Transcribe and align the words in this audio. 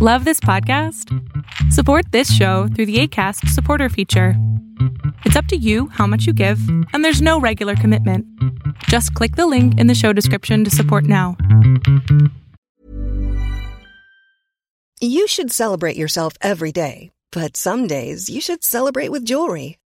Love 0.00 0.24
this 0.24 0.38
podcast? 0.38 1.12
Support 1.72 2.12
this 2.12 2.32
show 2.32 2.68
through 2.68 2.86
the 2.86 3.00
ACAST 3.02 3.48
supporter 3.48 3.88
feature. 3.88 4.34
It's 5.24 5.34
up 5.34 5.46
to 5.46 5.56
you 5.56 5.88
how 5.88 6.06
much 6.06 6.24
you 6.24 6.32
give, 6.32 6.60
and 6.92 7.04
there's 7.04 7.20
no 7.20 7.40
regular 7.40 7.74
commitment. 7.74 8.24
Just 8.84 9.12
click 9.14 9.34
the 9.34 9.48
link 9.48 9.76
in 9.80 9.88
the 9.88 9.96
show 9.96 10.12
description 10.12 10.62
to 10.62 10.70
support 10.70 11.02
now. 11.02 11.36
You 15.00 15.26
should 15.26 15.50
celebrate 15.50 15.96
yourself 15.96 16.34
every 16.40 16.70
day, 16.70 17.10
but 17.32 17.56
some 17.56 17.88
days 17.88 18.30
you 18.30 18.40
should 18.40 18.62
celebrate 18.62 19.08
with 19.08 19.24
jewelry. 19.24 19.78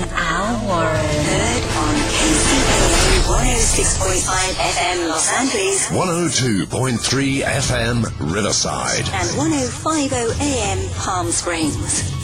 and 0.00 0.10
Al 0.12 0.66
Warren. 0.66 0.94
Heard 0.94 1.64
on 1.78 1.94
KCAA 2.14 2.98
106.5 3.26 4.54
FM 4.54 5.08
Los 5.08 5.32
Angeles 5.32 5.88
102.3 5.88 7.42
FM 7.42 8.34
Riverside. 8.34 9.00
and 9.12 9.28
105.0 9.30 10.40
AM 10.40 10.88
Palm 10.94 11.30
Springs. 11.32 12.14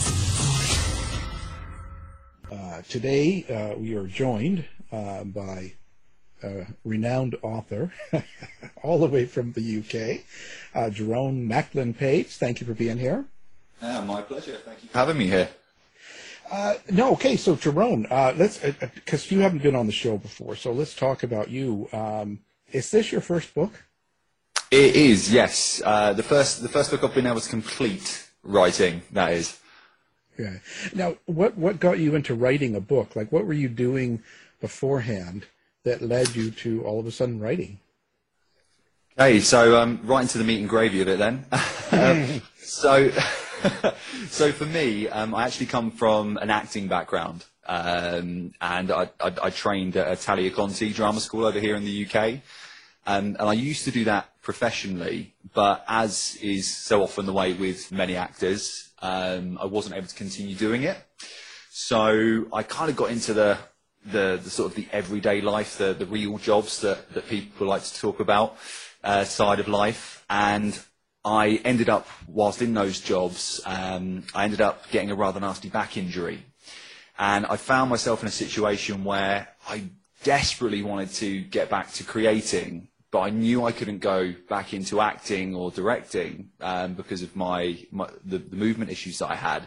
Uh, 2.51 2.83
today 2.89 3.45
uh, 3.49 3.77
we 3.79 3.95
are 3.97 4.07
joined 4.07 4.65
uh, 4.93 5.25
by 5.25 5.73
a 6.43 6.67
renowned 6.85 7.37
author, 7.43 7.93
all 8.83 8.99
the 8.99 9.07
way 9.07 9.25
from 9.25 9.53
the 9.53 9.79
UK, 9.81 10.21
uh, 10.75 10.91
Jerome 10.91 11.49
Macklin 11.49 11.95
Page. 11.95 12.29
Thank 12.37 12.61
you 12.61 12.67
for 12.67 12.75
being 12.75 12.99
here. 12.99 13.25
Yeah, 13.83 14.03
my 14.05 14.23
pleasure. 14.23 14.59
Thank 14.65 14.83
you 14.83 14.89
for 14.91 14.99
having 14.99 15.19
me 15.19 15.27
here. 15.27 15.49
Uh, 16.55 16.75
no, 16.89 17.11
okay, 17.11 17.37
so 17.37 17.57
Jerome, 17.57 18.07
uh, 18.13 18.33
let's 18.37 18.59
because 18.59 19.29
you 19.33 19.41
haven't 19.41 19.61
been 19.61 19.75
on 19.75 19.87
the 19.87 19.93
show 19.93 20.17
before, 20.17 20.55
so 20.55 20.71
let's 20.71 20.95
talk 20.95 21.25
about 21.25 21.51
you. 21.51 21.89
Um, 21.93 22.39
is 22.71 22.93
this 22.93 23.11
your 23.11 23.21
first 23.21 23.53
book? 23.57 23.73
It 24.71 24.95
is, 24.95 25.33
yes. 25.33 25.83
Uh, 25.85 26.13
the 26.13 26.23
first 26.23 26.63
the 26.63 26.69
first 26.69 26.93
book 26.93 27.03
I've 27.03 27.13
been 27.13 27.27
able 27.27 27.41
to 27.41 27.49
complete 27.49 28.29
writing, 28.45 29.03
that 29.11 29.33
is. 29.33 29.59
Yeah. 30.39 30.59
Now, 30.95 31.17
what 31.27 31.59
what 31.59 31.81
got 31.81 31.99
you 31.99 32.15
into 32.15 32.37
writing 32.37 32.77
a 32.77 32.81
book? 32.81 33.17
Like, 33.17 33.33
what 33.33 33.47
were 33.47 33.53
you 33.53 33.69
doing 33.69 34.23
beforehand 34.61 35.47
that 35.83 36.03
led 36.03 36.37
you 36.37 36.53
to 36.53 36.85
all 36.85 37.01
of 37.01 37.07
a 37.09 37.11
sudden 37.11 37.41
writing? 37.41 37.81
Okay, 39.19 39.41
so 39.41 39.77
um, 39.81 39.99
right 40.05 40.23
into 40.23 40.39
the 40.39 40.45
meat 40.45 40.61
and 40.61 40.69
gravy 40.69 41.01
of 41.01 41.09
it 41.09 41.19
then. 41.19 41.47
um, 41.91 42.43
so, 42.59 43.11
so 44.29 44.53
for 44.53 44.67
me, 44.67 45.09
um, 45.09 45.35
I 45.35 45.45
actually 45.45 45.67
come 45.67 45.91
from 45.91 46.37
an 46.37 46.51
acting 46.51 46.89
background, 46.89 47.45
um, 47.67 48.53
and 48.61 48.91
I, 48.91 49.11
I, 49.21 49.33
I 49.43 49.51
trained 49.51 49.97
at 49.97 50.07
Italia 50.19 50.51
Conti 50.51 50.93
Drama 50.93 51.21
School 51.21 51.47
over 51.47 51.59
here 51.59 51.77
in 51.77 51.85
the 51.85 52.07
UK, 52.07 52.41
um, 53.07 53.37
and 53.39 53.43
I 53.43 53.53
used 53.53 53.85
to 53.85 53.91
do 53.91 54.05
that 54.05 54.41
professionally, 54.43 55.35
but 55.55 55.85
as 55.89 56.37
is 56.43 56.75
so 56.75 57.03
often 57.03 57.27
the 57.27 57.33
way 57.33 57.53
with 57.55 57.91
many 57.91 58.17
actors, 58.17 58.91
um, 59.01 59.59
I 59.61 59.67
wasn't 59.67 59.97
able 59.97 60.07
to 60.07 60.15
continue 60.15 60.55
doing 60.55 60.83
it. 60.83 60.97
So 61.71 62.47
I 62.53 62.63
kind 62.63 62.91
of 62.91 62.97
got 62.97 63.11
into 63.11 63.35
the, 63.35 63.59
the, 64.07 64.41
the 64.43 64.51
sort 64.51 64.71
of 64.71 64.77
the 64.77 64.87
everyday 64.93 65.41
life, 65.41 65.79
the, 65.79 65.95
the 65.95 66.07
real 66.07 66.39
jobs 66.39 66.81
that, 66.81 67.13
that 67.15 67.29
people 67.29 67.67
like 67.67 67.83
to 67.83 67.95
talk 67.95 68.21
about 68.21 68.57
uh, 69.03 69.25
side 69.25 69.61
of 69.61 69.69
life. 69.69 70.25
And 70.31 70.79
I 71.25 71.61
ended 71.65 71.89
up, 71.89 72.07
whilst 72.29 72.61
in 72.61 72.75
those 72.75 73.01
jobs, 73.01 73.61
um, 73.65 74.25
I 74.35 74.45
ended 74.45 74.61
up 74.61 74.91
getting 74.91 75.11
a 75.11 75.15
rather 75.15 75.41
nasty 75.41 75.71
back 75.71 75.97
injury. 75.97 76.45
And 77.19 77.47
I 77.47 77.57
found 77.57 77.91
myself 77.91 78.23
in 78.23 78.29
a 78.29 78.33
situation 78.33 79.05
where 79.05 79.49
I 79.69 79.85
desperately 80.23 80.83
wanted 80.83 81.11
to 81.15 81.41
get 81.43 81.71
back 81.71 81.93
to 81.93 82.05
creating, 82.05 82.89
but 83.11 83.21
I 83.21 83.31
knew 83.31 83.65
I 83.65 83.73
couldn't 83.73 84.01
go 84.01 84.35
back 84.49 84.75
into 84.75 85.01
acting 85.01 85.55
or 85.55 85.71
directing 85.71 86.51
um, 86.61 86.95
because 86.95 87.23
of 87.23 87.35
my, 87.37 87.79
my 87.91 88.09
the, 88.25 88.39
the 88.39 88.57
movement 88.57 88.91
issues 88.91 89.19
that 89.21 89.31
I 89.31 89.37
had. 89.37 89.67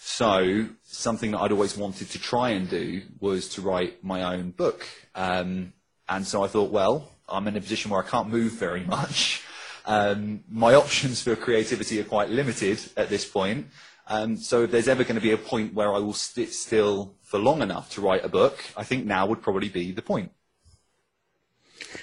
So 0.00 0.66
something 0.84 1.32
that 1.32 1.40
I'd 1.40 1.50
always 1.50 1.76
wanted 1.76 2.10
to 2.10 2.18
try 2.20 2.50
and 2.50 2.70
do 2.70 3.02
was 3.18 3.48
to 3.50 3.60
write 3.60 4.04
my 4.04 4.34
own 4.34 4.50
book. 4.52 4.86
Um, 5.16 5.72
and 6.08 6.24
so 6.24 6.44
I 6.44 6.46
thought, 6.46 6.70
well, 6.70 7.10
I'm 7.28 7.48
in 7.48 7.56
a 7.56 7.60
position 7.60 7.90
where 7.90 8.02
I 8.02 8.08
can't 8.08 8.28
move 8.28 8.52
very 8.52 8.84
much. 8.96 9.42
Um, 9.86 10.42
my 10.50 10.74
options 10.74 11.22
for 11.22 11.36
creativity 11.36 12.00
are 12.00 12.04
quite 12.04 12.28
limited 12.28 12.80
at 12.96 13.08
this 13.08 13.24
point. 13.24 13.68
Um, 14.08 14.36
so 14.36 14.64
if 14.64 14.70
there's 14.70 14.88
ever 14.88 15.04
going 15.04 15.16
to 15.16 15.20
be 15.20 15.32
a 15.32 15.38
point 15.38 15.74
where 15.74 15.92
I 15.92 15.98
will 15.98 16.12
sit 16.12 16.52
still 16.52 17.14
for 17.22 17.38
long 17.38 17.62
enough 17.62 17.90
to 17.94 18.00
write 18.00 18.24
a 18.24 18.28
book, 18.28 18.58
I 18.76 18.84
think 18.84 19.04
now 19.04 19.26
would 19.26 19.42
probably 19.42 19.68
be 19.68 19.92
the 19.92 20.02
point. 20.02 20.32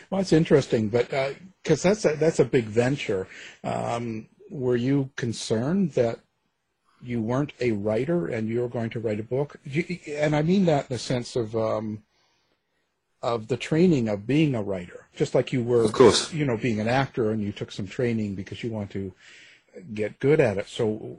Well, 0.09 0.21
it's 0.21 0.33
interesting, 0.33 0.89
but 0.89 1.09
because 1.61 1.83
that's 1.83 2.05
a, 2.05 2.15
that's 2.15 2.39
a 2.39 2.45
big 2.45 2.65
venture. 2.65 3.27
Um, 3.63 4.27
were 4.49 4.75
you 4.75 5.09
concerned 5.15 5.91
that 5.91 6.19
you 7.01 7.21
weren't 7.21 7.53
a 7.59 7.71
writer 7.71 8.27
and 8.27 8.47
you 8.47 8.61
were 8.61 8.69
going 8.69 8.89
to 8.91 8.99
write 8.99 9.19
a 9.19 9.23
book? 9.23 9.57
You, 9.63 9.99
and 10.07 10.35
I 10.35 10.41
mean 10.41 10.65
that 10.65 10.89
in 10.89 10.95
the 10.95 10.99
sense 10.99 11.35
of 11.35 11.55
um, 11.55 12.03
of 13.23 13.47
the 13.47 13.57
training 13.57 14.09
of 14.09 14.27
being 14.27 14.53
a 14.53 14.61
writer, 14.61 15.07
just 15.15 15.33
like 15.33 15.53
you 15.53 15.63
were, 15.63 15.83
Of 15.83 15.93
course. 15.93 16.31
you 16.33 16.45
know, 16.45 16.57
being 16.57 16.79
an 16.79 16.89
actor 16.89 17.31
and 17.31 17.41
you 17.41 17.51
took 17.53 17.71
some 17.71 17.87
training 17.87 18.35
because 18.35 18.63
you 18.63 18.69
want 18.69 18.91
to 18.91 19.13
get 19.93 20.19
good 20.19 20.39
at 20.39 20.57
it. 20.57 20.67
So, 20.67 21.17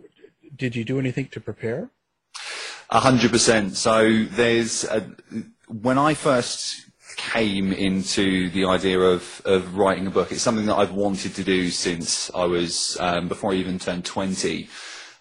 did 0.55 0.77
you 0.77 0.85
do 0.85 0.99
anything 1.01 1.27
to 1.29 1.41
prepare? 1.41 1.89
A 2.91 3.01
hundred 3.01 3.31
percent. 3.33 3.77
So 3.77 4.25
there's 4.25 4.85
a, 4.85 5.01
when 5.67 5.99
I 5.99 6.15
first 6.15 6.83
came 7.17 7.73
into 7.73 8.51
the 8.51 8.67
idea 8.67 9.01
of, 9.01 9.41
of 9.45 9.77
writing 9.77 10.07
a 10.07 10.11
book, 10.11 10.31
it's 10.31 10.43
something 10.43 10.67
that 10.67 10.77
I've 10.77 10.93
wanted 10.93 11.35
to 11.37 11.43
do 11.45 11.71
since 11.71 12.31
I 12.35 12.45
was 12.45 12.97
um, 13.01 13.29
before 13.29 13.53
I 13.53 13.57
even 13.57 13.79
turned 13.79 14.05
twenty. 14.05 14.69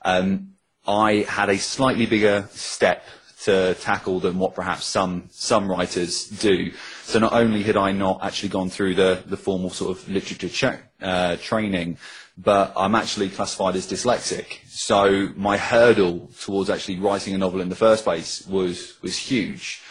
Um, 0.04 0.50
I 0.86 1.26
had 1.30 1.50
a 1.50 1.58
slightly 1.58 2.06
bigger 2.06 2.48
step 2.52 3.06
to 3.44 3.76
tackle 3.76 4.20
than 4.20 4.40
what 4.40 4.56
perhaps 4.56 4.86
some 4.86 5.30
some 5.32 5.70
writers 5.70 6.28
do. 6.28 6.72
So 7.04 7.20
not 7.20 7.34
only 7.34 7.64
had 7.64 7.78
I 7.78 7.92
not 7.92 8.20
actually 8.24 8.50
gone 8.50 8.70
through 8.70 8.96
the, 8.96 9.24
the 9.26 9.38
formal 9.38 9.70
sort 9.70 9.98
of 9.98 10.10
literature 10.10 10.50
cha- 10.50 10.80
uh, 11.02 11.36
training, 11.38 11.98
but 12.38 12.74
I'm 12.76 12.96
actually 12.96 13.30
classified 13.30 13.76
as 13.76 13.86
dyslexic. 13.86 14.60
So 14.68 15.30
my 15.36 15.58
hurdle 15.58 16.30
towards 16.42 16.70
actually 16.70 17.00
writing 17.00 17.34
a 17.36 17.38
novel 17.38 17.62
in 17.62 17.70
the 17.70 17.76
first 17.76 18.04
place 18.04 18.46
was 18.48 19.02
was 19.02 19.18
huge. 19.18 19.82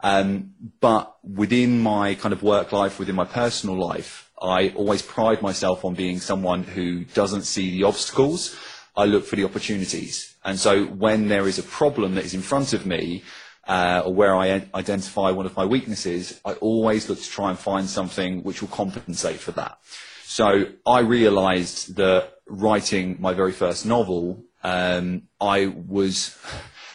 Um, 0.00 0.52
but 0.80 1.16
within 1.24 1.80
my 1.80 2.14
kind 2.14 2.32
of 2.32 2.42
work 2.42 2.72
life, 2.72 2.98
within 2.98 3.16
my 3.16 3.24
personal 3.24 3.76
life, 3.76 4.30
I 4.40 4.68
always 4.76 5.02
pride 5.02 5.42
myself 5.42 5.84
on 5.84 5.94
being 5.94 6.20
someone 6.20 6.62
who 6.62 7.04
doesn't 7.04 7.42
see 7.42 7.70
the 7.72 7.84
obstacles. 7.84 8.56
I 8.98 9.04
look 9.04 9.24
for 9.24 9.36
the 9.36 9.44
opportunities. 9.44 10.34
And 10.44 10.58
so 10.58 10.84
when 10.86 11.28
there 11.28 11.46
is 11.46 11.58
a 11.58 11.62
problem 11.62 12.16
that 12.16 12.24
is 12.24 12.34
in 12.34 12.42
front 12.42 12.72
of 12.72 12.84
me, 12.84 13.22
uh, 13.68 14.02
or 14.04 14.12
where 14.12 14.34
I 14.34 14.66
identify 14.74 15.30
one 15.30 15.46
of 15.46 15.56
my 15.56 15.64
weaknesses, 15.64 16.40
I 16.44 16.54
always 16.54 17.08
look 17.08 17.20
to 17.20 17.30
try 17.30 17.50
and 17.50 17.58
find 17.58 17.88
something 17.88 18.42
which 18.42 18.60
will 18.60 18.68
compensate 18.68 19.38
for 19.38 19.52
that. 19.52 19.78
So 20.24 20.66
I 20.84 21.00
realised 21.00 21.96
that 21.96 22.34
writing 22.46 23.16
my 23.20 23.34
very 23.34 23.52
first 23.52 23.86
novel, 23.86 24.42
um, 24.64 25.22
I 25.40 25.66
was 25.66 26.36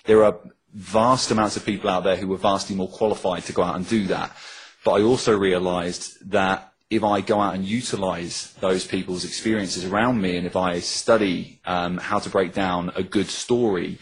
there 0.05 0.25
are 0.25 0.39
vast 0.73 1.31
amounts 1.31 1.55
of 1.55 1.65
people 1.65 1.89
out 1.89 2.03
there 2.03 2.17
who 2.17 2.27
were 2.27 2.37
vastly 2.37 2.75
more 2.75 2.89
qualified 2.89 3.43
to 3.43 3.53
go 3.53 3.63
out 3.63 3.75
and 3.75 3.87
do 3.87 4.07
that. 4.07 4.35
But 4.83 4.93
I 4.93 5.01
also 5.03 5.37
realised 5.37 6.31
that 6.31 6.72
if 6.95 7.03
I 7.03 7.21
go 7.21 7.39
out 7.39 7.55
and 7.55 7.65
utilise 7.65 8.53
those 8.59 8.85
people's 8.85 9.25
experiences 9.25 9.85
around 9.85 10.21
me, 10.21 10.37
and 10.37 10.45
if 10.45 10.55
I 10.55 10.79
study 10.79 11.59
um, 11.65 11.97
how 11.97 12.19
to 12.19 12.29
break 12.29 12.53
down 12.53 12.91
a 12.95 13.03
good 13.03 13.27
story, 13.27 13.97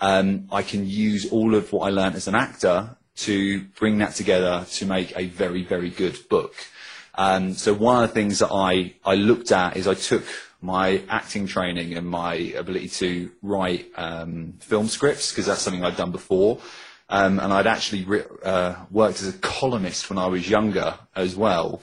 um, 0.00 0.48
I 0.50 0.62
can 0.62 0.88
use 0.88 1.30
all 1.30 1.54
of 1.54 1.72
what 1.72 1.86
I 1.86 1.90
learned 1.90 2.16
as 2.16 2.28
an 2.28 2.34
actor 2.34 2.96
to 3.14 3.60
bring 3.78 3.98
that 3.98 4.14
together 4.14 4.66
to 4.72 4.86
make 4.86 5.16
a 5.16 5.26
very, 5.26 5.62
very 5.62 5.90
good 5.90 6.18
book. 6.28 6.54
Um, 7.14 7.54
so 7.54 7.74
one 7.74 8.02
of 8.02 8.08
the 8.08 8.14
things 8.14 8.38
that 8.38 8.50
I, 8.50 8.94
I 9.04 9.14
looked 9.14 9.52
at 9.52 9.76
is 9.76 9.86
I 9.86 9.94
took 9.94 10.24
my 10.60 11.02
acting 11.08 11.46
training 11.46 11.94
and 11.94 12.06
my 12.06 12.34
ability 12.34 12.88
to 12.88 13.30
write 13.42 13.90
um, 13.96 14.54
film 14.60 14.88
scripts, 14.88 15.30
because 15.30 15.46
that's 15.46 15.60
something 15.60 15.84
I'd 15.84 15.96
done 15.96 16.12
before. 16.12 16.58
Um, 17.08 17.38
and 17.40 17.52
I'd 17.52 17.66
actually 17.66 18.04
re- 18.04 18.24
uh, 18.42 18.76
worked 18.90 19.20
as 19.20 19.28
a 19.28 19.38
columnist 19.38 20.08
when 20.08 20.18
I 20.18 20.26
was 20.26 20.48
younger 20.48 20.98
as 21.14 21.36
well. 21.36 21.82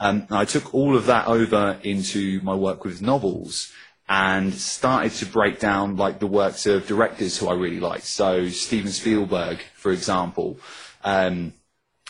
Um, 0.00 0.26
I 0.30 0.46
took 0.46 0.74
all 0.74 0.96
of 0.96 1.06
that 1.06 1.28
over 1.28 1.78
into 1.82 2.40
my 2.42 2.54
work 2.54 2.84
with 2.84 3.02
novels 3.02 3.70
and 4.08 4.52
started 4.52 5.12
to 5.12 5.26
break 5.26 5.60
down 5.60 5.96
like 5.96 6.18
the 6.18 6.26
works 6.26 6.66
of 6.66 6.86
directors 6.88 7.36
who 7.38 7.48
I 7.48 7.54
really 7.54 7.78
liked. 7.78 8.04
So 8.04 8.48
Steven 8.48 8.90
Spielberg, 8.90 9.60
for 9.74 9.92
example. 9.92 10.58
Um, 11.04 11.52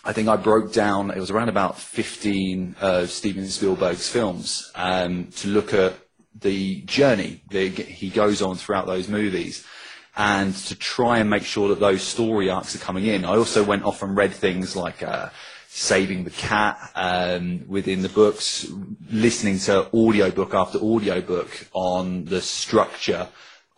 I 0.02 0.14
think 0.14 0.28
I 0.28 0.36
broke 0.36 0.72
down, 0.72 1.10
it 1.10 1.18
was 1.18 1.30
around 1.30 1.50
about 1.50 1.78
15 1.78 2.76
of 2.80 3.10
Steven 3.10 3.46
Spielberg's 3.48 4.08
films 4.08 4.72
um, 4.74 5.26
to 5.36 5.48
look 5.48 5.74
at 5.74 5.92
the 6.40 6.80
journey 6.82 7.42
that 7.50 7.76
he 7.76 8.08
goes 8.08 8.40
on 8.40 8.56
throughout 8.56 8.86
those 8.86 9.08
movies 9.08 9.66
and 10.16 10.54
to 10.54 10.74
try 10.74 11.18
and 11.18 11.28
make 11.28 11.44
sure 11.44 11.68
that 11.68 11.80
those 11.80 12.02
story 12.02 12.48
arcs 12.48 12.74
are 12.74 12.78
coming 12.78 13.04
in. 13.04 13.24
I 13.24 13.36
also 13.36 13.62
went 13.62 13.84
off 13.84 14.02
and 14.02 14.16
read 14.16 14.32
things 14.32 14.74
like 14.74 15.02
uh, 15.02 15.28
saving 15.72 16.24
the 16.24 16.30
cat 16.30 16.90
um, 16.96 17.64
within 17.68 18.02
the 18.02 18.08
books, 18.08 18.68
listening 19.08 19.56
to 19.56 19.86
audiobook 19.94 20.52
after 20.52 20.78
audiobook 20.78 21.48
on 21.72 22.24
the 22.24 22.40
structure 22.40 23.28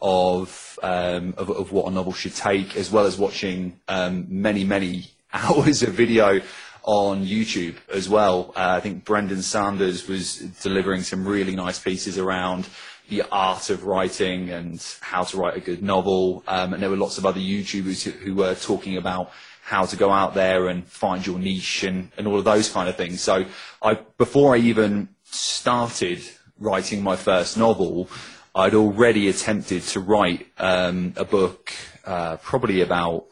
of, 0.00 0.78
um, 0.82 1.34
of, 1.36 1.50
of 1.50 1.70
what 1.70 1.86
a 1.86 1.90
novel 1.90 2.14
should 2.14 2.34
take, 2.34 2.76
as 2.76 2.90
well 2.90 3.04
as 3.04 3.18
watching 3.18 3.78
um, 3.88 4.26
many, 4.30 4.64
many 4.64 5.10
hours 5.34 5.82
of 5.82 5.90
video 5.90 6.40
on 6.82 7.26
YouTube 7.26 7.76
as 7.92 8.08
well. 8.08 8.52
Uh, 8.56 8.70
I 8.76 8.80
think 8.80 9.04
Brendan 9.04 9.42
Sanders 9.42 10.08
was 10.08 10.38
delivering 10.62 11.02
some 11.02 11.28
really 11.28 11.54
nice 11.54 11.78
pieces 11.78 12.16
around 12.16 12.66
the 13.10 13.22
art 13.30 13.68
of 13.68 13.84
writing 13.84 14.48
and 14.48 14.82
how 15.00 15.24
to 15.24 15.36
write 15.36 15.58
a 15.58 15.60
good 15.60 15.82
novel. 15.82 16.42
Um, 16.48 16.72
and 16.72 16.82
there 16.82 16.88
were 16.88 16.96
lots 16.96 17.18
of 17.18 17.26
other 17.26 17.38
YouTubers 17.38 18.02
who, 18.02 18.12
who 18.12 18.34
were 18.34 18.54
talking 18.54 18.96
about 18.96 19.30
how 19.64 19.86
to 19.86 19.96
go 19.96 20.10
out 20.10 20.34
there 20.34 20.66
and 20.66 20.84
find 20.86 21.24
your 21.24 21.38
niche 21.38 21.84
and, 21.84 22.10
and 22.18 22.26
all 22.26 22.36
of 22.36 22.44
those 22.44 22.68
kind 22.68 22.88
of 22.88 22.96
things. 22.96 23.20
So 23.20 23.44
I, 23.80 23.94
before 24.18 24.54
I 24.54 24.58
even 24.58 25.08
started 25.22 26.20
writing 26.58 27.00
my 27.00 27.14
first 27.14 27.56
novel, 27.56 28.08
I'd 28.56 28.74
already 28.74 29.28
attempted 29.28 29.82
to 29.82 30.00
write 30.00 30.48
um, 30.58 31.14
a 31.16 31.24
book, 31.24 31.72
uh, 32.04 32.36
probably 32.38 32.80
about 32.80 33.26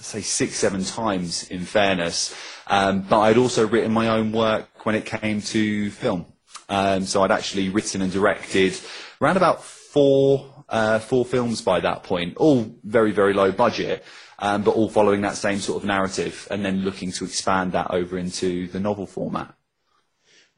say 0.00 0.22
six, 0.22 0.56
seven 0.56 0.84
times 0.84 1.48
in 1.50 1.60
fairness. 1.60 2.34
Um, 2.66 3.02
but 3.02 3.20
I'd 3.20 3.36
also 3.36 3.68
written 3.68 3.92
my 3.92 4.08
own 4.08 4.32
work 4.32 4.86
when 4.86 4.94
it 4.94 5.04
came 5.04 5.42
to 5.42 5.90
film. 5.90 6.24
Um, 6.70 7.04
so 7.04 7.22
I'd 7.22 7.30
actually 7.30 7.68
written 7.68 8.00
and 8.00 8.10
directed 8.10 8.74
around 9.20 9.36
about 9.36 9.62
four, 9.62 10.64
uh, 10.68 10.98
four 10.98 11.26
films 11.26 11.60
by 11.60 11.80
that 11.80 12.04
point, 12.04 12.38
all 12.38 12.74
very, 12.82 13.12
very 13.12 13.34
low 13.34 13.52
budget 13.52 14.02
um, 14.40 14.62
but 14.62 14.72
all 14.72 14.88
following 14.88 15.20
that 15.22 15.36
same 15.36 15.58
sort 15.58 15.82
of 15.82 15.86
narrative 15.86 16.48
and 16.50 16.64
then 16.64 16.82
looking 16.82 17.12
to 17.12 17.24
expand 17.24 17.72
that 17.72 17.90
over 17.90 18.18
into 18.18 18.66
the 18.68 18.80
novel 18.80 19.06
format. 19.06 19.54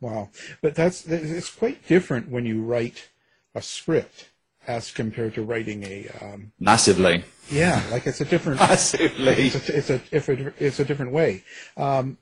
Wow. 0.00 0.30
But 0.60 0.74
that's, 0.74 1.06
it's 1.06 1.50
quite 1.50 1.86
different 1.86 2.28
when 2.28 2.46
you 2.46 2.62
write 2.62 3.08
a 3.54 3.62
script 3.62 4.30
as 4.66 4.90
compared 4.92 5.34
to 5.34 5.42
writing 5.42 5.82
a 5.84 6.08
um, 6.20 6.52
massively. 6.60 7.24
Yeah 7.50 7.82
like 7.90 8.06
it's 8.06 8.20
a 8.20 8.24
different 8.24 8.60
massively. 8.70 9.48
it's 9.48 9.68
a 9.68 9.76
it's 9.76 9.90
a, 9.90 10.00
it's 10.12 10.28
a, 10.28 10.52
it's 10.58 10.80
a 10.80 10.84
different 10.84 11.12
way. 11.12 11.42
Um, 11.76 12.18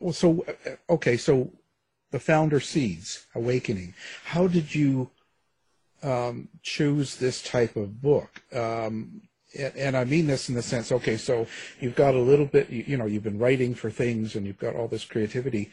well 0.00 0.14
so 0.14 0.44
okay 0.88 1.16
so 1.16 1.50
the 2.10 2.20
founder 2.20 2.60
seeds 2.60 3.26
awakening. 3.34 3.94
How 4.24 4.46
did 4.46 4.74
you 4.74 5.10
um, 6.02 6.48
choose 6.62 7.16
this 7.16 7.42
type 7.42 7.76
of 7.76 8.00
book? 8.00 8.42
Um, 8.52 9.22
and 9.56 9.96
I 9.96 10.04
mean 10.04 10.26
this 10.26 10.48
in 10.48 10.54
the 10.54 10.62
sense, 10.62 10.92
okay, 10.92 11.16
so 11.16 11.46
you've 11.80 11.94
got 11.94 12.14
a 12.14 12.20
little 12.20 12.46
bit, 12.46 12.70
you, 12.70 12.84
you 12.86 12.96
know, 12.96 13.06
you've 13.06 13.22
been 13.22 13.38
writing 13.38 13.74
for 13.74 13.90
things 13.90 14.34
and 14.34 14.46
you've 14.46 14.58
got 14.58 14.74
all 14.74 14.88
this 14.88 15.04
creativity. 15.04 15.70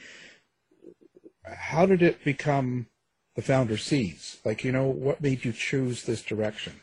How 1.44 1.86
did 1.86 2.01
it 2.01 2.24
become 2.24 2.88
the 3.36 3.42
founder 3.42 3.78
seeds? 3.78 4.38
Like, 4.45 4.63
you 4.63 4.72
know, 4.72 4.86
what 4.86 5.22
made 5.22 5.44
you 5.44 5.51
choose 5.51 6.04
this 6.04 6.22
direction? 6.22 6.74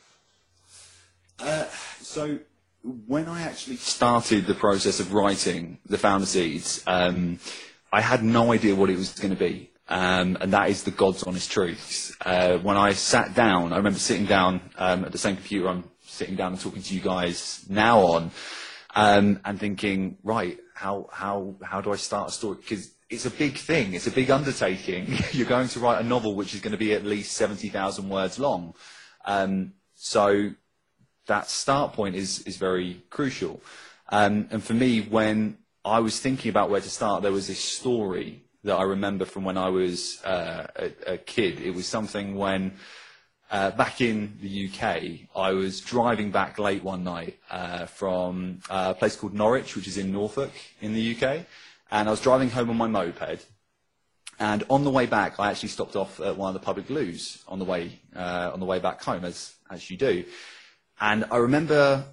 Uh, 1.39 1.67
so 2.01 2.39
when 3.07 3.29
I 3.29 3.43
actually 3.43 3.77
started 3.77 4.47
the 4.47 4.55
process 4.55 5.01
of 5.01 5.13
writing 5.13 5.79
the 5.87 5.99
founder 5.99 6.27
seeds, 6.27 6.83
um, 6.87 7.39
I 7.93 8.01
had 8.01 8.23
no 8.23 8.53
idea 8.53 8.75
what 8.75 8.91
it 8.91 8.97
was 8.97 9.13
going 9.13 9.35
to 9.35 9.39
be. 9.39 9.71
Um, 9.91 10.37
and 10.41 10.53
that 10.53 10.69
is 10.69 10.83
the 10.83 10.91
God's 10.91 11.23
honest 11.23 11.51
truth. 11.51 12.15
Uh, 12.21 12.59
when 12.59 12.77
I 12.77 12.93
sat 12.93 13.35
down, 13.35 13.73
I 13.73 13.79
remember 13.79 13.99
sitting 13.99 14.27
down 14.27 14.61
um, 14.77 15.05
at 15.05 15.13
the 15.13 15.19
same 15.19 15.37
computer 15.37 15.69
I'm 15.69 15.85
sitting 16.19 16.37
down 16.37 16.53
and 16.53 16.61
talking 16.61 16.83
to 16.83 16.95
you 16.95 17.01
guys 17.01 17.65
now 17.69 18.01
on, 18.01 18.31
um, 18.95 19.41
and 19.45 19.59
thinking, 19.59 20.19
right, 20.23 20.59
how 20.75 21.09
how 21.13 21.55
how 21.63 21.81
do 21.81 21.93
I 21.93 21.97
start 21.97 22.31
a 22.31 22.33
story? 22.33 22.57
Because 22.57 22.91
it's 23.09 23.27
a 23.27 23.31
big 23.31 23.57
thing, 23.57 23.95
it's 23.95 24.07
a 24.07 24.11
big 24.11 24.31
undertaking. 24.31 25.07
You're 25.33 25.47
going 25.47 25.69
to 25.69 25.81
write 25.81 26.01
a 26.05 26.07
novel 26.07 26.35
which 26.35 26.55
is 26.55 26.61
going 26.61 26.73
to 26.73 26.79
be 26.79 26.93
at 26.93 27.05
least 27.05 27.33
seventy 27.33 27.69
thousand 27.69 28.09
words 28.09 28.39
long, 28.39 28.75
um, 29.25 29.73
so 29.95 30.51
that 31.27 31.49
start 31.49 31.93
point 31.93 32.17
is 32.17 32.41
is 32.41 32.57
very 32.57 33.03
crucial. 33.11 33.61
Um, 34.11 34.49
and 34.51 34.63
for 34.63 34.75
me, 34.75 35.03
when 35.03 35.59
I 35.85 36.01
was 36.01 36.19
thinking 36.19 36.51
about 36.51 36.71
where 36.71 36.81
to 36.81 36.91
start, 36.91 37.23
there 37.23 37.33
was 37.33 37.47
this 37.47 37.61
story 37.61 38.43
that 38.65 38.77
I 38.77 38.83
remember 38.83 39.25
from 39.25 39.45
when 39.45 39.57
I 39.57 39.69
was 39.69 40.23
uh, 40.25 40.67
a, 40.77 41.15
a 41.15 41.19
kid. 41.19 41.61
It 41.61 41.75
was 41.75 41.87
something 41.87 42.35
when 42.35 42.73
uh, 43.51 43.71
back 43.71 44.01
in 44.01 44.37
the 44.43 44.69
UK, 44.69 45.29
I 45.35 45.53
was 45.53 45.81
driving 45.81 46.31
back 46.31 46.59
late 46.59 46.85
one 46.85 47.05
night 47.05 47.39
uh, 47.51 47.87
from 47.87 48.61
a 48.69 48.95
place 48.95 49.17
called 49.17 49.35
Norwich, 49.35 49.75
which 49.75 49.89
is 49.89 49.97
in 49.97 50.13
Norfolk 50.13 50.53
in 50.81 50.93
the 50.93 51.17
UK, 51.17 51.47
and 51.91 52.09
I 52.09 52.11
was 52.11 52.21
driving 52.21 52.51
home 52.51 52.69
on 52.71 52.77
my 52.77 52.87
moped. 52.87 53.47
And 54.41 54.65
on 54.71 54.85
the 54.85 54.91
way 54.91 55.07
back, 55.07 55.41
I 55.41 55.51
actually 55.51 55.71
stopped 55.71 55.97
off 55.97 56.21
at 56.21 56.37
one 56.37 56.55
of 56.55 56.61
the 56.61 56.65
public 56.65 56.91
loos 56.91 57.43
on 57.49 57.59
the 57.59 57.65
way 57.65 57.99
uh, 58.15 58.51
on 58.53 58.61
the 58.61 58.67
way 58.67 58.79
back 58.79 59.03
home, 59.03 59.25
as 59.25 59.55
as 59.71 59.91
you 59.91 59.97
do. 59.97 60.25
And 61.01 61.25
I 61.31 61.39
remember 61.39 62.05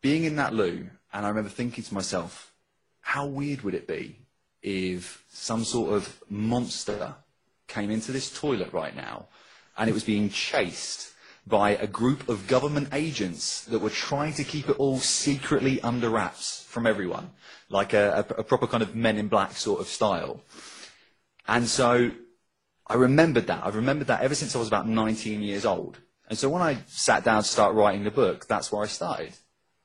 being 0.00 0.24
in 0.24 0.36
that 0.36 0.52
loo, 0.52 0.90
and 1.12 1.26
I 1.26 1.28
remember 1.28 1.50
thinking 1.50 1.84
to 1.84 1.94
myself, 1.94 2.52
how 3.00 3.26
weird 3.26 3.62
would 3.62 3.74
it 3.74 3.88
be 3.88 4.16
if 4.62 5.24
some 5.28 5.64
sort 5.64 5.92
of 5.94 6.22
monster 6.28 7.14
came 7.66 7.90
into 7.90 8.12
this 8.12 8.30
toilet 8.38 8.72
right 8.72 8.94
now? 8.94 9.26
And 9.76 9.88
it 9.88 9.92
was 9.92 10.04
being 10.04 10.28
chased 10.28 11.12
by 11.46 11.70
a 11.70 11.86
group 11.86 12.28
of 12.28 12.46
government 12.46 12.88
agents 12.92 13.64
that 13.64 13.80
were 13.80 13.90
trying 13.90 14.32
to 14.34 14.44
keep 14.44 14.68
it 14.68 14.78
all 14.78 14.98
secretly 14.98 15.80
under 15.80 16.08
wraps 16.08 16.64
from 16.68 16.86
everyone, 16.86 17.30
like 17.68 17.92
a, 17.92 18.24
a, 18.30 18.40
a 18.40 18.44
proper 18.44 18.66
kind 18.66 18.82
of 18.82 18.94
men 18.94 19.18
in 19.18 19.28
black 19.28 19.52
sort 19.52 19.80
of 19.80 19.88
style. 19.88 20.40
And 21.48 21.66
so 21.66 22.12
I 22.86 22.94
remembered 22.94 23.48
that. 23.48 23.64
I've 23.64 23.76
remembered 23.76 24.06
that 24.06 24.22
ever 24.22 24.34
since 24.34 24.54
I 24.54 24.58
was 24.58 24.68
about 24.68 24.88
19 24.88 25.42
years 25.42 25.64
old. 25.64 25.98
And 26.28 26.38
so 26.38 26.48
when 26.48 26.62
I 26.62 26.78
sat 26.86 27.24
down 27.24 27.42
to 27.42 27.48
start 27.48 27.74
writing 27.74 28.04
the 28.04 28.10
book, 28.10 28.46
that's 28.46 28.70
where 28.70 28.82
I 28.82 28.86
started. 28.86 29.34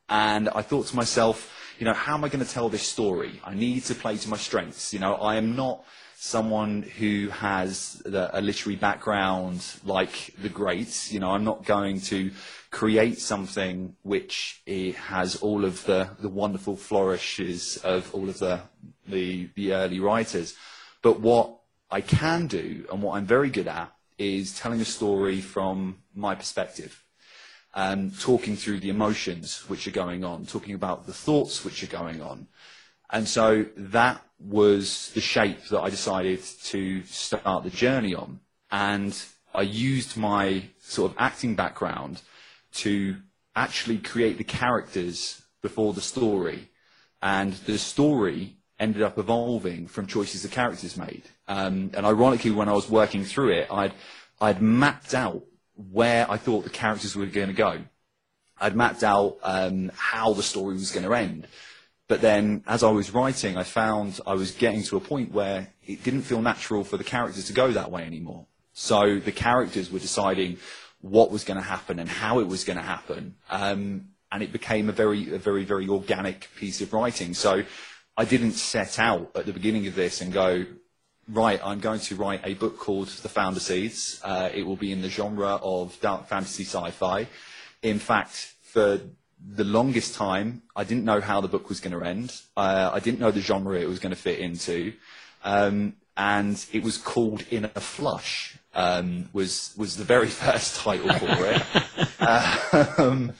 And 0.09 0.49
I 0.49 0.61
thought 0.61 0.87
to 0.87 0.95
myself, 0.95 1.51
you 1.77 1.85
know, 1.85 1.93
how 1.93 2.15
am 2.15 2.23
I 2.23 2.29
going 2.29 2.43
to 2.43 2.51
tell 2.51 2.69
this 2.69 2.87
story? 2.87 3.39
I 3.43 3.53
need 3.53 3.83
to 3.85 3.95
play 3.95 4.17
to 4.17 4.29
my 4.29 4.37
strengths. 4.37 4.93
You 4.93 4.99
know, 4.99 5.15
I 5.15 5.35
am 5.35 5.55
not 5.55 5.83
someone 6.15 6.81
who 6.81 7.29
has 7.29 8.01
the, 8.03 8.35
a 8.37 8.41
literary 8.41 8.75
background 8.75 9.63
like 9.85 10.33
the 10.41 10.49
greats. 10.49 11.11
You 11.11 11.19
know, 11.19 11.31
I'm 11.31 11.43
not 11.43 11.65
going 11.65 12.01
to 12.01 12.31
create 12.71 13.19
something 13.19 13.95
which 14.01 14.61
has 14.95 15.35
all 15.37 15.63
of 15.63 15.85
the, 15.85 16.09
the 16.19 16.29
wonderful 16.29 16.75
flourishes 16.75 17.77
of 17.77 18.13
all 18.15 18.27
of 18.27 18.39
the, 18.39 18.61
the, 19.07 19.49
the 19.55 19.73
early 19.73 19.99
writers. 19.99 20.55
but 21.03 21.19
what 21.19 21.59
I 21.89 22.01
can 22.01 22.47
do 22.47 22.85
and 22.91 23.01
what 23.01 23.15
I'm 23.15 23.25
very 23.25 23.49
good 23.49 23.67
at 23.67 23.93
is 24.17 24.57
telling 24.57 24.81
a 24.81 24.85
story 24.85 25.39
from 25.39 25.99
my 26.13 26.35
perspective. 26.35 27.03
Um, 27.73 28.11
talking 28.19 28.55
through 28.55 28.79
the 28.79 28.89
emotions 28.89 29.63
which 29.67 29.87
are 29.87 29.91
going 29.91 30.23
on, 30.23 30.47
talking 30.47 30.73
about 30.73 31.05
the 31.05 31.13
thoughts 31.13 31.63
which 31.63 31.83
are 31.83 31.87
going 31.87 32.23
on. 32.23 32.47
And 33.11 33.27
so 33.27 33.65
that 33.75 34.21
was 34.39 35.11
the 35.13 35.21
shape 35.21 35.63
that 35.69 35.81
I 35.81 35.89
decided 35.89 36.41
to 36.65 37.03
start 37.03 37.63
the 37.63 37.69
journey 37.69 38.15
on. 38.15 38.39
And 38.71 39.15
I 39.53 39.61
used 39.61 40.17
my 40.17 40.63
sort 40.79 41.11
of 41.11 41.17
acting 41.19 41.55
background 41.55 42.21
to 42.73 43.17
actually 43.55 43.97
create 43.97 44.37
the 44.37 44.43
characters 44.43 45.41
before 45.61 45.93
the 45.93 46.01
story. 46.01 46.69
And 47.21 47.53
the 47.53 47.77
story 47.77 48.57
ended 48.79 49.01
up 49.01 49.17
evolving 49.17 49.87
from 49.87 50.05
choices 50.05 50.43
the 50.43 50.49
characters 50.49 50.97
made. 50.97 51.23
Um, 51.47 51.91
and 51.95 52.05
ironically, 52.05 52.51
when 52.51 52.69
I 52.69 52.73
was 52.73 52.89
working 52.89 53.23
through 53.23 53.53
it, 53.53 53.67
I'd, 53.71 53.93
I'd 54.39 54.61
mapped 54.61 55.15
out 55.15 55.43
where 55.91 56.29
I 56.29 56.37
thought 56.37 56.63
the 56.63 56.69
characters 56.69 57.15
were 57.15 57.25
going 57.25 57.47
to 57.47 57.53
go. 57.53 57.79
I'd 58.59 58.75
mapped 58.75 59.03
out 59.03 59.37
um, 59.43 59.91
how 59.95 60.33
the 60.33 60.43
story 60.43 60.73
was 60.73 60.91
going 60.91 61.05
to 61.05 61.13
end. 61.13 61.47
But 62.07 62.21
then, 62.21 62.63
as 62.67 62.83
I 62.83 62.89
was 62.89 63.13
writing, 63.13 63.57
I 63.57 63.63
found 63.63 64.19
I 64.25 64.33
was 64.33 64.51
getting 64.51 64.81
to 64.83 64.97
a 64.97 65.01
point 65.01 65.33
where 65.33 65.67
it 65.85 66.03
didn't 66.03 66.21
feel 66.21 66.41
natural 66.41 66.83
for 66.83 66.97
the 66.97 67.03
characters 67.03 67.45
to 67.47 67.53
go 67.53 67.71
that 67.71 67.91
way 67.91 68.03
anymore. 68.03 68.45
So 68.73 69.19
the 69.19 69.31
characters 69.31 69.91
were 69.91 69.99
deciding 69.99 70.57
what 71.01 71.31
was 71.31 71.43
going 71.43 71.57
to 71.57 71.63
happen 71.63 71.99
and 71.99 72.09
how 72.09 72.39
it 72.39 72.47
was 72.47 72.63
going 72.63 72.77
to 72.77 72.83
happen. 72.83 73.35
Um, 73.49 74.09
and 74.31 74.41
it 74.41 74.51
became 74.51 74.89
a 74.89 74.93
very, 74.93 75.33
a 75.33 75.37
very, 75.37 75.65
very 75.65 75.87
organic 75.87 76.49
piece 76.55 76.81
of 76.81 76.93
writing. 76.93 77.33
So 77.33 77.63
I 78.15 78.25
didn't 78.25 78.53
set 78.53 78.99
out 78.99 79.31
at 79.35 79.45
the 79.45 79.53
beginning 79.53 79.87
of 79.87 79.95
this 79.95 80.21
and 80.21 80.31
go, 80.33 80.65
right, 81.29 81.59
I'm 81.63 81.79
going 81.79 81.99
to 82.01 82.15
write 82.15 82.41
a 82.43 82.53
book 82.53 82.77
called 82.77 83.07
The 83.07 83.29
Founder 83.29 83.59
Seeds. 83.59 84.21
Uh, 84.23 84.49
it 84.53 84.63
will 84.63 84.75
be 84.75 84.91
in 84.91 85.01
the 85.01 85.09
genre 85.09 85.59
of 85.61 85.99
dark 86.01 86.27
fantasy 86.27 86.63
sci-fi. 86.63 87.27
In 87.81 87.99
fact, 87.99 88.53
for 88.63 88.99
the 89.45 89.63
longest 89.63 90.15
time, 90.15 90.63
I 90.75 90.83
didn't 90.83 91.03
know 91.03 91.21
how 91.21 91.41
the 91.41 91.47
book 91.47 91.69
was 91.69 91.79
going 91.79 91.97
to 91.97 92.05
end. 92.05 92.33
Uh, 92.55 92.91
I 92.93 92.99
didn't 92.99 93.19
know 93.19 93.31
the 93.31 93.41
genre 93.41 93.79
it 93.79 93.87
was 93.87 93.99
going 93.99 94.15
to 94.15 94.21
fit 94.21 94.39
into. 94.39 94.93
Um, 95.43 95.95
and 96.15 96.63
it 96.73 96.83
was 96.83 96.97
called 96.97 97.43
In 97.51 97.65
a 97.65 97.79
Flush, 97.79 98.57
um, 98.73 99.29
was, 99.33 99.73
was 99.77 99.97
the 99.97 100.03
very 100.03 100.27
first 100.43 100.77
title 100.77 101.13
for 101.13 101.45
it. 101.45 102.99
um, 102.99 103.33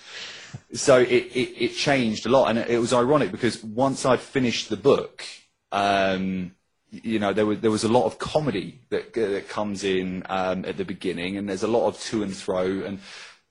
so 0.74 1.00
it, 1.00 1.10
it, 1.10 1.64
it, 1.64 1.76
changed 1.76 2.26
a 2.26 2.30
lot. 2.30 2.50
And 2.50 2.60
it 2.60 2.80
was 2.80 2.94
ironic 2.94 3.32
because 3.32 3.64
once 3.64 4.06
I'd 4.06 4.20
finished 4.20 4.70
the 4.70 4.78
book, 4.78 5.24
um, 5.72 6.52
you 6.92 7.20
know, 7.20 7.34
there 7.34 7.46
was, 7.46 7.60
there 7.60 7.72
was 7.72 7.84
a 7.84 7.90
lot 7.90 8.06
of 8.06 8.18
comedy 8.18 8.80
that, 8.90 9.14
that 9.14 9.50
comes 9.50 9.84
in 9.84 10.24
um, 10.30 10.66
at 10.66 10.78
the 10.78 10.86
beginning, 10.86 11.38
and 11.38 11.48
there's 11.48 11.64
a 11.64 11.68
lot 11.68 11.88
of 11.88 12.00
to 12.02 12.24
and 12.24 12.36
fro. 12.36 12.84
And 12.84 13.00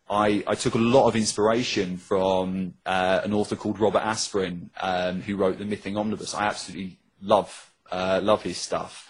I, 0.09 0.43
I 0.47 0.55
took 0.55 0.75
a 0.75 0.79
lot 0.79 1.09
of 1.09 1.17
inspiration 1.17 1.97
from 1.99 2.75
uh, 2.87 3.21
an 3.25 3.33
author 3.33 3.57
called 3.57 3.79
Robert 3.79 4.03
Asprin, 4.03 4.71
um, 4.81 5.21
who 5.23 5.37
wrote 5.37 5.59
the 5.59 5.65
Mything 5.65 5.97
Omnibus. 5.97 6.35
I 6.35 6.47
absolutely 6.47 6.99
love 7.21 7.73
uh, 7.91 8.21
love 8.23 8.43
his 8.43 8.59
stuff, 8.59 9.09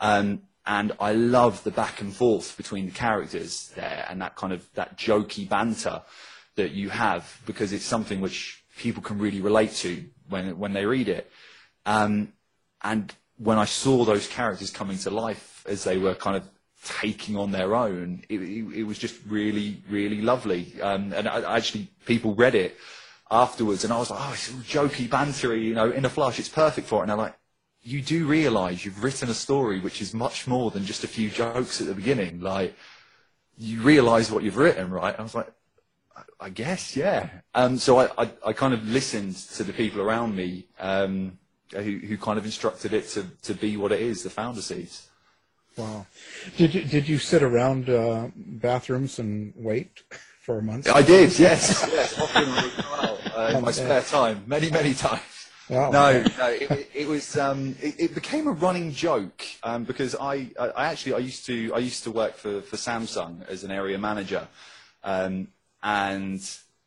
um, 0.00 0.42
and 0.66 0.92
I 0.98 1.12
love 1.12 1.62
the 1.62 1.70
back 1.70 2.00
and 2.00 2.14
forth 2.14 2.56
between 2.56 2.86
the 2.86 2.92
characters 2.92 3.72
there, 3.76 4.06
and 4.08 4.20
that 4.22 4.36
kind 4.36 4.52
of 4.52 4.66
that 4.74 4.96
jokey 4.96 5.48
banter 5.48 6.02
that 6.56 6.72
you 6.72 6.88
have 6.88 7.40
because 7.44 7.72
it's 7.72 7.84
something 7.84 8.20
which 8.20 8.64
people 8.78 9.02
can 9.02 9.18
really 9.18 9.40
relate 9.40 9.72
to 9.72 10.04
when 10.28 10.58
when 10.58 10.72
they 10.72 10.86
read 10.86 11.08
it. 11.08 11.30
Um, 11.84 12.32
and 12.82 13.14
when 13.38 13.58
I 13.58 13.64
saw 13.64 14.04
those 14.04 14.26
characters 14.26 14.70
coming 14.70 14.98
to 14.98 15.10
life 15.10 15.64
as 15.68 15.84
they 15.84 15.98
were 15.98 16.14
kind 16.14 16.36
of 16.36 16.48
taking 16.84 17.36
on 17.36 17.50
their 17.50 17.74
own, 17.74 18.22
it, 18.28 18.40
it, 18.40 18.78
it 18.78 18.82
was 18.84 18.98
just 18.98 19.16
really, 19.28 19.82
really 19.90 20.22
lovely. 20.22 20.80
Um, 20.80 21.12
and 21.12 21.28
I, 21.28 21.56
actually, 21.56 21.88
people 22.04 22.34
read 22.34 22.54
it 22.54 22.76
afterwards, 23.30 23.84
and 23.84 23.92
I 23.92 23.98
was 23.98 24.10
like, 24.10 24.20
oh, 24.22 24.32
it's 24.32 24.52
all 24.52 24.60
jokey, 24.60 25.08
bantery, 25.08 25.62
you 25.62 25.74
know, 25.74 25.90
in 25.90 26.04
a 26.04 26.08
flash, 26.08 26.38
it's 26.38 26.48
perfect 26.48 26.86
for 26.86 27.00
it. 27.00 27.02
And 27.02 27.10
they're 27.10 27.16
like, 27.16 27.34
you 27.82 28.02
do 28.02 28.26
realise 28.26 28.84
you've 28.84 29.02
written 29.02 29.28
a 29.30 29.34
story 29.34 29.78
which 29.78 30.02
is 30.02 30.12
much 30.12 30.46
more 30.46 30.70
than 30.70 30.84
just 30.84 31.04
a 31.04 31.08
few 31.08 31.30
jokes 31.30 31.80
at 31.80 31.86
the 31.86 31.94
beginning. 31.94 32.40
Like, 32.40 32.74
you 33.56 33.80
realise 33.80 34.30
what 34.30 34.42
you've 34.42 34.56
written, 34.56 34.90
right? 34.90 35.12
And 35.12 35.20
I 35.20 35.22
was 35.22 35.34
like, 35.34 35.52
I 36.40 36.50
guess, 36.50 36.96
yeah. 36.96 37.28
Um, 37.54 37.78
so 37.78 37.98
I, 37.98 38.24
I, 38.24 38.30
I, 38.46 38.52
kind 38.52 38.74
of 38.74 38.86
listened 38.86 39.36
to 39.54 39.64
the 39.64 39.72
people 39.72 40.02
around 40.02 40.36
me 40.36 40.66
um, 40.78 41.38
who, 41.72 41.98
who 41.98 42.16
kind 42.16 42.38
of 42.38 42.44
instructed 42.44 42.92
it 42.92 43.08
to, 43.08 43.26
to 43.42 43.54
be 43.54 43.76
what 43.76 43.92
it 43.92 44.00
is, 44.00 44.22
the 44.22 44.30
founder 44.30 44.62
seeds. 44.62 45.08
Wow. 45.76 46.06
Did 46.56 46.74
you, 46.74 46.82
did 46.82 47.08
you 47.08 47.18
sit 47.18 47.42
around 47.42 47.90
uh, 47.90 48.28
bathrooms 48.34 49.18
and 49.18 49.52
wait 49.56 50.02
for 50.40 50.58
a 50.58 50.62
month? 50.62 50.88
I 50.88 51.02
did, 51.02 51.38
yes. 51.38 51.86
yes, 51.92 52.18
often 52.18 52.44
uh, 53.34 53.52
in 53.56 53.62
my 53.62 53.70
spare 53.70 54.02
time, 54.02 54.44
many, 54.46 54.70
many 54.70 54.94
times. 54.94 55.22
Wow. 55.68 55.90
No, 55.90 56.24
no, 56.38 56.46
it, 56.48 56.90
it 56.94 57.08
was. 57.08 57.36
Um, 57.36 57.74
it, 57.82 57.98
it, 57.98 58.14
became 58.14 58.46
a 58.46 58.52
running 58.52 58.92
joke 58.92 59.44
um, 59.64 59.82
because 59.82 60.14
I, 60.14 60.48
I, 60.60 60.86
actually, 60.86 61.14
I 61.14 61.18
used 61.18 61.44
to, 61.46 61.74
I 61.74 61.78
used 61.78 62.04
to 62.04 62.12
work 62.12 62.36
for, 62.36 62.62
for 62.62 62.76
Samsung 62.76 63.46
as 63.48 63.64
an 63.64 63.72
area 63.72 63.98
manager, 63.98 64.46
um, 65.02 65.48
and 65.82 66.40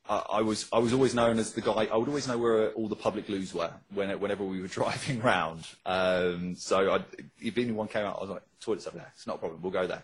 I 0.10 0.42
was 0.42 0.68
I 0.74 0.80
was 0.80 0.92
always 0.92 1.13
known 1.13 1.38
as 1.38 1.54
the 1.54 1.62
guy. 1.62 1.88
I 1.92 1.96
would 1.96 2.08
always 2.08 2.28
know 2.28 2.38
where 2.38 2.72
all 2.72 2.88
the 2.88 2.96
public 2.96 3.30
loos 3.30 3.54
were 3.54 3.72
when, 3.94 4.10
whenever 4.20 4.44
we 4.44 4.60
were 4.60 4.68
driving 4.80 5.22
around. 5.22 5.68
Um, 5.86 6.56
so 6.56 6.94
I'd, 6.94 7.06
if 7.39 7.58
anyone 7.58 7.88
came 7.88 8.06
out, 8.06 8.18
I 8.18 8.22
was 8.22 8.30
like, 8.32 8.42
"Toilets 8.60 8.88
over 8.88 8.98
there. 8.98 9.12
It's 9.16 9.28
not 9.28 9.36
a 9.36 9.39
problem. 9.39 9.62
We'll 9.62 9.72
go 9.72 9.86
there." 9.86 10.04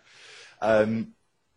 Um, 0.61 1.13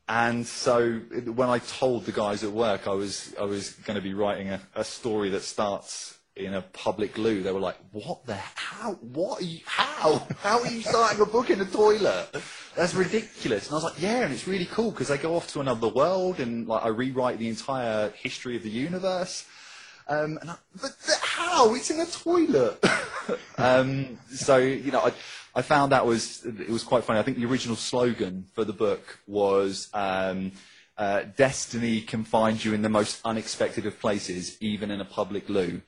and 0.09 0.47
so 0.47 0.95
when 0.99 1.51
I 1.51 1.59
told 1.59 2.07
the 2.07 2.13
guys 2.13 2.43
at 2.43 2.51
work 2.51 2.89
I 2.89 2.93
was 2.93 3.35
I 3.39 3.45
was 3.45 3.71
going 3.71 3.97
to 3.97 4.03
be 4.03 4.15
writing 4.15 4.49
a, 4.49 4.61
a 4.75 4.85
story 4.85 5.29
that 5.31 5.43
starts 5.43 6.18
in 6.39 6.55
a 6.55 6.63
public 6.63 7.19
loo, 7.19 7.43
they 7.43 7.53
were 7.53 7.61
like, 7.61 7.77
"What 7.91 8.25
the 8.25 8.37
how? 8.37 8.93
What 8.95 9.41
are 9.41 9.45
you? 9.45 9.61
How? 9.67 10.27
How 10.41 10.61
are 10.61 10.67
you 10.67 10.83
starting 10.83 11.21
a 11.21 11.27
book 11.27 11.51
in 11.51 11.61
a 11.61 11.65
toilet? 11.65 12.29
That's 12.77 12.95
ridiculous." 12.95 13.67
And 13.67 13.73
I 13.73 13.75
was 13.75 13.85
like, 13.85 14.01
"Yeah, 14.01 14.23
and 14.23 14.33
it's 14.33 14.47
really 14.47 14.67
cool 14.67 14.91
because 14.93 15.09
they 15.09 15.19
go 15.19 15.35
off 15.35 15.53
to 15.53 15.61
another 15.61 15.89
world, 15.89 16.41
and 16.41 16.67
like 16.69 16.85
I 16.85 16.89
rewrite 16.89 17.39
the 17.39 17.49
entire 17.49 18.11
history 18.11 18.57
of 18.57 18.63
the 18.63 18.71
universe." 18.71 19.47
Um, 20.07 20.39
and 20.41 20.51
I, 20.51 20.57
but 20.81 20.93
how? 21.23 21.75
It's 21.75 21.91
in 21.91 22.01
a 22.01 22.07
toilet. 22.07 22.83
um, 23.59 24.19
so 24.31 24.57
you 24.59 24.93
know, 24.93 25.01
I, 25.01 25.13
I 25.55 25.63
found 25.63 25.93
that 25.93 26.07
was 26.07 26.45
it 26.45 26.71
was 26.71 26.85
quite 26.85 27.05
funny. 27.05 27.19
I 27.19 27.23
think 27.23 27.37
the 27.37 27.47
original 27.47 27.77
slogan 27.77 28.47
for 28.55 28.65
the 28.65 28.73
book 28.73 29.19
was. 29.27 29.89
Um, 29.93 30.53
uh, 30.99 31.23
destiny 31.37 32.01
can 32.01 32.25
find 32.25 32.65
you 32.65 32.75
in 32.75 32.83
the 32.83 32.89
most 32.89 33.21
unexpected 33.25 33.87
of 33.87 34.01
places, 34.01 34.61
even 34.61 34.91
in 34.91 35.01
a 35.01 35.05
public 35.05 35.49
loo. 35.49 35.81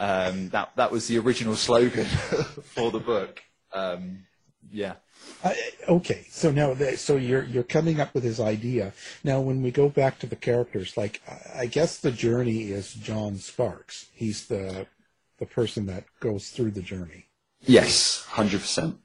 Um, 0.00 0.48
that 0.50 0.72
that 0.76 0.90
was 0.90 1.06
the 1.06 1.18
original 1.18 1.54
slogan 1.54 2.04
for 2.74 2.90
the 2.90 3.00
book. 3.00 3.42
Um, 3.72 4.26
yeah. 4.70 4.94
Uh, 5.42 5.52
okay, 5.88 6.26
so 6.30 6.50
now 6.50 6.74
so 6.96 7.16
you're 7.16 7.44
you're 7.44 7.62
coming 7.62 8.00
up 8.00 8.14
with 8.14 8.24
his 8.24 8.40
idea. 8.40 8.92
Now, 9.22 9.40
when 9.40 9.62
we 9.62 9.70
go 9.70 9.88
back 9.88 10.18
to 10.18 10.26
the 10.26 10.36
characters, 10.36 10.96
like 10.96 11.20
I 11.54 11.66
guess 11.66 11.98
the 11.98 12.10
journey 12.10 12.70
is 12.70 12.94
John 12.94 13.36
Sparks. 13.36 14.06
He's 14.14 14.46
the 14.46 14.86
the 15.38 15.46
person 15.46 15.86
that 15.86 16.04
goes 16.20 16.50
through 16.50 16.72
the 16.72 16.82
journey. 16.82 17.26
Yes, 17.60 18.24
hundred 18.24 18.60
percent. 18.60 18.98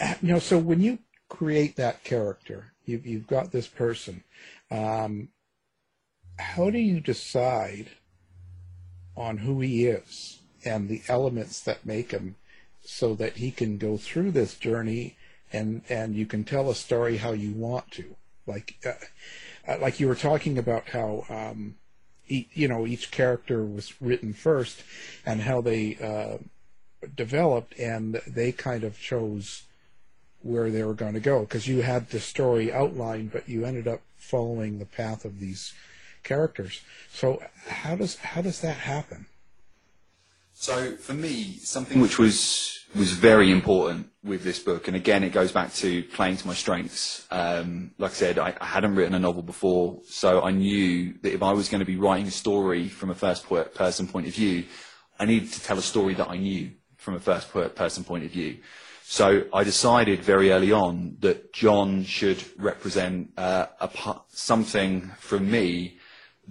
Uh, 0.00 0.14
you 0.22 0.32
know, 0.32 0.38
so 0.38 0.58
when 0.58 0.80
you 0.80 0.98
create 1.28 1.76
that 1.76 2.04
character, 2.04 2.72
you've 2.84 3.06
you've 3.06 3.26
got 3.26 3.52
this 3.52 3.68
person. 3.68 4.24
Um, 4.70 5.28
how 6.38 6.70
do 6.70 6.78
you 6.78 7.00
decide 7.00 7.90
on 9.16 9.38
who 9.38 9.60
he 9.60 9.86
is 9.86 10.40
and 10.64 10.88
the 10.88 11.02
elements 11.08 11.60
that 11.60 11.84
make 11.84 12.12
him 12.12 12.36
so 12.84 13.14
that 13.14 13.36
he 13.36 13.50
can 13.50 13.78
go 13.78 13.96
through 13.96 14.30
this 14.30 14.54
journey 14.54 15.16
and 15.52 15.82
and 15.88 16.14
you 16.14 16.26
can 16.26 16.44
tell 16.44 16.70
a 16.70 16.74
story 16.74 17.18
how 17.18 17.32
you 17.32 17.52
want 17.52 17.90
to. 17.92 18.16
Like 18.46 18.76
uh, 18.84 19.70
uh 19.70 19.78
like 19.80 20.00
you 20.00 20.08
were 20.08 20.14
talking 20.14 20.58
about 20.58 20.88
how 20.88 21.24
um, 21.28 21.76
e- 22.28 22.48
you 22.52 22.68
know 22.68 22.86
each 22.86 23.10
character 23.10 23.64
was 23.64 24.00
written 24.00 24.32
first 24.32 24.82
and 25.26 25.42
how 25.42 25.60
they 25.60 25.96
uh, 25.96 26.38
developed 27.14 27.78
and 27.78 28.20
they 28.26 28.52
kind 28.52 28.82
of 28.82 28.98
chose 28.98 29.64
where 30.40 30.70
they 30.70 30.82
were 30.82 30.94
going 30.94 31.14
to 31.14 31.20
go. 31.20 31.40
Because 31.40 31.68
you 31.68 31.82
had 31.82 32.10
the 32.10 32.20
story 32.20 32.72
outlined 32.72 33.32
but 33.32 33.48
you 33.48 33.64
ended 33.64 33.86
up 33.86 34.00
following 34.16 34.78
the 34.78 34.86
path 34.86 35.24
of 35.24 35.38
these 35.38 35.74
characters. 36.22 36.80
So 37.12 37.42
how 37.66 37.96
does 37.96 38.16
how 38.16 38.42
does 38.42 38.60
that 38.60 38.76
happen? 38.76 39.26
So 40.54 40.94
for 40.96 41.14
me, 41.14 41.58
something 41.58 42.00
which 42.00 42.18
was 42.18 42.84
was 42.94 43.12
very 43.12 43.50
important 43.50 44.08
with 44.22 44.44
this 44.44 44.58
book, 44.58 44.86
and 44.86 44.96
again, 44.96 45.24
it 45.24 45.32
goes 45.32 45.50
back 45.50 45.72
to 45.74 46.04
playing 46.04 46.36
to 46.36 46.46
my 46.46 46.54
strengths. 46.54 47.26
Um, 47.30 47.92
like 47.98 48.10
I 48.10 48.14
said, 48.14 48.38
I, 48.38 48.54
I, 48.60 48.66
hadn't 48.66 48.94
written 48.94 49.14
a 49.14 49.18
novel 49.18 49.42
before, 49.42 50.00
so 50.06 50.42
I 50.42 50.50
knew 50.50 51.14
that 51.22 51.32
if 51.32 51.42
I 51.42 51.52
was 51.52 51.68
going 51.68 51.80
to 51.80 51.86
be 51.86 51.96
writing 51.96 52.26
a 52.26 52.30
story 52.30 52.88
from 52.88 53.10
a 53.10 53.14
first 53.14 53.48
person 53.74 54.06
point 54.06 54.26
of 54.28 54.34
view, 54.34 54.64
I 55.18 55.24
needed 55.24 55.50
to 55.52 55.62
tell 55.62 55.78
a 55.78 55.82
story 55.82 56.14
that 56.14 56.28
I 56.28 56.36
knew 56.36 56.70
from 56.96 57.14
a 57.14 57.20
first 57.20 57.50
person 57.52 58.04
point 58.04 58.24
of 58.24 58.30
view. 58.30 58.58
So 59.04 59.44
I 59.52 59.64
decided 59.64 60.22
very 60.22 60.52
early 60.52 60.70
on 60.70 61.16
that 61.20 61.52
John 61.52 62.04
should 62.04 62.44
represent 62.56 63.30
uh, 63.36 63.66
a 63.80 63.90
something 64.28 65.10
from 65.18 65.50
me 65.50 65.98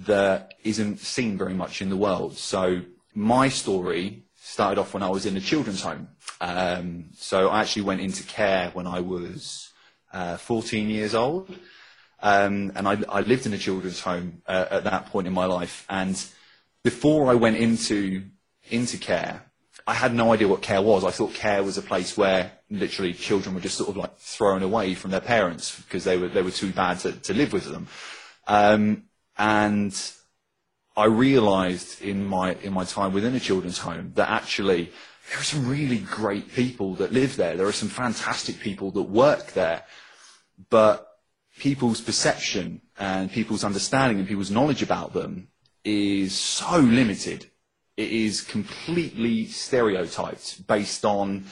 that 0.06 0.54
isn't 0.64 1.00
seen 1.00 1.38
very 1.38 1.54
much 1.54 1.82
in 1.82 1.90
the 1.90 1.98
world. 1.98 2.38
So 2.38 2.82
my 3.14 3.50
story 3.50 4.24
started 4.36 4.80
off 4.80 4.94
when 4.94 5.04
I 5.04 5.10
was 5.10 5.26
in 5.26 5.38
a 5.38 5.42
children's 5.42 5.82
home. 5.82 6.08
Um, 6.40 7.06
so 7.14 7.50
I 7.50 7.62
actually 7.62 7.84
went 7.84 8.02
into 8.02 8.24
care 8.24 8.72
when 8.74 8.88
I 8.88 9.02
was 9.02 9.70
uh, 10.12 10.38
14 10.38 10.90
years 10.90 11.14
old. 11.14 11.54
Um, 12.22 12.72
and 12.76 12.88
I, 12.88 12.98
I 13.10 13.22
lived 13.22 13.46
in 13.46 13.54
a 13.54 13.58
children's 13.58 14.00
home 14.00 14.42
uh, 14.48 14.66
at 14.70 14.84
that 14.84 15.08
point 15.08 15.28
in 15.28 15.34
my 15.34 15.46
life. 15.46 15.86
And 15.90 16.22
before 16.84 17.30
I 17.32 17.36
went 17.36 17.58
into, 17.58 18.24
into 18.70 18.98
care, 18.98 19.44
I 19.88 19.94
had 19.94 20.14
no 20.14 20.32
idea 20.32 20.48
what 20.48 20.62
care 20.62 20.82
was. 20.82 21.04
I 21.04 21.12
thought 21.12 21.34
care 21.34 21.64
was 21.64 21.78
a 21.78 21.82
place 21.82 22.16
where 22.16 22.52
literally 22.70 23.14
children 23.14 23.56
were 23.56 23.62
just 23.62 23.78
sort 23.78 23.90
of 23.90 23.98
like 23.98 24.18
thrown 24.18 24.64
away 24.64 24.94
from 24.94 25.12
their 25.12 25.22
parents 25.22 25.80
because 25.82 26.04
they 26.04 26.18
were, 26.18 26.28
they 26.28 26.44
were 26.44 26.52
too 26.52 26.72
bad 26.72 27.00
to, 27.00 27.12
to 27.14 27.34
live 27.34 27.54
with 27.54 27.66
them. 27.66 27.88
Um, 28.48 29.04
and 29.42 30.14
I 30.96 31.06
realised 31.06 32.00
in 32.04 32.24
my, 32.28 32.54
in 32.62 32.74
my 32.74 32.84
time 32.84 33.12
within 33.12 33.34
a 33.34 33.40
children's 33.40 33.80
home 33.80 34.12
that 34.14 34.30
actually 34.30 34.92
there 35.30 35.40
are 35.40 35.44
some 35.44 35.68
really 35.68 35.98
great 35.98 36.54
people 36.54 36.94
that 36.96 37.12
live 37.12 37.38
there. 37.38 37.58
There 37.58 37.66
are 37.66 37.72
some 37.72 37.90
fantastic 37.90 38.60
people 38.60 38.92
that 38.92 39.02
work 39.02 39.54
there. 39.54 39.84
But 40.70 41.08
people's 41.58 42.02
perception 42.02 42.82
and 43.00 43.32
people's 43.32 43.64
understanding 43.64 44.20
and 44.20 44.28
people's 44.28 44.52
knowledge 44.52 44.84
about 44.84 45.14
them 45.14 45.48
is 45.84 46.38
so 46.38 46.78
limited. 46.78 47.50
It 47.98 48.12
is 48.12 48.42
completely 48.42 49.48
stereotyped 49.48 50.68
based 50.68 51.04
on 51.04 51.46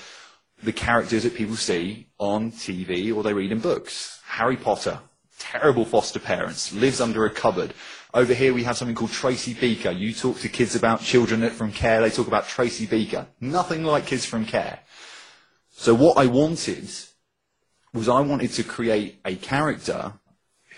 the 0.62 0.74
characters 0.74 1.24
that 1.24 1.34
people 1.34 1.56
see 1.56 2.10
on 2.20 2.52
TV 2.52 3.16
or 3.16 3.24
they 3.24 3.34
read 3.34 3.52
in 3.52 3.60
books. 3.60 4.20
Harry 4.26 4.58
Potter, 4.58 5.00
terrible 5.40 5.86
foster 5.86 6.20
parents, 6.20 6.72
lives 6.74 7.02
under 7.02 7.26
a 7.26 7.30
cupboard. 7.30 7.74
Over 8.14 8.34
here 8.34 8.54
we 8.54 8.64
have 8.64 8.78
something 8.78 8.96
called 8.96 9.12
Tracy 9.12 9.54
Beaker. 9.54 9.92
You 9.92 10.14
talk 10.14 10.40
to 10.40 10.50
kids 10.50 10.76
about 10.76 11.02
children 11.02 11.50
from 11.50 11.72
care, 11.72 12.02
they 12.02 12.12
talk 12.12 12.28
about 12.28 12.48
Tracy 12.48 12.86
Beaker. 12.86 13.26
Nothing 13.40 13.84
like 13.84 14.06
kids 14.06 14.26
from 14.26 14.46
care. 14.46 14.80
So 15.72 15.96
what 15.96 16.18
I 16.18 16.26
wanted 16.28 16.90
was 17.94 18.10
I 18.10 18.20
wanted 18.20 18.52
to 18.54 18.64
create 18.64 19.20
a 19.26 19.36
character 19.36 20.14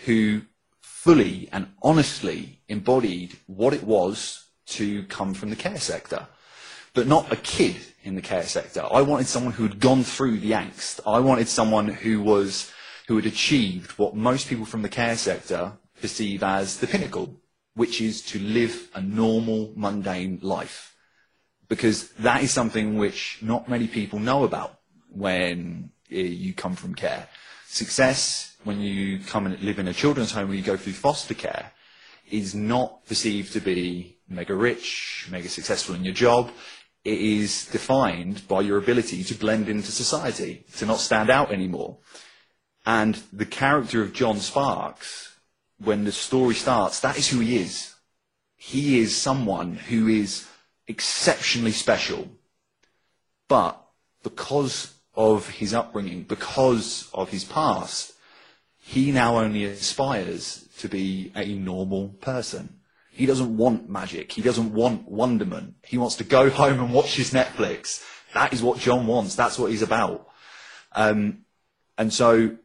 who 0.06 0.42
fully 0.82 1.50
and 1.52 1.68
honestly 1.82 2.60
embodied 2.68 3.36
what 3.48 3.74
it 3.74 3.84
was 3.84 4.46
to 4.68 5.04
come 5.04 5.34
from 5.34 5.50
the 5.50 5.56
care 5.56 5.80
sector, 5.80 6.28
but 6.94 7.08
not 7.08 7.32
a 7.32 7.36
kid 7.36 7.76
in 8.04 8.16
the 8.16 8.22
care 8.22 8.44
sector. 8.44 8.86
I 8.92 9.02
wanted 9.02 9.28
someone 9.28 9.54
who 9.54 9.64
had 9.64 9.80
gone 9.80 10.04
through 10.04 10.40
the 10.40 10.52
angst. 10.52 11.00
I 11.06 11.20
wanted 11.20 11.48
someone 11.48 11.88
who 11.88 12.22
was 12.22 12.72
who 13.12 13.18
had 13.18 13.26
achieved 13.26 13.92
what 13.98 14.16
most 14.16 14.48
people 14.48 14.64
from 14.66 14.84
the 14.84 14.88
care 14.88 15.18
sector 15.18 15.74
perceive 16.00 16.42
as 16.44 16.78
the 16.78 16.88
pinnacle, 16.88 17.36
which 17.74 18.00
is 18.00 18.22
to 18.22 18.40
live 18.40 18.90
a 18.96 19.02
normal, 19.02 19.74
mundane 19.76 20.40
life. 20.42 20.96
Because 21.68 22.08
that 22.20 22.42
is 22.42 22.52
something 22.52 22.98
which 22.98 23.40
not 23.42 23.68
many 23.68 23.88
people 23.88 24.18
know 24.18 24.46
about 24.46 24.80
when 25.10 25.90
eh, 26.10 26.22
you 26.22 26.54
come 26.54 26.74
from 26.74 26.96
care. 26.96 27.28
Success, 27.68 28.56
when 28.64 28.80
you 28.80 29.20
come 29.20 29.46
and 29.46 29.60
live 29.60 29.80
in 29.80 29.90
a 29.90 29.94
children's 29.94 30.32
home, 30.32 30.48
when 30.48 30.58
you 30.58 30.64
go 30.64 30.78
through 30.78 30.94
foster 30.94 31.34
care, 31.34 31.74
is 32.30 32.56
not 32.56 33.06
perceived 33.08 33.52
to 33.52 33.60
be 33.60 34.20
mega 34.30 34.56
rich, 34.56 35.28
mega 35.30 35.50
successful 35.50 35.96
in 35.96 36.06
your 36.06 36.14
job. 36.14 36.50
It 37.04 37.20
is 37.20 37.66
defined 37.66 38.48
by 38.48 38.62
your 38.62 38.78
ability 38.78 39.26
to 39.26 39.36
blend 39.36 39.68
into 39.68 39.92
society, 39.92 40.64
to 40.78 40.86
not 40.86 41.00
stand 41.02 41.30
out 41.30 41.52
anymore. 41.52 41.98
And 42.86 43.22
the 43.32 43.46
character 43.46 44.02
of 44.02 44.14
John 44.14 44.40
Sparks, 44.40 45.36
when 45.78 46.04
the 46.04 46.12
story 46.12 46.56
starts, 46.56 47.00
that 47.02 47.18
is 47.18 47.28
who 47.30 47.40
he 47.40 47.58
is. 47.58 47.94
He 48.56 49.00
is 49.00 49.16
someone 49.16 49.76
who 49.76 50.08
is 50.08 50.48
exceptionally 50.88 51.72
special. 51.72 52.28
But 53.48 53.82
because 54.24 54.94
of 55.16 55.50
his 55.50 55.74
upbringing, 55.74 56.24
because 56.24 57.10
of 57.14 57.30
his 57.30 57.44
past, 57.44 58.14
he 58.80 59.12
now 59.12 59.38
only 59.38 59.66
aspires 59.66 60.68
to 60.80 60.90
be 60.90 61.32
a 61.36 61.54
normal 61.54 62.10
person. 62.22 62.80
He 63.12 63.26
doesn't 63.26 63.56
want 63.58 63.90
magic. 63.90 64.32
He 64.32 64.42
doesn't 64.42 64.74
want 64.74 65.10
wonderment. 65.10 65.76
He 65.84 65.98
wants 65.98 66.16
to 66.16 66.24
go 66.24 66.50
home 66.62 66.80
and 66.80 66.94
watch 66.94 67.16
his 67.16 67.32
Netflix. 67.32 68.04
That 68.34 68.54
is 68.54 68.64
what 68.64 68.80
John 68.80 69.06
wants. 69.08 69.36
That's 69.36 69.60
what 69.60 69.72
he's 69.72 69.82
about. 69.82 70.28
Um, 70.94 71.46
and 71.98 72.12
so, 72.12 72.58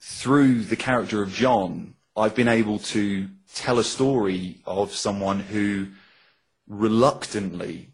through 0.00 0.62
the 0.62 0.76
character 0.76 1.22
of 1.22 1.32
John, 1.32 1.94
I've 2.16 2.34
been 2.34 2.48
able 2.48 2.78
to 2.80 3.28
tell 3.54 3.78
a 3.78 3.84
story 3.84 4.58
of 4.66 4.92
someone 4.92 5.40
who 5.40 5.88
reluctantly 6.68 7.90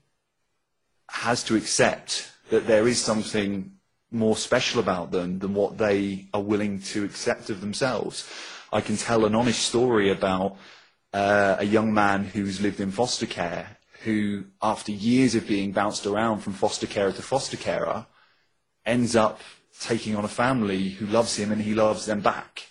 has 1.08 1.44
to 1.44 1.56
accept 1.56 2.30
that 2.50 2.66
there 2.66 2.88
is 2.88 3.00
something 3.00 3.72
more 4.10 4.36
special 4.36 4.80
about 4.80 5.10
them 5.10 5.38
than 5.38 5.54
what 5.54 5.78
they 5.78 6.26
are 6.32 6.42
willing 6.42 6.80
to 6.80 7.04
accept 7.04 7.50
of 7.50 7.60
themselves. 7.60 8.28
I 8.72 8.80
can 8.80 8.96
tell 8.96 9.24
an 9.24 9.34
honest 9.34 9.62
story 9.62 10.10
about 10.10 10.56
uh, 11.12 11.56
a 11.58 11.64
young 11.64 11.94
man 11.94 12.24
who's 12.24 12.60
lived 12.60 12.80
in 12.80 12.90
foster 12.90 13.26
care 13.26 13.76
who, 14.02 14.44
after 14.60 14.92
years 14.92 15.34
of 15.34 15.46
being 15.46 15.72
bounced 15.72 16.04
around 16.04 16.40
from 16.40 16.52
foster 16.52 16.86
carer 16.86 17.12
to 17.12 17.22
foster 17.22 17.56
carer, 17.56 18.06
ends 18.84 19.16
up 19.16 19.40
taking 19.80 20.16
on 20.16 20.24
a 20.24 20.28
family 20.28 20.90
who 20.90 21.06
loves 21.06 21.36
him 21.36 21.52
and 21.52 21.60
he 21.60 21.74
loves 21.74 22.06
them 22.06 22.20
back. 22.20 22.68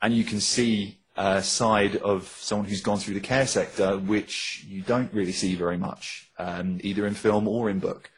And 0.00 0.14
you 0.14 0.24
can 0.24 0.40
see 0.40 0.98
a 1.16 1.42
side 1.42 1.96
of 1.96 2.28
someone 2.38 2.68
who's 2.68 2.80
gone 2.80 2.98
through 2.98 3.14
the 3.14 3.20
care 3.20 3.46
sector 3.46 3.98
which 3.98 4.64
you 4.68 4.82
don't 4.82 5.12
really 5.12 5.32
see 5.32 5.54
very 5.56 5.76
much, 5.76 6.30
um, 6.38 6.78
either 6.82 7.06
in 7.06 7.14
film 7.14 7.48
or 7.48 7.68
in 7.68 7.80
book. 7.80 8.10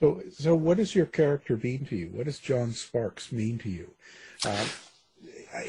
So, 0.00 0.22
so 0.30 0.54
what 0.54 0.76
does 0.76 0.94
your 0.94 1.06
character 1.06 1.56
mean 1.56 1.86
to 1.86 1.96
you? 1.96 2.10
What 2.12 2.26
does 2.26 2.38
John 2.38 2.72
Sparks 2.72 3.32
mean 3.32 3.58
to 3.58 3.70
you? 3.70 3.90
Uh, 4.44 4.66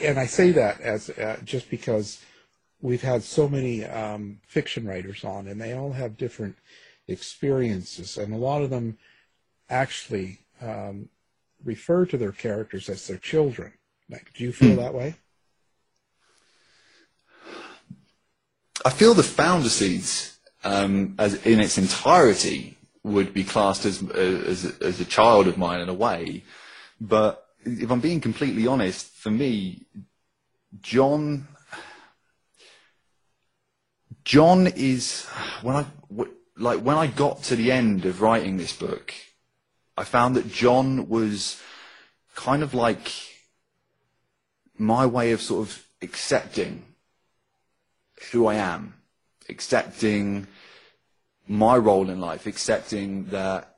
and 0.02 0.20
I 0.20 0.26
say 0.26 0.52
that 0.52 0.82
as 0.82 1.10
uh, 1.12 1.38
just 1.46 1.70
because 1.70 2.22
we've 2.82 3.02
had 3.02 3.24
so 3.24 3.48
many 3.48 3.86
um, 3.86 4.42
fiction 4.46 4.86
writers 4.86 5.24
on, 5.24 5.48
and 5.48 5.62
they 5.62 5.74
all 5.74 5.94
have 5.94 6.18
different 6.18 6.58
experiences, 7.08 8.18
and 8.18 8.34
a 8.34 8.38
lot 8.38 8.62
of 8.62 8.72
them 8.72 8.98
actually 9.70 10.40
um, 10.66 11.10
refer 11.64 12.06
to 12.06 12.18
their 12.18 12.32
characters 12.32 12.90
as 12.90 13.08
their 13.08 13.18
children. 13.18 13.74
Like, 14.10 14.32
do 14.36 14.44
you 14.44 14.52
feel 14.52 14.76
mm. 14.76 14.78
that 14.78 14.94
way? 14.94 15.16
I 18.84 18.90
feel 18.90 19.14
the 19.14 19.24
founder 19.24 19.70
seeds 19.70 20.38
um, 20.64 21.16
as 21.18 21.46
in 21.46 21.60
its 21.60 21.78
entirety 21.78 22.78
would 23.04 23.34
be 23.34 23.44
classed 23.44 23.86
as, 23.86 24.04
as, 24.12 24.66
as 24.80 25.00
a 25.00 25.06
child 25.06 25.48
of 25.48 25.58
mine 25.58 25.80
in 25.80 25.90
a 25.90 25.94
way. 25.94 26.44
But 27.00 27.46
if 27.64 27.90
I'm 27.90 28.00
being 28.00 28.22
completely 28.22 28.68
honest, 28.68 29.08
for 29.08 29.32
me, 29.32 29.86
John, 30.82 31.48
John 34.24 34.68
is 34.68 35.26
when 35.62 35.76
I 35.76 35.86
like 36.58 36.80
when 36.80 36.98
I 36.98 37.08
got 37.08 37.44
to 37.44 37.56
the 37.56 37.72
end 37.72 38.06
of 38.06 38.22
writing 38.22 38.58
this 38.58 38.74
book, 38.74 39.14
I 39.98 40.04
found 40.04 40.36
that 40.36 40.52
John 40.52 41.08
was 41.08 41.62
kind 42.36 42.64
of 42.64 42.74
like 42.74 43.12
my 44.78 45.06
way 45.06 45.32
of 45.32 45.42
sort 45.42 45.68
of 45.68 45.86
accepting 46.02 46.84
who 48.32 48.48
I 48.48 48.56
am, 48.56 48.96
accepting 49.48 50.48
my 51.48 51.78
role 51.78 52.10
in 52.10 52.20
life, 52.20 52.46
accepting 52.46 53.26
that 53.26 53.78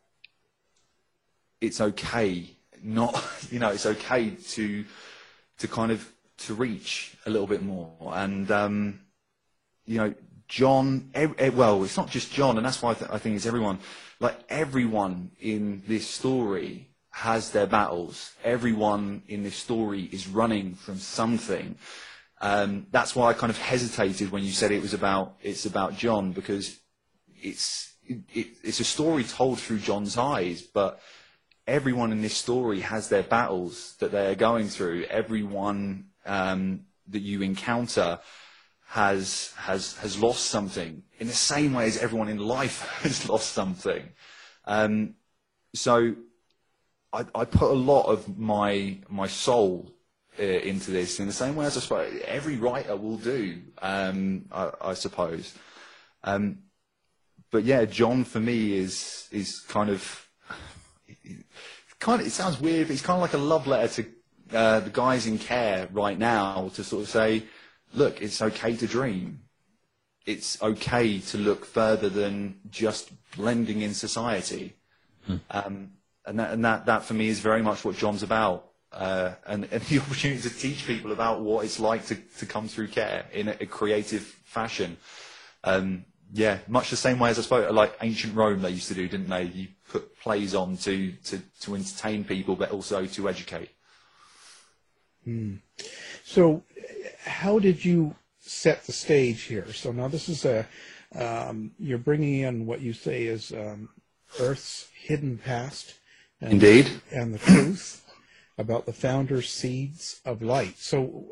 it's 1.62 1.82
okay 1.82 2.49
not, 2.84 3.23
you 3.51 3.60
know, 3.60 3.69
it's 3.69 3.86
okay 3.86 4.32
to, 4.32 4.86
to 5.60 5.67
kind 5.67 5.91
of, 5.91 6.08
to 6.38 6.53
reach 6.53 7.15
a 7.25 7.30
little 7.30 7.47
bit 7.47 7.63
more. 7.63 7.95
And, 8.13 8.49
um, 8.51 9.01
you 9.86 9.97
know, 9.97 10.13
John, 10.48 11.12
well, 11.54 11.84
it's 11.84 11.98
not 11.98 12.10
just 12.10 12.32
John, 12.32 12.58
and 12.58 12.66
that's 12.66 12.82
why 12.82 12.92
I, 12.92 12.94
th- 12.94 13.12
I 13.12 13.18
think 13.18 13.36
it's 13.36 13.46
everyone. 13.46 13.80
Like 14.20 14.40
everyone 14.50 15.32
in 15.40 15.84
this 15.88 16.08
story 16.08 16.88
has 17.12 17.52
their 17.52 17.68
battles. 17.68 18.34
Everyone 18.44 19.24
in 19.28 19.44
this 19.44 19.56
story 19.56 20.04
is 20.12 20.28
running 20.28 20.76
from 20.76 20.98
something. 20.98 21.76
Um, 22.40 22.88
that's 22.92 23.16
why 23.16 23.30
I 23.30 23.34
kind 23.34 23.50
of 23.50 23.58
hesitated 23.58 24.32
when 24.32 24.44
you 24.44 24.52
said 24.52 24.72
it 24.72 24.82
was 24.82 24.94
about 24.94 25.38
it's 25.42 25.66
about 25.66 25.98
John 25.98 26.32
because 26.32 26.80
it's 27.42 27.94
it, 28.06 28.48
it's 28.64 28.80
a 28.80 28.86
story 28.86 29.24
told 29.24 29.60
through 29.60 29.80
John's 29.80 30.18
eyes, 30.18 30.62
but 30.62 31.02
everyone 31.66 32.12
in 32.12 32.22
this 32.22 32.38
story 32.38 32.80
has 32.82 33.10
their 33.10 33.24
battles 33.24 33.96
that 34.00 34.12
they 34.12 34.28
are 34.28 34.36
going 34.36 34.70
through. 34.70 35.06
Everyone 35.06 36.06
um, 36.26 36.82
that 37.08 37.20
you 37.20 37.42
encounter 37.42 38.20
has 38.88 39.54
has 39.58 39.97
has 39.97 40.17
lost 40.17 40.45
something 40.45 41.04
in 41.19 41.28
the 41.28 41.34
same 41.34 41.73
way 41.73 41.86
as 41.88 41.97
everyone 41.97 42.30
in 42.30 42.38
life 42.38 42.82
has 43.04 43.28
lost 43.28 43.52
something. 43.52 44.04
Um, 44.65 45.15
so 45.73 46.15
I, 47.12 47.26
I 47.36 47.45
put 47.45 47.71
a 47.71 47.76
lot 47.76 48.04
of 48.04 48.38
my 48.38 48.97
my 49.10 49.28
soul 49.28 49.91
uh, 50.39 50.43
into 50.43 50.91
this 50.91 51.19
in 51.19 51.28
the 51.28 51.34
same 51.34 51.56
way 51.56 51.65
as 51.65 51.78
I 51.78 51.82
suppose 51.82 52.21
every 52.26 52.56
writer 52.56 52.95
will 52.95 53.17
do. 53.17 53.62
Um, 53.82 54.45
I, 54.52 54.71
I 54.82 54.93
suppose. 54.93 55.54
Um, 56.23 56.60
but 57.52 57.63
yeah, 57.63 57.86
John 57.86 58.23
for 58.23 58.39
me 58.39 58.78
is 58.78 59.28
is 59.32 59.60
kind 59.67 59.89
of 59.89 60.28
kind 62.00 62.21
of. 62.21 62.28
It 62.28 62.32
sounds 62.32 62.60
weird, 62.60 62.88
but 62.88 62.93
it's 62.93 63.02
kind 63.02 63.17
of 63.17 63.21
like 63.21 63.34
a 63.34 63.38
love 63.38 63.67
letter 63.67 64.04
to 64.04 64.58
uh, 64.58 64.80
the 64.80 64.89
guys 64.89 65.28
in 65.28 65.38
care 65.38 65.89
right 65.91 66.17
now 66.17 66.71
to 66.76 66.84
sort 66.84 67.04
of 67.04 67.10
say, 67.10 67.43
look, 67.93 68.21
it's 68.21 68.41
okay 68.41 68.76
to 68.76 68.88
dream. 68.88 69.41
It's 70.26 70.62
okay 70.62 71.19
to 71.19 71.38
look 71.38 71.65
further 71.65 72.10
than 72.10 72.60
just 72.69 73.12
blending 73.36 73.82
in 73.82 73.93
society. 73.93 74.76
Um, 75.50 75.91
and 76.26 76.39
that, 76.39 76.52
and 76.52 76.65
that, 76.65 76.86
that 76.86 77.04
for 77.04 77.13
me 77.13 77.28
is 77.28 77.39
very 77.39 77.62
much 77.62 77.86
what 77.86 77.95
John's 77.95 78.23
about. 78.23 78.65
Uh, 78.91 79.34
and, 79.45 79.67
and 79.71 79.82
the 79.89 80.00
opportunity 80.00 80.41
to 80.41 80.50
teach 80.50 80.86
people 80.86 81.12
about 81.12 81.41
what 81.41 81.65
it's 81.65 81.80
like 81.80 82.06
to, 82.08 82.15
to 82.39 82.45
come 82.45 82.67
through 82.67 82.88
care 82.88 83.26
in 83.34 83.50
a, 83.50 83.56
a 83.62 83.65
creative 83.65 84.21
fashion. 84.21 84.97
Um, 85.63 86.06
yeah, 86.34 86.60
much 86.67 86.89
the 86.89 86.97
same 86.97 87.19
way 87.19 87.30
as 87.30 87.39
I 87.39 87.41
spoke, 87.41 87.71
like 87.71 87.95
ancient 88.02 88.36
Rome 88.36 88.62
they 88.62 88.71
used 88.71 88.89
to 88.89 88.93
do, 88.93 89.08
didn't 89.08 89.30
they? 89.30 89.43
You 89.43 89.67
put 89.89 90.19
plays 90.19 90.54
on 90.54 90.76
to, 90.78 91.12
to, 91.12 91.41
to 91.62 91.76
entertain 91.76 92.26
people, 92.26 92.56
but 92.56 92.71
also 92.71 93.06
to 93.06 93.30
educate. 93.30 93.69
Hmm. 95.23 95.56
So, 96.26 96.63
how 97.28 97.60
did 97.60 97.84
you 97.84 98.16
set 98.40 98.86
the 98.86 98.94
stage 98.94 99.44
here? 99.44 99.72
So 99.74 99.92
now 99.92 100.08
this 100.08 100.30
is 100.30 100.46
a 100.46 100.66
um, 101.16 101.72
you're 101.80 101.98
bringing 101.98 102.42
in 102.42 102.66
what 102.66 102.82
you 102.82 102.94
say 102.94 103.24
is 103.26 103.52
um, 103.54 103.90
Earth's 104.40 104.88
hidden 104.94 105.38
past, 105.38 105.94
and, 106.42 106.54
Indeed. 106.54 106.90
and 107.12 107.34
the 107.34 107.40
truth 107.40 108.04
about 108.58 108.86
the 108.86 108.94
founder's 108.94 109.50
seeds 109.50 110.20
of 110.26 110.42
light. 110.42 110.78
So 110.78 111.26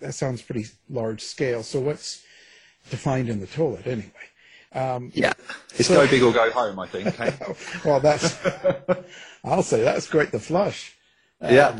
that 0.00 0.14
sounds 0.14 0.42
pretty 0.42 0.66
large 0.88 1.22
scale. 1.22 1.62
So 1.62 1.78
what's 1.80 2.22
defined 2.90 3.28
in 3.28 3.40
the 3.40 3.46
toilet 3.46 3.86
anyway? 3.86 4.10
Um, 4.72 5.10
Yeah. 5.14 5.32
It's 5.76 5.88
so- 5.88 5.94
go 5.94 6.08
big 6.10 6.22
or 6.22 6.32
go 6.32 6.50
home, 6.50 6.78
I 6.80 6.86
think. 6.88 7.20
eh? 7.20 7.32
well, 7.84 8.00
that's 8.00 8.36
I'll 9.44 9.62
say 9.62 9.82
that's 9.82 10.08
great. 10.08 10.32
The 10.32 10.40
flush. 10.40 10.96
Yeah. 11.40 11.78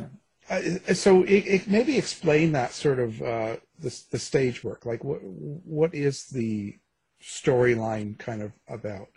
Uh, 0.51 0.95
so 0.95 1.23
it, 1.23 1.47
it 1.47 1.69
maybe 1.69 1.97
explain 1.97 2.51
that 2.53 2.73
sort 2.73 2.99
of 2.99 3.23
uh, 3.23 3.57
the 3.79 4.03
the 4.11 4.19
stage 4.19 4.65
work. 4.65 4.85
Like 4.85 5.05
what 5.05 5.21
what 5.23 5.95
is 5.95 6.27
the 6.27 6.77
storyline 7.23 8.19
kind 8.19 8.43
of 8.43 8.53
about? 8.69 9.09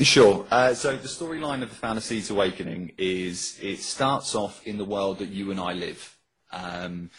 Sure. 0.00 0.44
Uh, 0.50 0.74
so 0.74 0.96
the 0.96 1.08
storyline 1.08 1.62
of 1.62 1.80
the 1.80 2.00
Seeds 2.00 2.28
Awakening 2.28 2.92
is 2.98 3.58
it 3.62 3.78
starts 3.78 4.34
off 4.34 4.66
in 4.66 4.76
the 4.76 4.84
world 4.84 5.20
that 5.20 5.28
you 5.28 5.50
and 5.50 5.60
I 5.60 5.72
live, 5.72 6.16
um, 6.52 7.10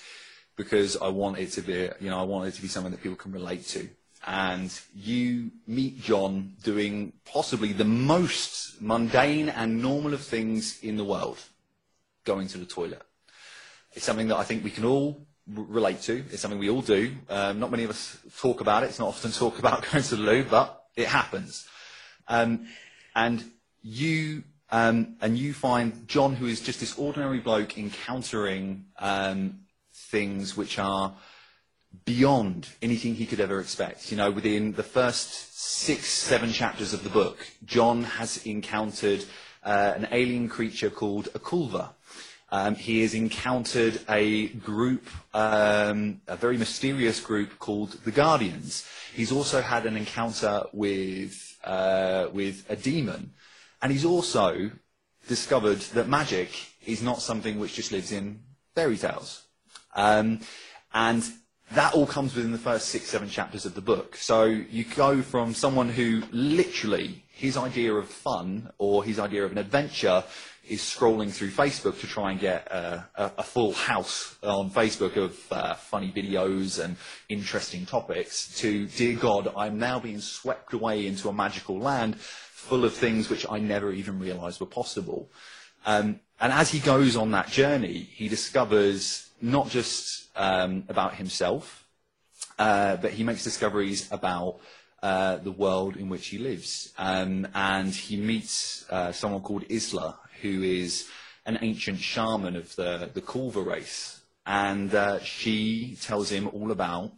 because 0.58 0.98
I 0.98 1.08
want 1.08 1.40
it 1.40 1.52
to 1.54 1.62
be, 1.62 1.90
you 2.02 2.10
know, 2.10 2.20
I 2.20 2.24
want 2.24 2.48
it 2.50 2.54
to 2.56 2.62
be 2.62 2.68
something 2.68 2.92
that 2.92 3.02
people 3.02 3.16
can 3.16 3.32
relate 3.32 3.66
to. 3.68 3.90
And 4.28 4.78
you 4.94 5.52
meet 5.68 6.02
John 6.02 6.56
doing 6.64 7.14
possibly 7.24 7.72
the 7.72 7.86
most 7.86 8.82
mundane 8.82 9.50
and 9.50 9.82
normal 9.82 10.14
of 10.14 10.22
things 10.22 10.80
in 10.84 10.98
the 10.98 11.04
world, 11.06 11.40
going 12.26 12.48
to 12.50 12.58
the 12.58 12.66
toilet. 12.66 13.04
It's 13.96 14.06
something 14.06 14.28
that 14.28 14.38
I 14.38 14.44
think 14.44 14.64
we 14.64 14.72
can 14.72 14.86
all 14.86 15.26
relate 15.48 16.02
to. 16.04 16.24
It's 16.32 16.42
something 16.42 16.60
we 16.60 16.70
all 16.70 16.82
do. 16.82 17.16
Um, 17.30 17.60
not 17.60 17.72
many 17.72 17.84
of 17.84 17.90
us 17.90 18.18
talk 18.40 18.62
about 18.62 18.84
it. 18.84 18.88
It's 18.88 19.00
not 19.00 19.10
often 19.10 19.32
talked 19.32 19.60
about 19.60 19.90
going 19.92 20.04
to 20.04 20.16
the 20.16 20.22
loo, 20.22 20.44
but 20.44 20.84
it 20.96 21.08
happens. 21.08 21.68
Um, 22.28 22.68
and 23.16 23.44
you 23.82 24.44
um, 24.72 25.16
and 25.22 25.38
you 25.38 25.54
find 25.54 26.08
John, 26.08 26.36
who 26.36 26.48
is 26.48 26.60
just 26.60 26.80
this 26.80 26.98
ordinary 26.98 27.40
bloke, 27.40 27.78
encountering 27.78 28.86
um, 29.00 29.60
things 29.94 30.58
which 30.58 30.80
are 30.80 31.14
beyond 32.04 32.68
anything 32.82 33.16
he 33.16 33.26
could 33.26 33.40
ever 33.40 33.60
expect. 33.60 34.12
You 34.12 34.18
know, 34.18 34.32
within 34.32 34.74
the 34.74 34.84
first 34.84 35.58
six, 35.58 36.08
seven 36.08 36.52
chapters 36.52 36.94
of 36.94 37.04
the 37.04 37.10
book, 37.10 37.38
John 37.64 38.04
has 38.04 38.46
encountered 38.46 39.24
uh, 39.64 39.94
an 39.96 40.08
alien 40.12 40.50
creature 40.50 40.90
called 40.90 41.30
a 41.34 41.40
Kulva. 41.40 41.92
Um, 42.52 42.76
he 42.76 43.02
has 43.02 43.14
encountered 43.14 44.00
a 44.08 44.48
group, 44.48 45.08
um, 45.34 46.22
a 46.28 46.36
very 46.36 46.58
mysterious 46.58 47.20
group 47.20 47.58
called 47.60 47.94
the 48.06 48.12
Guardians. 48.12 48.88
He's 49.14 49.32
also 49.32 49.62
had 49.62 49.86
an 49.86 49.98
encounter 49.98 50.64
with, 50.72 51.58
uh, 51.64 52.28
with 52.32 52.70
a 52.70 52.76
demon. 52.76 53.32
And 53.82 53.92
he's 53.92 54.06
also 54.06 54.72
discovered 55.28 55.80
that 55.96 56.08
magic 56.08 56.50
is 56.86 57.02
not 57.02 57.22
something 57.22 57.60
which 57.60 57.76
just 57.76 57.92
lives 57.92 58.12
in 58.12 58.42
fairy 58.76 58.98
tales. 58.98 59.44
Um, 59.96 60.42
and 60.94 61.24
that 61.72 61.94
all 61.94 62.06
comes 62.06 62.36
within 62.36 62.52
the 62.52 62.58
first 62.58 62.90
six, 62.90 63.06
seven 63.06 63.30
chapters 63.30 63.66
of 63.66 63.74
the 63.74 63.82
book. 63.82 64.16
So 64.16 64.46
you 64.46 64.84
go 64.84 65.22
from 65.22 65.54
someone 65.54 65.90
who 65.90 66.24
literally, 66.32 67.24
his 67.32 67.58
idea 67.58 67.94
of 67.94 68.08
fun 68.08 68.72
or 68.78 69.04
his 69.04 69.20
idea 69.20 69.44
of 69.44 69.52
an 69.52 69.58
adventure 69.58 70.24
is 70.68 70.82
scrolling 70.82 71.32
through 71.32 71.52
Facebook 71.52 72.00
to 72.00 72.08
try 72.08 72.32
and 72.32 72.40
get 72.40 72.68
a, 72.72 73.06
a 73.16 73.44
full 73.44 73.74
house 73.74 74.36
on 74.42 74.70
Facebook 74.70 75.16
of 75.16 75.40
uh, 75.52 75.76
funny 75.76 76.12
videos 76.16 76.84
and 76.84 76.96
interesting 77.30 77.86
topics 77.86 78.58
to, 78.60 78.88
dear 78.88 79.16
God, 79.16 79.52
I'm 79.56 79.78
now 79.78 80.00
being 80.00 80.22
swept 80.22 80.74
away 80.74 81.06
into 81.06 81.30
a 81.30 81.34
magical 81.34 81.80
land 81.80 82.20
full 82.20 82.84
of 82.84 82.94
things 82.94 83.30
which 83.30 83.46
I 83.50 83.60
never 83.60 83.92
even 83.92 84.20
realized 84.20 84.60
were 84.60 84.66
possible. 84.66 85.30
Um, 85.86 86.20
and 86.40 86.52
as 86.52 86.72
he 86.72 86.80
goes 86.80 87.16
on 87.16 87.32
that 87.32 87.50
journey, 87.50 88.10
he 88.12 88.28
discovers 88.28 89.25
not 89.42 89.70
just 89.70 90.28
um, 90.36 90.84
about 90.90 91.16
himself, 91.16 91.86
uh, 92.58 92.96
but 92.98 93.12
he 93.12 93.24
makes 93.24 93.44
discoveries 93.44 94.12
about 94.12 94.60
uh, 95.04 95.38
the 95.38 95.52
world 95.52 95.98
in 95.98 96.10
which 96.10 96.28
he 96.28 96.38
lives. 96.38 96.94
Um, 96.98 97.48
and 97.54 97.94
he 97.94 98.18
meets 98.18 98.86
uh, 98.90 99.12
someone 99.12 99.42
called 99.42 99.66
Isla, 99.70 100.18
who 100.42 100.64
is 100.64 101.08
an 101.46 101.60
ancient 101.62 102.00
shaman 102.00 102.56
of 102.56 102.76
the, 102.76 103.10
the 103.14 103.22
Kulva 103.22 103.66
race. 103.66 104.22
And 104.46 104.94
uh, 104.94 105.20
she 105.20 105.98
tells 106.02 106.30
him 106.30 106.50
all 106.54 106.72
about 106.72 107.12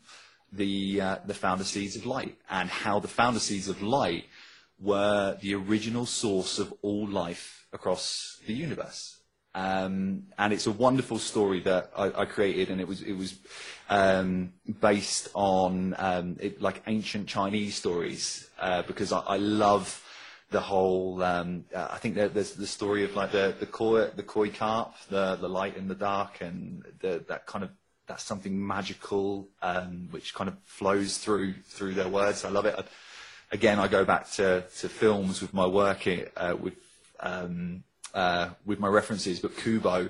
the, 0.51 1.01
uh, 1.01 1.17
the 1.25 1.33
founder 1.33 1.63
seeds 1.63 1.95
of 1.95 2.05
light 2.05 2.37
and 2.49 2.69
how 2.69 2.99
the 2.99 3.07
founder 3.07 3.39
seeds 3.39 3.67
of 3.67 3.81
light 3.81 4.25
were 4.79 5.37
the 5.41 5.55
original 5.55 6.05
source 6.05 6.59
of 6.59 6.73
all 6.81 7.07
life 7.07 7.67
across 7.73 8.39
the 8.47 8.53
universe. 8.53 9.16
Um, 9.57 10.27
and 10.37 10.53
it's 10.53 10.67
a 10.67 10.71
wonderful 10.71 11.17
story 11.17 11.61
that 11.61 11.89
I, 11.97 12.21
I 12.21 12.25
created, 12.25 12.69
and 12.69 12.79
it 12.79 12.87
was 12.87 13.01
it 13.01 13.13
was 13.13 13.39
um, 13.89 14.53
based 14.81 15.29
on 15.33 15.95
um, 15.97 16.37
it, 16.39 16.61
like 16.61 16.83
ancient 16.85 17.27
Chinese 17.27 17.73
stories 17.73 18.47
uh, 18.59 18.83
because 18.83 19.11
I, 19.11 19.21
I 19.21 19.37
love 19.37 20.03
the 20.51 20.59
whole. 20.59 21.23
Um, 21.23 21.65
uh, 21.73 21.87
I 21.89 21.97
think 21.97 22.13
there, 22.13 22.29
there's 22.29 22.53
the 22.53 22.67
story 22.67 23.03
of 23.03 23.15
like 23.15 23.31
the 23.31 23.55
the 23.59 23.65
koi, 23.65 24.09
the 24.15 24.21
koi 24.21 24.51
carp, 24.51 24.93
the 25.09 25.37
the 25.37 25.49
light 25.49 25.75
in 25.75 25.87
the 25.87 25.95
dark, 25.95 26.41
and 26.41 26.85
the, 26.99 27.25
that 27.27 27.47
kind 27.47 27.63
of 27.63 27.71
that's 28.05 28.23
something 28.23 28.55
magical 28.65 29.47
um, 29.63 30.07
which 30.11 30.35
kind 30.35 30.49
of 30.49 30.55
flows 30.65 31.17
through 31.17 31.53
through 31.65 31.95
their 31.95 32.09
words. 32.09 32.45
I 32.45 32.49
love 32.49 32.67
it. 32.67 32.75
I, 32.77 32.83
again, 33.51 33.79
I 33.79 33.87
go 33.87 34.05
back 34.05 34.29
to, 34.33 34.65
to 34.79 34.89
films 34.89 35.41
with 35.41 35.53
my 35.53 35.65
work 35.65 36.07
uh, 36.37 36.55
with 36.59 36.75
um, 37.19 37.83
uh, 38.17 38.49
with 38.65 38.79
my 38.79 38.87
references, 38.87 39.39
but 39.39 39.55
Kubo, 39.55 40.09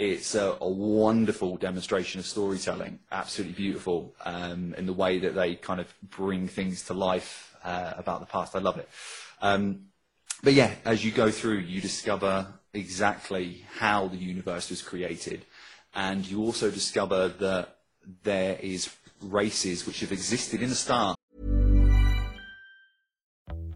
it's 0.00 0.34
a, 0.34 0.56
a 0.60 0.68
wonderful 0.68 1.56
demonstration 1.56 2.18
of 2.18 2.26
storytelling, 2.26 2.98
absolutely 3.12 3.54
beautiful 3.54 4.14
um, 4.24 4.74
in 4.76 4.84
the 4.84 4.92
way 4.92 5.20
that 5.20 5.36
they 5.36 5.54
kind 5.54 5.80
of 5.80 5.86
bring 6.02 6.48
things 6.48 6.82
to 6.86 6.92
life 6.92 7.56
uh, 7.62 7.92
about 7.96 8.18
the 8.18 8.26
past. 8.26 8.56
I 8.56 8.58
love 8.58 8.78
it. 8.78 8.88
Um, 9.40 9.86
but 10.42 10.54
yeah, 10.54 10.74
as 10.84 11.04
you 11.04 11.12
go 11.12 11.30
through, 11.30 11.58
you 11.58 11.80
discover 11.80 12.48
exactly 12.74 13.64
how 13.78 14.08
the 14.08 14.16
universe 14.16 14.68
was 14.68 14.82
created, 14.82 15.46
and 15.94 16.28
you 16.28 16.42
also 16.42 16.68
discover 16.70 17.28
that 17.28 17.76
there 18.24 18.58
is 18.60 18.90
races 19.22 19.86
which 19.86 20.00
have 20.00 20.12
existed 20.12 20.62
in 20.62 20.68
the 20.68 20.74
stars. 20.74 21.15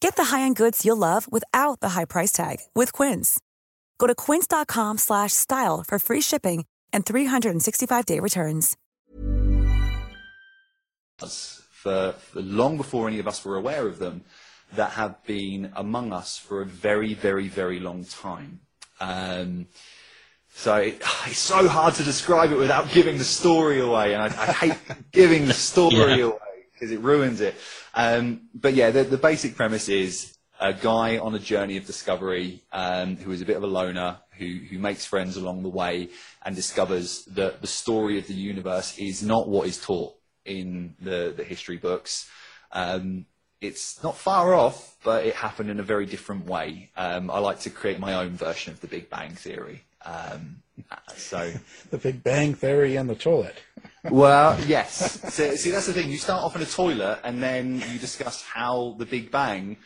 Get 0.00 0.16
the 0.16 0.24
high-end 0.24 0.56
goods 0.56 0.84
you'll 0.84 0.96
love 0.96 1.30
without 1.30 1.80
the 1.80 1.90
high 1.90 2.04
price 2.06 2.32
tag 2.32 2.56
with 2.74 2.92
Quince. 2.92 3.40
Go 3.98 4.06
to 4.06 4.14
quince.com/style 4.14 5.84
for 5.86 5.98
free 5.98 6.20
shipping 6.20 6.64
and 6.92 7.04
365-day 7.04 8.20
returns. 8.20 8.76
For, 11.18 12.12
for 12.12 12.40
long 12.40 12.76
before 12.76 13.08
any 13.08 13.18
of 13.20 13.26
us 13.28 13.44
were 13.44 13.56
aware 13.56 13.86
of 13.86 13.98
them, 13.98 14.24
that 14.74 14.90
have 14.92 15.22
been 15.24 15.72
among 15.76 16.12
us 16.12 16.36
for 16.36 16.60
a 16.60 16.66
very, 16.66 17.14
very, 17.14 17.48
very 17.48 17.78
long 17.80 18.04
time. 18.04 18.60
Um, 19.00 19.66
so 20.52 20.74
it, 20.76 21.00
it's 21.26 21.38
so 21.38 21.68
hard 21.68 21.94
to 21.94 22.02
describe 22.02 22.52
it 22.52 22.56
without 22.58 22.90
giving 22.90 23.16
the 23.18 23.24
story 23.24 23.80
away, 23.80 24.14
and 24.14 24.22
I, 24.22 24.26
I 24.26 24.52
hate 24.52 24.78
giving 25.12 25.46
the 25.46 25.54
story 25.70 25.94
Yeah. 26.18 26.24
away 26.24 26.38
because 26.72 26.90
it 26.90 27.00
ruins 27.00 27.40
it. 27.40 27.54
Um, 27.96 28.42
but 28.54 28.74
yeah, 28.74 28.90
the, 28.90 29.04
the 29.04 29.16
basic 29.16 29.56
premise 29.56 29.88
is 29.88 30.36
a 30.60 30.72
guy 30.72 31.18
on 31.18 31.34
a 31.34 31.38
journey 31.38 31.76
of 31.78 31.86
discovery 31.86 32.62
um, 32.72 33.16
who 33.16 33.32
is 33.32 33.40
a 33.40 33.44
bit 33.46 33.56
of 33.56 33.62
a 33.62 33.66
loner, 33.66 34.18
who, 34.38 34.58
who 34.70 34.78
makes 34.78 35.04
friends 35.04 35.36
along 35.36 35.62
the 35.62 35.68
way, 35.68 36.10
and 36.44 36.54
discovers 36.54 37.24
that 37.24 37.62
the 37.62 37.66
story 37.66 38.18
of 38.18 38.26
the 38.26 38.34
universe 38.34 38.96
is 38.98 39.22
not 39.22 39.48
what 39.48 39.66
is 39.66 39.80
taught 39.80 40.14
in 40.44 40.94
the, 41.00 41.32
the 41.36 41.42
history 41.42 41.78
books. 41.78 42.28
Um, 42.70 43.26
it's 43.62 44.02
not 44.02 44.16
far 44.16 44.54
off, 44.54 44.96
but 45.02 45.24
it 45.24 45.34
happened 45.34 45.70
in 45.70 45.80
a 45.80 45.82
very 45.82 46.04
different 46.04 46.46
way. 46.46 46.90
Um, 46.96 47.30
I 47.30 47.38
like 47.38 47.60
to 47.60 47.70
create 47.70 47.98
my 47.98 48.14
own 48.14 48.30
version 48.30 48.74
of 48.74 48.80
the 48.80 48.86
Big 48.86 49.08
Bang 49.08 49.30
Theory. 49.30 49.84
Um, 50.04 50.62
so, 51.16 51.52
The 51.90 51.98
Big 51.98 52.22
Bang 52.22 52.54
Theory 52.54 52.96
and 52.96 53.08
the 53.08 53.14
toilet. 53.14 53.56
Well, 54.10 54.58
yes. 54.66 55.20
See, 55.32 55.70
that's 55.70 55.86
the 55.86 55.92
thing. 55.92 56.10
You 56.10 56.18
start 56.18 56.42
off 56.42 56.56
in 56.56 56.62
a 56.62 56.66
toilet, 56.66 57.20
and 57.24 57.42
then 57.42 57.82
you 57.92 57.98
discuss 57.98 58.42
how 58.42 58.94
the 58.98 59.06
Big 59.06 59.30
Bang 59.30 59.76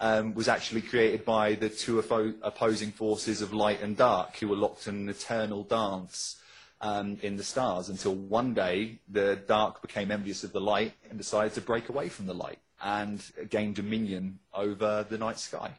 um, 0.00 0.34
was 0.34 0.48
actually 0.48 0.82
created 0.82 1.24
by 1.24 1.54
the 1.54 1.68
two 1.68 2.00
oppo- 2.00 2.34
opposing 2.42 2.90
forces 2.90 3.42
of 3.42 3.52
light 3.52 3.82
and 3.82 3.96
dark, 3.96 4.36
who 4.36 4.48
were 4.48 4.56
locked 4.56 4.86
in 4.86 4.96
an 4.96 5.08
eternal 5.08 5.64
dance 5.64 6.36
um, 6.80 7.18
in 7.22 7.36
the 7.36 7.44
stars 7.44 7.88
until 7.88 8.14
one 8.14 8.54
day 8.54 8.98
the 9.08 9.36
dark 9.46 9.82
became 9.82 10.10
envious 10.10 10.44
of 10.44 10.52
the 10.52 10.60
light 10.60 10.94
and 11.08 11.18
decided 11.18 11.52
to 11.54 11.60
break 11.60 11.88
away 11.88 12.08
from 12.08 12.26
the 12.26 12.34
light 12.34 12.58
and 12.82 13.22
gain 13.50 13.72
dominion 13.74 14.38
over 14.54 15.06
the 15.08 15.18
night 15.18 15.38
sky. 15.38 15.70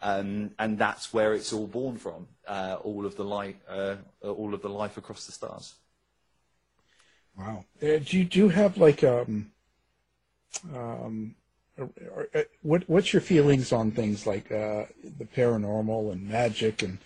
Um, 0.00 0.52
and 0.60 0.78
that's 0.78 1.12
where 1.12 1.34
it's 1.34 1.52
all 1.52 1.66
born 1.66 1.96
from, 1.96 2.28
uh, 2.46 2.76
all 2.82 3.04
of 3.04 3.16
the 3.16 3.24
light, 3.24 3.56
uh, 3.68 3.96
all 4.22 4.54
of 4.54 4.62
the 4.62 4.68
life 4.68 4.96
across 4.96 5.26
the 5.26 5.32
stars. 5.32 5.74
Wow. 7.38 7.64
Uh, 7.80 7.98
do 7.98 8.18
you 8.18 8.24
do 8.24 8.48
have 8.48 8.76
like 8.76 9.04
um 9.04 9.52
um 10.74 11.36
or, 11.78 11.90
or, 12.10 12.28
uh, 12.34 12.42
what 12.62 12.88
what's 12.88 13.12
your 13.12 13.22
feelings 13.22 13.72
on 13.72 13.92
things 13.92 14.26
like 14.26 14.50
uh, 14.50 14.86
the 15.18 15.24
paranormal 15.36 16.12
and 16.12 16.28
magic 16.28 16.82
and 16.82 16.98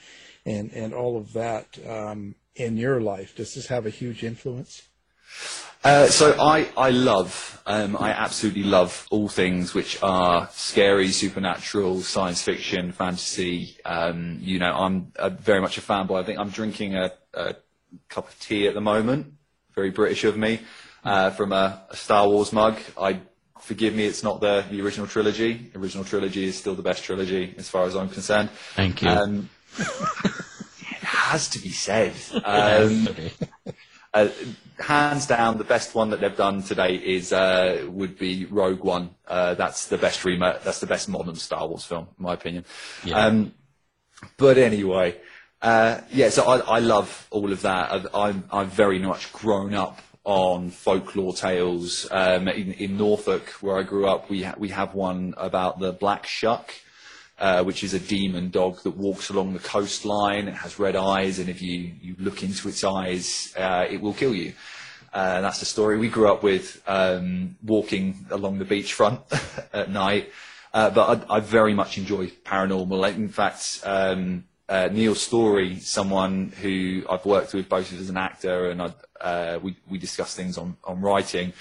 and 0.47 0.73
and 0.73 0.95
all 0.95 1.19
of 1.19 1.33
that 1.35 1.67
um, 1.87 2.35
in 2.57 2.77
your 2.77 3.01
life? 3.01 3.37
Does 3.37 3.55
this 3.55 3.67
have 3.67 3.87
a 3.87 3.91
huge 3.91 4.25
influence? 4.25 4.83
Uh, 5.85 6.07
so 6.07 6.37
I, 6.41 6.69
I 6.77 6.91
love, 6.91 7.61
um, 7.67 7.97
I 7.99 8.11
absolutely 8.11 8.63
love 8.63 9.09
all 9.11 9.29
things 9.29 9.75
which 9.75 10.01
are 10.01 10.49
scary, 10.53 11.09
supernatural, 11.09 12.03
science 12.03 12.41
fiction, 12.43 12.93
fantasy. 12.93 13.79
Um, 13.85 14.39
you 14.41 14.61
know, 14.61 14.73
I'm 14.73 15.13
uh 15.19 15.31
very 15.31 15.61
much 15.61 15.79
a 15.79 15.81
fanboy. 15.81 16.21
I 16.21 16.25
think 16.25 16.39
I'm 16.39 16.51
drinking 16.51 16.97
a, 16.97 17.13
a 17.35 17.57
cup 18.09 18.29
of 18.29 18.39
tea 18.39 18.69
at 18.69 18.75
the 18.75 18.81
moment. 18.81 19.35
Very 19.75 19.91
British 19.91 20.25
of 20.25 20.37
me, 20.37 20.61
uh, 21.05 21.31
from 21.31 21.53
a, 21.53 21.85
a 21.91 21.97
Star 21.97 22.29
Wars 22.29 22.53
mug. 22.53 22.79
I 22.99 23.21
forgive 23.61 23.95
me, 23.95 24.05
it's 24.05 24.23
not 24.23 24.41
the, 24.41 24.65
the 24.71 24.83
original 24.83 25.07
trilogy. 25.07 25.71
The 25.73 25.79
original 25.79 26.05
trilogy 26.05 26.45
is 26.45 26.59
still 26.59 26.75
the 26.75 26.83
best 26.83 27.05
trilogy 27.05 27.55
as 27.57 27.69
far 27.69 27.85
as 27.85 27.97
I'm 27.97 28.09
concerned. 28.09 28.51
Thank 28.75 29.03
you. 29.03 29.09
Um, 29.09 29.49
it 29.79 31.05
has 31.05 31.49
to 31.51 31.59
be 31.59 31.71
said. 31.71 32.13
Um, 32.45 33.09
uh, 34.15 34.29
hands 34.79 35.27
down, 35.27 35.59
the 35.59 35.65
best 35.65 35.95
one 35.95 36.11
that 36.11 36.21
they've 36.21 36.37
done 36.37 36.63
today 36.63 36.97
is 36.97 37.33
uh, 37.33 37.87
would 37.89 38.19
be 38.19 38.47
Rogue 38.47 38.83
One. 38.83 39.11
Uh, 39.27 39.55
that's 39.55 39.87
the 39.87 39.99
best 39.99 40.25
remake. 40.25 40.63
That's 40.63 40.81
the 40.81 40.87
best 40.87 41.09
modern 41.09 41.37
Star 41.37 41.67
Wars 41.67 41.85
film, 41.85 42.09
in 42.19 42.25
my 42.25 42.35
opinion. 42.35 42.65
Yeah. 43.05 43.19
Um, 43.19 43.55
but 44.37 44.59
anyway, 44.59 45.17
uh, 45.63 46.01
yeah. 46.11 46.29
So 46.29 46.45
I, 46.45 46.59
I 46.59 46.79
love 46.81 47.27
all 47.31 47.53
of 47.53 47.63
that. 47.63 47.93
I've, 47.93 48.15
I'm, 48.15 48.45
I've 48.53 48.69
very 48.69 48.99
much 48.99 49.33
grown 49.33 49.75
up 49.75 50.01
on 50.25 50.71
folklore 50.71 51.33
tales. 51.33 52.07
Um, 52.11 52.49
in, 52.49 52.73
in 52.73 52.97
Norfolk, 52.97 53.49
where 53.61 53.79
I 53.79 53.83
grew 53.83 54.07
up, 54.07 54.29
we 54.29 54.43
ha- 54.43 54.55
we 54.59 54.69
have 54.69 54.95
one 54.95 55.35
about 55.37 55.79
the 55.79 55.93
black 55.93 56.27
shuck 56.27 56.73
uh, 57.43 57.65
which 57.65 57.83
is 57.83 57.93
a 57.93 57.99
demon 57.99 58.51
dog 58.51 58.81
that 58.85 58.97
walks 58.97 59.29
along 59.29 59.53
the 59.53 59.59
coastline. 59.59 60.47
It 60.47 60.55
has 60.55 60.79
red 60.79 60.95
eyes, 60.95 61.41
and 61.41 61.49
if 61.49 61.61
you, 61.61 61.93
you 62.01 62.15
look 62.19 62.45
into 62.45 62.69
its 62.69 62.85
eyes, 62.85 63.53
uh, 63.59 63.85
it 63.91 64.01
will 64.01 64.15
kill 64.15 64.33
you. 64.33 64.53
Uh, 65.13 65.41
that's 65.41 65.59
the 65.59 65.67
story 65.67 65.99
we 65.99 66.09
grew 66.09 66.31
up 66.31 66.45
with, 66.45 66.81
um, 66.87 67.57
walking 67.65 68.27
along 68.31 68.59
the 68.59 68.65
beachfront 68.65 69.21
at 69.73 69.91
night. 69.91 70.31
Uh, 70.73 70.89
but 70.91 71.27
I, 71.29 71.37
I 71.37 71.41
very 71.41 71.75
much 71.75 71.99
enjoy 71.99 72.29
paranormal. 72.29 73.13
In 73.17 73.29
fact, 73.29 73.81
um, 73.85 74.45
uh, 74.73 74.89
Neil 74.91 75.15
Story, 75.15 75.79
someone 75.81 76.51
who 76.63 77.03
I've 77.11 77.27
worked 77.27 77.53
with 77.53 77.69
both 77.69 77.93
as 77.93 78.09
an 78.09 78.17
actor 78.17 78.71
and 78.71 78.81
I, 78.81 78.95
uh, 79.21 79.59
we, 79.63 79.77
we 79.87 79.99
discuss 79.99 80.35
things 80.35 80.57
on, 80.57 80.79
on 80.85 81.03
writing. 81.03 81.53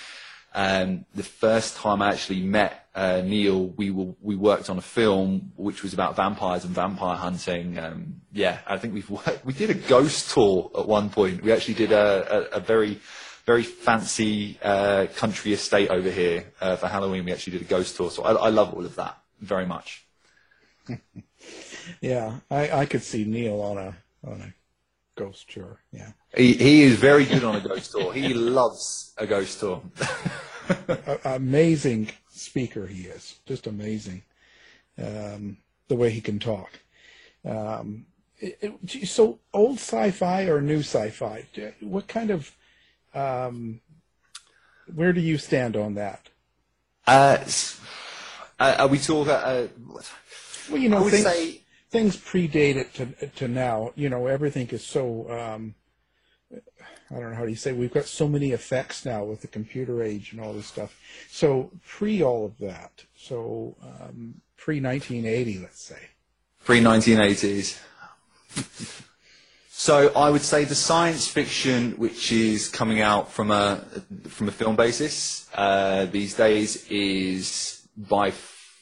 Um, 0.55 1.05
the 1.13 1.23
first 1.23 1.75
time 1.75 2.01
I 2.01 2.09
actually 2.13 2.41
met 2.41 2.87
uh, 2.95 3.21
Neil, 3.21 3.67
we 3.67 3.89
we 3.89 4.35
worked 4.35 4.69
on 4.69 4.77
a 4.77 4.81
film 4.81 5.51
which 5.57 5.83
was 5.83 5.93
about 5.93 6.15
vampires 6.15 6.63
and 6.63 6.73
vampire 6.73 7.17
hunting. 7.17 7.77
Um, 7.77 8.21
yeah, 8.31 8.59
I 8.65 8.77
think 8.77 8.93
we've 8.93 9.09
worked, 9.09 9.45
we 9.45 9.53
did 9.53 9.69
a 9.69 9.73
ghost 9.95 10.31
tour 10.31 10.71
at 10.77 10.87
one 10.87 11.09
point. 11.09 11.43
We 11.43 11.51
actually 11.51 11.75
did 11.75 11.91
a, 11.91 12.53
a, 12.53 12.57
a 12.57 12.59
very 12.61 12.99
very 13.45 13.63
fancy 13.63 14.57
uh, 14.61 15.07
country 15.15 15.51
estate 15.51 15.89
over 15.89 16.11
here 16.11 16.45
uh, 16.61 16.77
for 16.77 16.87
Halloween. 16.87 17.25
We 17.25 17.33
actually 17.33 17.53
did 17.57 17.63
a 17.63 17.69
ghost 17.69 17.97
tour, 17.97 18.09
so 18.09 18.23
I, 18.23 18.33
I 18.33 18.49
love 18.49 18.73
all 18.73 18.85
of 18.85 18.95
that 18.95 19.17
very 19.41 19.65
much. 19.65 20.05
Yeah, 21.99 22.39
I, 22.49 22.71
I 22.81 22.85
could 22.85 23.03
see 23.03 23.25
Neil 23.25 23.59
on 23.61 23.77
a 23.77 23.95
on 24.25 24.41
a 24.41 24.53
ghost 25.15 25.49
tour. 25.51 25.79
Yeah, 25.91 26.11
He, 26.35 26.53
he 26.53 26.81
is 26.83 26.95
very 26.97 27.25
good 27.25 27.43
on 27.43 27.55
a 27.55 27.61
ghost 27.61 27.91
tour. 27.91 28.13
He 28.13 28.33
loves 28.33 29.13
a 29.17 29.27
ghost 29.27 29.59
tour. 29.59 29.81
a, 30.87 31.19
amazing 31.25 32.09
speaker 32.29 32.87
he 32.87 33.03
is. 33.03 33.35
Just 33.45 33.67
amazing. 33.67 34.23
Um, 34.97 35.57
the 35.87 35.95
way 35.95 36.09
he 36.11 36.21
can 36.21 36.39
talk. 36.39 36.79
Um, 37.45 38.05
it, 38.39 38.57
it- 38.83 39.07
so 39.07 39.39
old 39.53 39.77
sci-fi 39.77 40.43
or 40.43 40.61
new 40.61 40.79
sci-fi? 40.79 41.45
What 41.81 42.07
kind 42.07 42.29
of 42.31 42.51
Um, 43.13 43.81
where 44.95 45.13
do 45.13 45.21
you 45.21 45.37
stand 45.37 45.75
on 45.75 45.95
that? 45.95 46.29
Uh, 47.07 47.37
uh, 48.59 48.75
are 48.79 48.87
we 48.87 48.97
talking? 48.99 49.31
Uh, 49.33 49.67
Well, 50.69 50.77
you 50.81 50.89
know, 50.89 50.97
I 50.97 51.01
would 51.01 51.11
things, 51.11 51.25
say- 51.25 51.61
things 51.91 52.17
predate 52.17 52.77
it 52.77 52.93
to 52.95 53.05
to 53.27 53.47
now. 53.47 53.91
You 53.95 54.09
know, 54.09 54.27
everything 54.27 54.67
is 54.69 54.83
so. 54.83 55.29
Um, 55.29 55.75
I 56.53 57.15
don't 57.15 57.31
know 57.31 57.35
how 57.35 57.43
do 57.43 57.49
you 57.49 57.55
say. 57.55 57.73
We've 57.73 57.93
got 57.93 58.05
so 58.05 58.27
many 58.27 58.51
effects 58.51 59.05
now 59.05 59.23
with 59.23 59.41
the 59.41 59.47
computer 59.47 60.01
age 60.01 60.31
and 60.31 60.41
all 60.41 60.53
this 60.53 60.65
stuff. 60.65 60.97
So 61.29 61.71
pre 61.85 62.23
all 62.23 62.45
of 62.45 62.57
that. 62.59 63.03
So 63.15 63.75
um, 63.83 64.41
pre 64.57 64.81
1980, 64.81 65.59
let's 65.59 65.81
say. 65.81 65.99
Pre 66.63 66.79
1980s. 66.81 67.79
So 69.73 70.13
I 70.15 70.29
would 70.29 70.43
say 70.43 70.63
the 70.63 70.75
science 70.75 71.27
fiction 71.27 71.93
which 71.93 72.31
is 72.31 72.69
coming 72.69 73.01
out 73.01 73.31
from 73.31 73.49
a 73.49 73.83
from 74.27 74.47
a 74.47 74.51
film 74.51 74.75
basis 74.75 75.49
uh, 75.55 76.05
these 76.05 76.35
days 76.35 76.85
is 76.87 77.81
by 77.97 78.29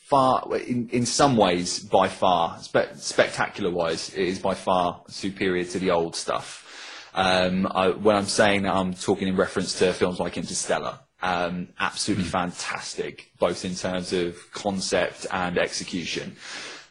far, 0.10 0.43
in, 0.58 0.89
in 0.89 1.06
some 1.06 1.38
ways, 1.38 1.80
by 1.80 2.08
far, 2.08 2.58
spe- 2.60 2.95
spectacular 2.95 3.69
wise, 3.69 4.10
it 4.10 4.28
is 4.28 4.39
by 4.39 4.56
far 4.56 5.04
superior 5.08 5.63
to 5.65 5.78
the 5.78 5.91
old 5.91 6.15
stuff. 6.15 6.65
Um, 7.13 7.67
I, 7.69 7.89
when 7.89 8.15
I'm 8.15 8.26
saying 8.26 8.63
that, 8.63 8.74
I'm 8.74 8.95
talking 8.95 9.28
in 9.28 9.36
reference 9.36 9.78
to 9.80 9.93
films 9.93 10.19
like 10.19 10.36
Interstellar. 10.36 11.00
Um, 11.22 11.69
absolutely 11.80 12.26
fantastic, 12.26 13.32
both 13.38 13.63
in 13.65 13.76
terms 13.76 14.12
of 14.12 14.36
concept 14.52 15.28
and 15.32 15.60
execution. 15.60 16.36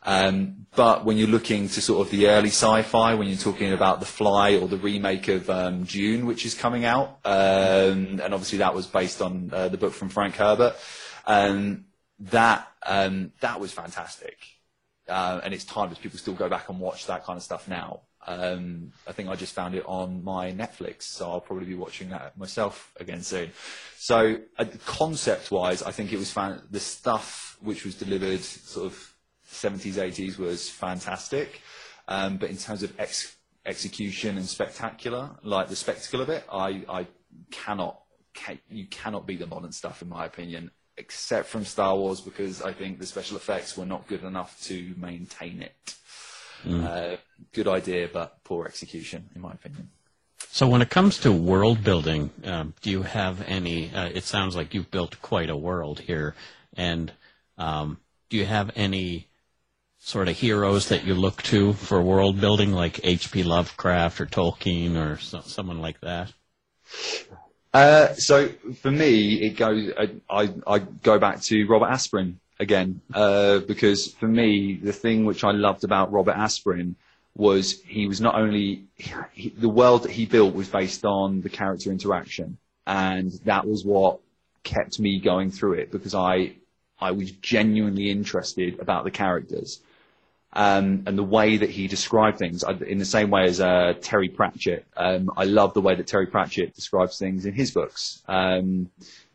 Um, 0.04 0.66
but 0.76 1.04
when 1.04 1.16
you're 1.16 1.26
looking 1.26 1.68
to 1.70 1.80
sort 1.80 2.06
of 2.06 2.12
the 2.12 2.28
early 2.28 2.50
sci-fi, 2.50 3.14
when 3.14 3.26
you're 3.26 3.36
talking 3.36 3.72
about 3.72 3.98
The 3.98 4.06
Fly 4.06 4.54
or 4.56 4.68
the 4.68 4.76
remake 4.76 5.26
of 5.26 5.50
um, 5.50 5.84
Dune, 5.84 6.24
which 6.24 6.46
is 6.46 6.54
coming 6.54 6.84
out, 6.84 7.18
um, 7.24 8.20
and 8.22 8.32
obviously 8.32 8.58
that 8.58 8.74
was 8.74 8.86
based 8.86 9.20
on 9.20 9.50
uh, 9.52 9.68
the 9.68 9.76
book 9.76 9.92
from 9.92 10.08
Frank 10.08 10.36
Herbert, 10.36 10.76
um, 11.26 11.84
that 12.18 12.68
um, 12.86 13.32
that 13.40 13.60
was 13.60 13.72
fantastic. 13.72 14.38
Uh, 15.08 15.40
and 15.42 15.54
it's 15.54 15.64
timeless. 15.64 15.98
People 15.98 16.18
still 16.18 16.34
go 16.34 16.48
back 16.48 16.68
and 16.68 16.78
watch 16.78 17.06
that 17.06 17.24
kind 17.24 17.36
of 17.36 17.42
stuff 17.42 17.66
now. 17.66 18.02
Um, 18.26 18.92
I 19.06 19.12
think 19.12 19.30
I 19.30 19.36
just 19.36 19.54
found 19.54 19.74
it 19.74 19.84
on 19.86 20.22
my 20.22 20.52
Netflix, 20.52 21.04
so 21.04 21.30
I'll 21.30 21.40
probably 21.40 21.64
be 21.64 21.74
watching 21.74 22.10
that 22.10 22.36
myself 22.36 22.92
again 23.00 23.22
soon. 23.22 23.52
So, 23.96 24.38
uh, 24.58 24.66
concept-wise, 24.84 25.82
I 25.82 25.92
think 25.92 26.12
it 26.12 26.18
was 26.18 26.30
fan- 26.30 26.60
the 26.70 26.80
stuff 26.80 27.56
which 27.60 27.86
was 27.86 27.94
delivered 27.94 28.42
sort 28.42 28.86
of 28.86 29.14
70s, 29.50 29.94
80s 29.94 30.36
was 30.36 30.68
fantastic. 30.68 31.62
Um, 32.06 32.36
but 32.36 32.50
in 32.50 32.58
terms 32.58 32.82
of 32.82 32.92
ex- 33.00 33.36
execution 33.64 34.36
and 34.36 34.46
spectacular, 34.46 35.30
like 35.42 35.68
the 35.68 35.76
spectacle 35.76 36.20
of 36.20 36.28
it, 36.28 36.44
I, 36.52 36.84
I 36.88 37.06
cannot, 37.50 38.02
ca- 38.34 38.60
you 38.68 38.86
cannot 38.88 39.26
beat 39.26 39.38
the 39.38 39.46
modern 39.46 39.72
stuff 39.72 40.02
in 40.02 40.08
my 40.08 40.26
opinion, 40.26 40.70
except 40.98 41.48
from 41.48 41.64
Star 41.64 41.96
Wars 41.96 42.20
because 42.20 42.60
I 42.60 42.72
think 42.72 42.98
the 42.98 43.06
special 43.06 43.36
effects 43.36 43.76
were 43.76 43.86
not 43.86 44.06
good 44.08 44.24
enough 44.24 44.60
to 44.64 44.94
maintain 44.98 45.62
it. 45.62 45.94
Uh, 46.68 47.16
good 47.52 47.68
idea, 47.68 48.08
but 48.12 48.42
poor 48.44 48.66
execution, 48.66 49.30
in 49.34 49.40
my 49.40 49.52
opinion. 49.52 49.90
So 50.50 50.66
when 50.66 50.82
it 50.82 50.90
comes 50.90 51.18
to 51.18 51.32
world 51.32 51.84
building, 51.84 52.30
um, 52.44 52.74
do 52.82 52.90
you 52.90 53.02
have 53.02 53.42
any? 53.46 53.92
Uh, 53.94 54.06
it 54.12 54.24
sounds 54.24 54.56
like 54.56 54.74
you've 54.74 54.90
built 54.90 55.20
quite 55.22 55.50
a 55.50 55.56
world 55.56 56.00
here, 56.00 56.34
and 56.76 57.12
um, 57.56 57.98
do 58.28 58.36
you 58.36 58.44
have 58.46 58.70
any 58.74 59.28
sort 59.98 60.28
of 60.28 60.36
heroes 60.36 60.88
that 60.88 61.04
you 61.04 61.14
look 61.14 61.42
to 61.42 61.72
for 61.74 62.02
world 62.02 62.40
building, 62.40 62.72
like 62.72 63.00
H.P. 63.04 63.42
Lovecraft 63.42 64.20
or 64.20 64.26
Tolkien 64.26 64.96
or 64.96 65.18
so, 65.18 65.40
someone 65.40 65.80
like 65.80 66.00
that? 66.00 66.32
Uh, 67.72 68.14
so 68.14 68.48
for 68.80 68.90
me, 68.90 69.34
it 69.42 69.56
goes. 69.56 69.92
I, 70.30 70.52
I, 70.66 70.78
go 70.78 71.18
back 71.18 71.42
to 71.42 71.66
Robert 71.66 71.90
Asprin 71.90 72.36
again 72.58 73.00
uh, 73.12 73.58
because 73.58 74.12
for 74.14 74.26
me, 74.26 74.80
the 74.82 74.92
thing 74.92 75.26
which 75.26 75.44
I 75.44 75.50
loved 75.50 75.84
about 75.84 76.10
Robert 76.10 76.34
Asprin 76.34 76.94
was 77.36 77.80
he 77.82 78.06
was 78.06 78.20
not 78.20 78.34
only 78.34 78.84
he, 78.96 79.50
the 79.50 79.68
world 79.68 80.04
that 80.04 80.10
he 80.10 80.26
built 80.26 80.54
was 80.54 80.68
based 80.68 81.04
on 81.04 81.40
the 81.42 81.50
character 81.50 81.90
interaction, 81.90 82.56
and 82.86 83.32
that 83.44 83.66
was 83.66 83.84
what 83.84 84.20
kept 84.64 84.98
me 84.98 85.20
going 85.20 85.50
through 85.50 85.74
it 85.74 85.92
because 85.92 86.14
I 86.14 86.54
I 87.00 87.12
was 87.12 87.30
genuinely 87.30 88.10
interested 88.10 88.80
about 88.80 89.04
the 89.04 89.10
characters. 89.10 89.80
Um, 90.52 91.02
and 91.06 91.18
the 91.18 91.24
way 91.24 91.58
that 91.58 91.70
he 91.70 91.88
described 91.88 92.38
things, 92.38 92.64
in 92.86 92.98
the 92.98 93.04
same 93.04 93.30
way 93.30 93.44
as 93.44 93.60
uh, 93.60 93.94
Terry 94.00 94.28
Pratchett, 94.28 94.86
um, 94.96 95.30
I 95.36 95.44
love 95.44 95.74
the 95.74 95.82
way 95.82 95.94
that 95.94 96.06
Terry 96.06 96.26
Pratchett 96.26 96.74
describes 96.74 97.18
things 97.18 97.44
in 97.44 97.52
his 97.52 97.70
books. 97.70 98.22
Um, 98.26 98.90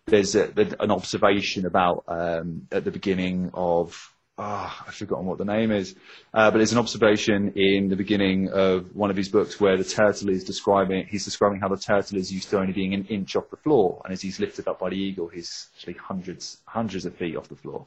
there's 0.06 0.36
a, 0.36 0.52
an 0.80 0.92
observation 0.92 1.66
about 1.66 2.04
um, 2.08 2.68
at 2.72 2.84
the 2.84 2.92
beginning 2.92 3.52
of 3.54 4.14
ah, 4.38 4.84
I've 4.88 4.96
forgotten 4.96 5.26
what 5.26 5.38
the 5.38 5.46
name 5.46 5.72
is, 5.72 5.96
uh, 6.34 6.50
but 6.50 6.58
there's 6.58 6.72
an 6.72 6.80
observation 6.80 7.54
in 7.56 7.90
the 7.90 7.96
beginning 7.96 8.50
of 8.50 8.96
one 8.96 9.12
of 9.12 9.16
his 9.16 9.30
books 9.30 9.60
where 9.60 9.78
the 9.78 9.84
turtle 9.84 10.30
is 10.30 10.44
describing 10.44 11.06
he's 11.08 11.24
describing 11.24 11.60
how 11.60 11.68
the 11.68 11.78
turtle 11.78 12.18
is 12.18 12.34
used 12.34 12.50
to 12.50 12.60
only 12.60 12.74
being 12.74 12.94
an 12.94 13.06
inch 13.06 13.36
off 13.36 13.50
the 13.50 13.58
floor, 13.58 14.02
and 14.04 14.12
as 14.14 14.22
he's 14.22 14.40
lifted 14.40 14.68
up 14.68 14.80
by 14.80 14.90
the 14.90 14.98
eagle, 14.98 15.28
he's 15.28 15.68
actually 15.76 15.94
hundreds 15.94 16.58
hundreds 16.66 17.06
of 17.06 17.16
feet 17.16 17.38
off 17.38 17.48
the 17.48 17.56
floor, 17.56 17.86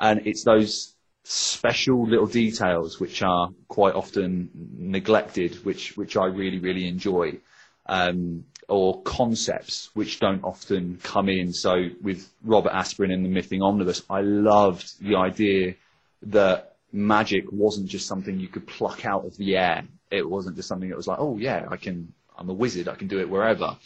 and 0.00 0.26
it's 0.26 0.44
those 0.44 0.94
special 1.24 2.08
little 2.08 2.26
details 2.26 2.98
which 2.98 3.22
are 3.22 3.50
quite 3.68 3.94
often 3.94 4.50
neglected, 4.76 5.64
which 5.64 5.96
which 5.96 6.16
I 6.16 6.26
really 6.26 6.58
really 6.58 6.88
enjoy, 6.88 7.38
um, 7.86 8.44
or 8.68 9.02
concepts 9.02 9.90
which 9.94 10.20
don't 10.20 10.44
often 10.44 10.98
come 11.02 11.28
in. 11.28 11.52
So 11.52 11.88
with 12.02 12.28
Robert 12.44 12.72
Asprin 12.72 13.12
and 13.12 13.24
the 13.24 13.28
Mything 13.28 13.62
Omnibus, 13.62 14.02
I 14.10 14.20
loved 14.22 15.00
the 15.00 15.16
idea 15.16 15.74
that 16.22 16.76
magic 16.92 17.44
wasn't 17.50 17.88
just 17.88 18.06
something 18.06 18.38
you 18.38 18.48
could 18.48 18.66
pluck 18.66 19.04
out 19.06 19.24
of 19.24 19.36
the 19.36 19.56
air. 19.56 19.84
It 20.10 20.28
wasn't 20.28 20.56
just 20.56 20.68
something 20.68 20.90
that 20.90 20.96
was 20.96 21.06
like, 21.08 21.18
oh 21.18 21.38
yeah, 21.38 21.66
I 21.70 21.76
can, 21.76 22.12
I'm 22.36 22.50
a 22.50 22.52
wizard, 22.52 22.88
I 22.88 22.94
can 22.94 23.08
do 23.08 23.20
it 23.20 23.28
wherever. 23.28 23.76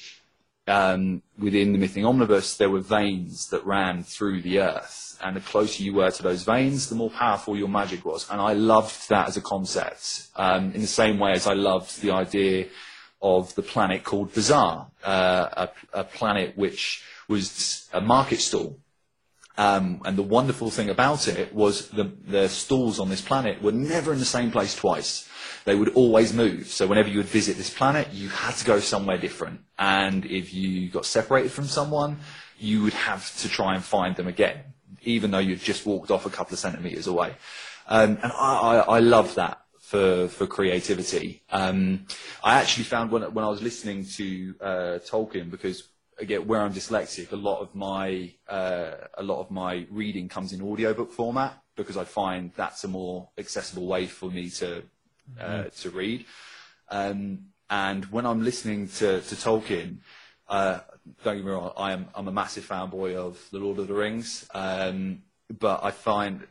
Um, 0.69 1.23
within 1.39 1.73
the 1.73 1.79
Mything 1.79 2.05
Omnibus, 2.05 2.57
there 2.57 2.71
were 2.71 2.81
veins 2.81 3.49
that 3.51 3.65
ran 3.65 4.03
through 4.03 4.43
the 4.43 4.61
earth, 4.61 5.17
and 5.23 5.37
the 5.37 5.41
closer 5.41 5.83
you 5.83 5.95
were 5.95 6.11
to 6.11 6.23
those 6.23 6.43
veins, 6.43 6.89
the 6.89 6.97
more 6.97 7.11
powerful 7.11 7.57
your 7.57 7.69
magic 7.69 8.05
was. 8.05 8.29
And 8.31 8.41
I 8.41 8.53
loved 8.55 9.09
that 9.09 9.29
as 9.29 9.37
a 9.37 9.41
concept, 9.41 10.29
um, 10.37 10.73
in 10.73 10.81
the 10.81 10.87
same 10.87 11.19
way 11.19 11.33
as 11.33 11.47
I 11.47 11.55
loved 11.55 12.03
the 12.03 12.11
idea 12.11 12.67
of 13.23 13.55
the 13.55 13.63
planet 13.63 14.03
called 14.05 14.35
Bazaar, 14.35 14.89
uh, 15.05 15.69
a, 15.93 16.01
a 16.01 16.05
planet 16.05 16.57
which 16.57 17.03
was 17.29 17.89
a 17.93 18.01
market 18.01 18.41
stall. 18.41 18.79
Um, 19.59 20.03
and 20.05 20.19
the 20.19 20.23
wonderful 20.23 20.71
thing 20.71 20.91
about 20.91 21.29
it 21.29 21.55
was 21.55 21.89
the, 21.89 22.13
the 22.27 22.49
stalls 22.49 23.01
on 23.01 23.09
this 23.09 23.23
planet 23.23 23.63
were 23.63 23.73
never 23.73 24.13
in 24.13 24.19
the 24.19 24.25
same 24.25 24.51
place 24.51 24.75
twice. 24.75 25.29
They 25.65 25.75
would 25.75 25.95
always 25.95 26.33
move. 26.33 26.67
So 26.69 26.87
whenever 26.87 27.09
you 27.09 27.19
would 27.19 27.27
visit 27.27 27.57
this 27.57 27.71
planet, 27.71 28.09
you 28.13 28.29
had 28.29 28.55
to 28.57 28.65
go 28.65 28.81
somewhere 28.81 29.19
different. 29.19 29.61
And 29.79 30.25
if 30.27 30.53
you 30.53 30.91
got 30.91 31.07
separated 31.07 31.51
from 31.51 31.67
someone, 31.67 32.19
you 32.59 32.83
would 32.83 32.93
have 32.93 33.35
to 33.39 33.49
try 33.49 33.75
and 33.75 33.83
find 33.83 34.15
them 34.15 34.29
again, 34.29 34.61
even 35.03 35.31
though 35.31 35.39
you'd 35.39 35.61
just 35.61 35.87
walked 35.87 36.11
off 36.11 36.27
a 36.27 36.31
couple 36.31 36.55
of 36.55 36.59
centimeters 36.59 37.07
away. 37.07 37.35
Um, 37.89 38.19
and 38.23 38.33
I, 38.33 38.55
I, 38.61 38.77
I 38.97 39.01
love 39.01 39.35
that 39.37 39.61
for, 39.81 40.29
for 40.29 40.47
creativity. 40.47 41.43
Um, 41.51 42.07
I 42.45 42.61
actually 42.61 42.85
found 42.85 43.11
when, 43.11 43.23
when 43.35 43.45
I 43.45 43.49
was 43.49 43.63
listening 43.63 44.05
to 44.17 44.55
uh, 44.61 44.99
Tolkien, 45.07 45.51
because 45.51 45.89
again, 46.19 46.47
where 46.47 46.61
I'm 46.61 46.73
dyslexic, 46.73 47.33
a 47.33 47.37
lot 47.37 47.61
of 47.61 47.75
my 47.75 48.33
uh, 48.49 48.93
a 49.15 49.23
lot 49.23 49.41
of 49.41 49.51
my 49.51 49.87
reading 49.91 50.29
comes 50.29 50.53
in 50.53 50.63
audiobook 50.63 51.13
format 51.13 51.63
because 51.77 51.97
I 51.97 52.05
find 52.05 52.53
that's 52.57 52.85
a 52.85 52.89
more 52.89 53.29
accessible 53.39 53.87
way 53.87 54.07
for 54.07 54.31
me 54.31 54.51
to 54.51 54.83
uh, 55.41 55.65
to 55.65 55.91
read. 55.91 56.25
Um, 56.89 57.47
and 57.69 58.05
when 58.07 58.27
I'm 58.27 58.45
listening 58.45 58.89
to, 58.89 59.21
to 59.21 59.35
Tolkien, 59.35 59.99
uh, 60.49 60.79
don't 61.25 61.37
get 61.37 61.45
me 61.45 61.51
wrong, 61.51 61.73
I 61.77 61.93
am 61.93 62.09
I'm 62.15 62.29
a 62.29 62.33
massive 62.33 62.67
fanboy 62.67 63.17
of 63.17 63.45
the 63.51 63.59
Lord 63.59 63.79
of 63.79 63.89
the 63.89 63.95
Rings. 63.95 64.49
Um, 64.55 65.23
but 65.61 65.85
I 65.85 65.91
find 65.93 66.47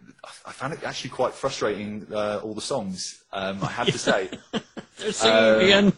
I 0.45 0.51
found 0.51 0.73
it 0.73 0.83
actually 0.83 1.09
quite 1.09 1.33
frustrating. 1.33 2.07
Uh, 2.11 2.39
all 2.43 2.53
the 2.53 2.61
songs, 2.61 3.23
um, 3.33 3.61
I 3.61 3.71
have 3.71 3.87
to 3.87 3.97
say. 4.09 4.29
They're 4.97 5.11
singing 5.11 5.61
again. 5.61 5.93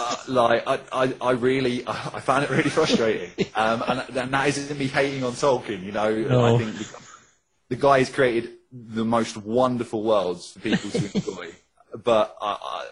Uh, 0.00 0.16
like 0.28 0.66
I, 0.66 0.80
I, 0.92 1.14
I 1.20 1.30
really, 1.32 1.84
I 1.86 2.20
found 2.20 2.44
it 2.44 2.50
really 2.50 2.70
frustrating, 2.70 3.30
um, 3.54 3.82
and, 3.86 4.16
and 4.16 4.32
that 4.32 4.48
isn't 4.48 4.78
me 4.78 4.86
hating 4.86 5.24
on 5.24 5.32
Tolkien. 5.32 5.82
You 5.82 5.92
know, 5.92 6.10
No. 6.14 6.54
I 6.54 6.58
think 6.58 6.76
the, 6.76 7.02
the 7.70 7.76
guy 7.76 7.98
has 7.98 8.08
created 8.08 8.50
the 8.72 9.04
most 9.04 9.36
wonderful 9.36 10.02
worlds 10.02 10.52
for 10.52 10.60
people 10.60 10.90
to 10.90 11.10
enjoy. 11.14 11.48
but 12.04 12.36
I, 12.40 12.56
I, 12.60 12.88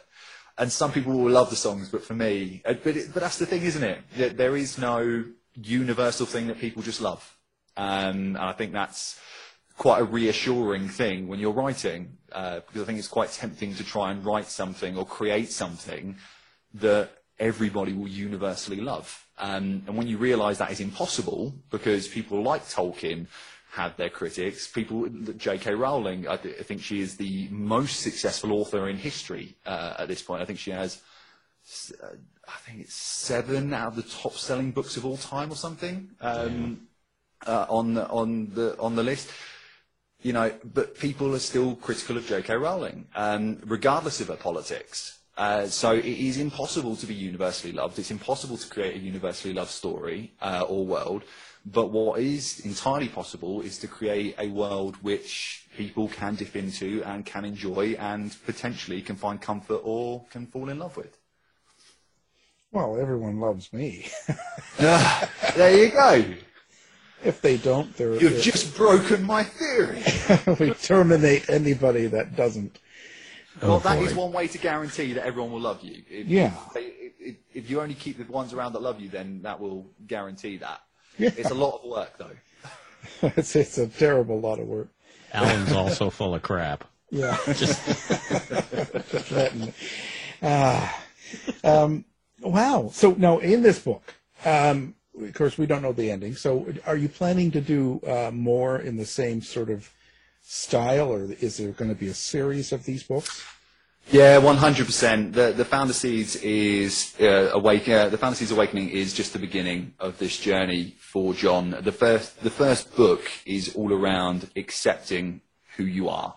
and 0.59 0.72
some 0.72 0.92
people 0.92 1.12
will 1.12 1.30
love 1.30 1.50
the 1.50 1.56
songs, 1.56 1.88
but 1.88 2.02
for 2.04 2.14
me, 2.14 2.62
uh, 2.66 2.74
but 2.74 2.96
it, 2.96 3.14
but 3.14 3.22
that's 3.22 3.38
the 3.38 3.46
thing, 3.46 3.62
isn't 3.62 3.82
it? 3.82 3.98
There, 4.16 4.30
there 4.30 4.56
is 4.56 4.76
no 4.76 5.24
universal 5.54 6.26
thing 6.26 6.48
that 6.48 6.59
people 6.59 6.82
just 6.82 7.00
love, 7.00 7.36
um, 7.76 8.36
and 8.36 8.38
I 8.38 8.52
think 8.52 8.72
that's 8.72 9.18
quite 9.78 10.00
a 10.00 10.04
reassuring 10.04 10.88
thing 10.88 11.28
when 11.28 11.38
you're 11.38 11.52
writing, 11.52 12.18
uh, 12.32 12.56
because 12.66 12.82
I 12.82 12.84
think 12.84 12.98
it's 12.98 13.09
quite 13.09 13.30
tempting 13.30 13.76
to 13.76 13.84
try 13.84 14.11
and 14.11 14.24
write 14.24 14.46
something 14.46 14.96
or 14.98 15.06
create 15.06 15.50
something 15.50 16.16
that 16.74 17.10
everybody 17.38 17.92
will 17.92 18.08
universally 18.08 18.80
love. 18.80 19.26
Um, 19.38 19.82
and 19.86 19.96
when 19.96 20.08
you 20.08 20.18
realise 20.18 20.58
that 20.58 20.72
is 20.72 20.80
impossible, 20.80 21.54
because 21.70 22.08
people 22.08 22.42
like 22.42 22.64
Tolkien 22.64 23.26
had 23.70 23.96
their 23.96 24.10
critics, 24.10 24.66
people, 24.66 25.08
J.K. 25.08 25.74
Rowling, 25.74 26.26
I, 26.26 26.36
th- 26.36 26.56
I 26.58 26.62
think 26.62 26.82
she 26.82 27.00
is 27.00 27.16
the 27.16 27.48
most 27.50 28.00
successful 28.00 28.52
author 28.52 28.88
in 28.88 28.96
history 28.96 29.56
uh, 29.66 29.94
at 29.98 30.08
this 30.08 30.22
point. 30.22 30.42
I 30.42 30.44
think 30.44 30.58
she 30.58 30.72
has, 30.72 31.00
uh, 32.02 32.08
I 32.48 32.58
think 32.66 32.80
it's 32.80 32.94
seven 32.94 33.72
out 33.72 33.88
of 33.88 33.96
the 33.96 34.02
top-selling 34.02 34.72
books 34.72 34.96
of 34.96 35.04
all 35.04 35.18
time 35.18 35.52
or 35.52 35.56
something 35.56 36.10
um, 36.20 36.88
uh, 37.46 37.66
on 37.68 37.94
the, 37.94 38.08
on 38.08 38.50
the 38.54 38.76
on 38.80 38.96
the 38.96 39.02
list 39.02 39.30
you 40.22 40.32
know, 40.32 40.52
but 40.64 40.98
people 40.98 41.34
are 41.34 41.38
still 41.38 41.76
critical 41.76 42.16
of 42.16 42.26
J.K. 42.26 42.56
Rowling, 42.56 43.06
um, 43.14 43.60
regardless 43.64 44.20
of 44.20 44.28
her 44.28 44.36
politics. 44.36 45.17
Uh, 45.39 45.68
so 45.68 45.93
it 45.93 46.05
is 46.05 46.36
impossible 46.36 46.97
to 46.97 47.07
be 47.07 47.14
universally 47.14 47.72
loved. 47.72 47.97
It's 47.97 48.11
impossible 48.11 48.57
to 48.57 48.68
create 48.68 48.97
a 48.97 48.99
universally 48.99 49.55
loved 49.55 49.70
story 49.70 50.32
uh, 50.43 50.64
or 50.68 50.84
world. 50.84 51.22
But 51.64 51.93
what 51.93 52.20
is 52.20 52.61
entirely 52.61 53.09
possible 53.09 53.61
is 53.61 53.78
to 53.78 53.86
create 53.86 54.34
a 54.39 54.49
world 54.49 54.97
which 54.97 55.68
people 55.76 56.09
can 56.09 56.34
dip 56.34 56.57
into 56.57 57.05
and 57.05 57.24
can 57.24 57.45
enjoy 57.45 57.95
and 58.01 58.34
potentially 58.47 59.01
can 59.01 59.14
find 59.14 59.41
comfort 59.41 59.80
or 59.84 60.24
can 60.30 60.47
fall 60.47 60.70
in 60.70 60.80
love 60.80 60.97
with. 60.97 61.16
Well, 62.72 62.99
everyone 63.01 63.39
loves 63.39 63.72
me. 63.72 64.09
there 64.78 65.76
you 65.76 65.91
go. 65.91 66.24
If 67.24 67.41
they 67.41 67.59
don't, 67.59 67.97
they're. 67.97 68.20
You've 68.20 68.32
they're- 68.32 68.41
just 68.41 68.76
broken 68.76 69.22
my 69.22 69.45
theory. 69.45 70.03
we 70.61 70.74
terminate 70.74 71.49
anybody 71.49 72.07
that 72.09 72.34
doesn't. 72.34 72.78
Well, 73.62 73.80
that 73.80 74.02
is 74.02 74.14
one 74.14 74.32
way 74.32 74.48
to 74.48 74.59
guarantee 74.59 75.12
that 75.14 75.24
everyone 75.26 75.52
will 75.52 75.61
love 75.61 75.82
you. 75.82 76.02
If, 76.09 76.26
Yeah. 76.26 76.52
If, 76.74 77.12
if, 77.18 77.36
if 77.54 77.70
you 77.70 77.80
only 77.80 77.94
keep 77.94 78.18
the 78.18 78.30
ones 78.32 78.52
around 78.52 78.72
that 78.74 78.82
love 78.82 79.00
you, 79.00 79.09
then 79.09 79.42
that 79.42 79.59
will 79.61 79.90
guarantee 80.06 80.59
that. 80.59 80.80
Yeah. 81.18 81.30
It's 81.36 81.50
a 81.50 81.54
lot 81.54 81.80
of 81.82 81.90
work, 81.90 82.16
though. 82.18 82.36
it's, 83.36 83.54
it's 83.56 83.78
a 83.78 83.86
terrible 83.88 84.40
lot 84.40 84.59
of 84.61 84.66
work. 84.66 84.88
Alan's 85.32 85.72
also 85.82 86.11
full 86.11 86.34
of 86.34 86.42
crap. 86.42 86.84
Yeah. 87.11 87.36
Just 87.46 87.84
Just 87.86 89.30
that 89.30 89.52
and- 89.52 89.72
ah. 90.42 91.04
um, 91.64 92.04
wow. 92.42 92.90
So 92.92 93.12
now 93.12 93.38
in 93.38 93.62
this 93.62 93.78
book, 93.78 94.14
um, 94.44 94.94
of 95.20 95.34
course, 95.34 95.59
we 95.59 95.66
don't 95.66 95.82
know 95.82 95.92
the 95.92 96.11
ending. 96.11 96.34
So 96.36 96.72
are 96.86 96.96
you 96.96 97.09
planning 97.09 97.50
to 97.52 97.61
do 97.61 98.00
uh, 98.06 98.30
more 98.32 98.78
in 98.78 98.96
the 98.96 99.06
same 99.06 99.42
sort 99.42 99.70
of 99.70 99.90
style, 100.51 101.12
or 101.12 101.30
is 101.40 101.59
there 101.59 101.72
going 101.72 101.90
to 101.90 101.94
be 101.94 102.09
a 102.09 102.14
series 102.14 102.72
of 102.72 102.82
these 102.84 103.03
books? 103.03 103.44
Yeah, 104.11 104.38
one 104.38 104.57
hundred 104.57 104.86
percent. 104.86 105.34
The 105.34 105.53
the 105.53 105.66
Founder 105.66 105.92
Seeds 105.92 106.36
is 106.36 107.14
uh, 107.20 107.51
awake. 107.53 107.86
Uh, 107.86 108.09
the 108.09 108.16
Founder 108.16 108.36
Seeds 108.36 108.51
Awakening 108.51 108.88
is 108.88 109.12
just 109.12 109.34
the 109.34 109.38
beginning 109.38 109.92
of 110.01 110.18
this 110.18 110.38
journey 110.38 110.96
for 110.99 111.34
John. 111.34 111.76
The 111.82 111.92
first 111.92 112.42
the 112.42 112.51
first 112.51 112.96
book 112.96 113.30
is 113.44 113.76
all 113.76 113.92
around 113.92 114.49
accepting 114.57 115.42
who 115.76 115.84
you 115.84 116.09
are, 116.09 116.34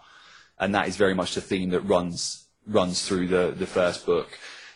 and 0.59 0.75
that 0.75 0.89
is 0.89 0.97
very 0.97 1.13
much 1.13 1.33
the 1.35 1.41
theme 1.41 1.69
that 1.69 1.79
runs 1.81 2.47
runs 2.67 3.07
through 3.07 3.27
the 3.29 3.55
the 3.57 3.67
first 3.67 4.05
book. 4.05 4.27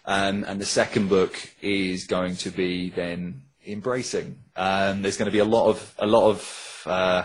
Um, 0.06 0.46
and 0.48 0.62
the 0.62 0.66
second 0.66 1.10
book 1.10 1.36
is 1.62 2.08
going 2.08 2.38
to 2.38 2.52
be 2.52 2.92
then 2.92 3.42
embracing. 3.68 4.38
Um, 4.56 5.02
there's 5.02 5.18
going 5.18 5.26
to 5.26 5.32
be 5.32 5.40
a 5.40 5.52
lot 5.58 5.68
of 5.68 5.94
a 6.00 6.08
lot 6.08 6.30
of 6.30 6.84
uh, 6.86 7.24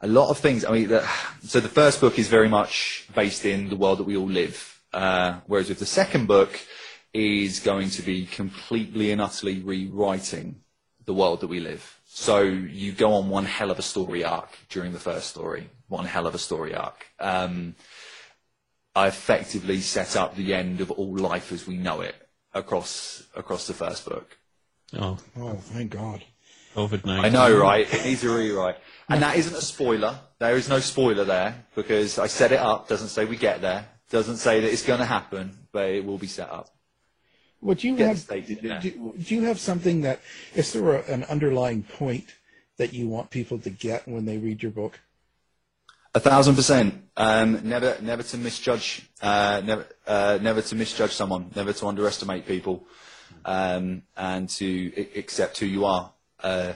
a 0.00 0.08
lot 0.08 0.30
of 0.30 0.38
things. 0.38 0.64
I 0.64 0.72
mean, 0.72 0.88
the, 0.88 1.06
so 1.42 1.60
the 1.60 1.68
first 1.68 2.00
book 2.00 2.18
is 2.18 2.28
very 2.28 2.48
much 2.48 3.06
based 3.14 3.44
in 3.44 3.68
the 3.68 3.76
world 3.76 3.98
that 3.98 4.04
we 4.04 4.16
all 4.16 4.28
live, 4.28 4.80
uh, 4.92 5.40
whereas 5.46 5.68
with 5.68 5.78
the 5.78 5.86
second 5.86 6.26
book 6.26 6.58
is 7.12 7.60
going 7.60 7.90
to 7.90 8.02
be 8.02 8.26
completely 8.26 9.10
and 9.10 9.20
utterly 9.20 9.60
rewriting 9.60 10.60
the 11.04 11.14
world 11.14 11.40
that 11.40 11.48
we 11.48 11.60
live. 11.60 11.98
So 12.06 12.40
you 12.42 12.92
go 12.92 13.14
on 13.14 13.28
one 13.28 13.44
hell 13.44 13.70
of 13.70 13.78
a 13.78 13.82
story 13.82 14.24
arc 14.24 14.50
during 14.68 14.92
the 14.92 14.98
first 14.98 15.28
story, 15.28 15.70
one 15.88 16.04
hell 16.04 16.26
of 16.26 16.34
a 16.34 16.38
story 16.38 16.74
arc. 16.74 17.06
Um, 17.18 17.74
I 18.94 19.06
effectively 19.06 19.80
set 19.80 20.16
up 20.16 20.34
the 20.34 20.54
end 20.54 20.80
of 20.80 20.90
all 20.90 21.16
life 21.16 21.52
as 21.52 21.66
we 21.66 21.76
know 21.76 22.00
it 22.00 22.16
across 22.52 23.22
across 23.36 23.66
the 23.66 23.74
first 23.74 24.04
book. 24.04 24.36
oh, 24.98 25.18
Oh, 25.36 25.54
thank 25.54 25.92
God. 25.92 26.24
COVID 26.74 27.04
nineteen. 27.04 27.24
I 27.24 27.28
know, 27.28 27.58
right? 27.58 27.92
It 27.92 28.04
needs 28.04 28.24
a 28.24 28.30
rewrite. 28.30 28.76
And 29.08 29.22
that 29.22 29.36
isn't 29.36 29.56
a 29.56 29.60
spoiler. 29.62 30.18
There 30.38 30.56
is 30.56 30.68
no 30.68 30.78
spoiler 30.80 31.24
there 31.24 31.64
because 31.74 32.18
I 32.18 32.28
set 32.28 32.52
it 32.52 32.60
up. 32.60 32.88
Doesn't 32.88 33.08
say 33.08 33.24
we 33.24 33.36
get 33.36 33.60
there. 33.60 33.88
Doesn't 34.10 34.36
say 34.38 34.60
that 34.60 34.72
it's 34.72 34.84
going 34.84 35.00
to 35.00 35.06
happen, 35.06 35.66
but 35.72 35.90
it 35.90 36.04
will 36.04 36.18
be 36.18 36.26
set 36.26 36.50
up. 36.50 36.68
Would 37.60 37.84
you 37.84 37.96
Get 37.96 38.08
have? 38.08 38.46
do, 38.46 38.54
do, 38.80 39.14
do 39.18 39.34
you 39.34 39.42
have 39.42 39.60
something 39.60 40.00
that 40.02 40.20
is 40.54 40.72
there 40.72 40.96
a, 40.96 41.02
an 41.12 41.24
underlying 41.24 41.82
point 41.82 42.24
that 42.78 42.94
you 42.94 43.06
want 43.08 43.30
people 43.30 43.58
to 43.58 43.70
get 43.70 44.08
when 44.08 44.24
they 44.24 44.38
read 44.38 44.62
your 44.62 44.72
book? 44.72 44.98
A 46.14 46.20
thousand 46.20 46.54
percent. 46.56 47.04
Um, 47.16 47.60
never, 47.68 47.96
never 48.00 48.22
to 48.22 48.36
misjudge. 48.38 49.08
Uh, 49.20 49.60
never, 49.64 49.86
uh, 50.06 50.38
never 50.40 50.62
to 50.62 50.74
misjudge 50.74 51.12
someone. 51.12 51.50
Never 51.54 51.72
to 51.72 51.86
underestimate 51.86 52.46
people, 52.46 52.86
um, 53.44 54.02
and 54.16 54.48
to 54.50 54.92
I- 54.96 55.18
accept 55.18 55.58
who 55.58 55.66
you 55.66 55.84
are. 55.84 56.12
Uh, 56.42 56.72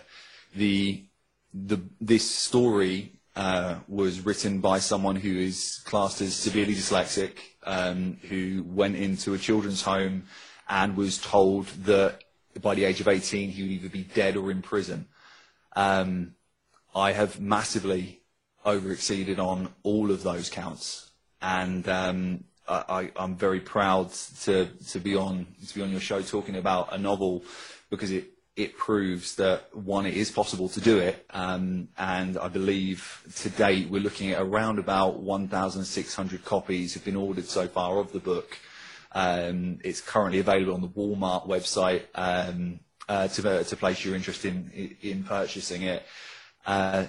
the, 0.55 1.05
the, 1.53 1.81
this 2.01 2.29
story 2.29 3.13
uh, 3.37 3.77
was 3.89 4.21
written 4.21 4.61
by 4.61 4.79
someone 4.79 5.17
who 5.17 5.37
is 5.37 5.81
classed 5.85 6.21
as 6.21 6.35
severely 6.35 6.75
dyslexic, 6.75 7.33
um, 7.65 8.19
who 8.29 8.65
went 8.67 8.97
into 8.97 9.35
a 9.35 9.39
children's 9.39 9.83
home 9.83 10.25
and 10.69 10.97
was 10.97 11.19
told 11.19 11.67
that 11.85 12.23
by 12.63 12.75
the 12.75 12.85
age 12.85 13.01
of 13.01 13.09
18 13.09 13.51
he 13.51 13.63
would 13.63 13.71
either 13.71 13.89
be 13.89 14.05
dead 14.05 14.37
or 14.37 14.51
in 14.51 14.63
prison. 14.63 15.07
Um, 15.75 16.35
I 16.95 17.13
have 17.13 17.41
massively 17.41 18.21
over-exceeded 18.65 19.39
on 19.41 19.69
all 19.83 20.11
of 20.11 20.23
those 20.23 20.49
counts, 20.49 21.11
and 21.43 21.89
um, 21.89 22.45
I, 22.69 23.11
I'm 23.17 23.37
very 23.37 23.61
proud 23.61 24.13
to, 24.45 24.67
to 24.67 24.99
be 25.01 25.17
on 25.17 25.47
to 25.67 25.75
be 25.75 25.83
on 25.83 25.91
your 25.91 26.01
show 26.01 26.23
talking 26.23 26.57
about 26.57 26.95
a 26.95 26.99
novel 26.99 27.43
because 27.91 28.11
it 28.11 28.34
it 28.57 28.77
proves 28.77 29.35
that 29.37 29.75
one 29.75 30.07
it 30.07 30.15
is 30.15 30.31
possible 30.31 30.69
to 30.69 30.81
do 30.81 30.99
it, 30.99 31.27
um, 31.31 31.89
and 31.99 32.39
I 32.39 32.49
believe 32.49 33.23
to 33.37 33.51
date 33.51 33.91
we're 33.91 34.03
looking 34.03 34.31
at 34.31 34.41
around 34.41 34.79
about 34.79 35.21
1,600 35.21 36.45
copies 36.45 36.95
have 36.95 37.05
been 37.05 37.17
ordered 37.17 37.47
so 37.47 37.67
far 37.67 37.99
of 37.99 38.13
the 38.13 38.21
book. 38.21 38.59
Um, 39.13 39.79
it's 39.85 40.01
currently 40.01 40.39
available 40.39 40.75
on 40.75 40.81
the 40.81 40.89
Walmart 40.89 41.49
website 41.49 42.03
um, 42.15 42.81
uh, 43.09 43.29
to, 43.29 43.65
to 43.65 43.77
place 43.77 44.05
your 44.05 44.15
interest 44.15 44.45
in, 44.45 44.97
in 45.03 45.25
purchasing 45.25 45.83
it. 45.83 46.05
Uh, 46.67 47.07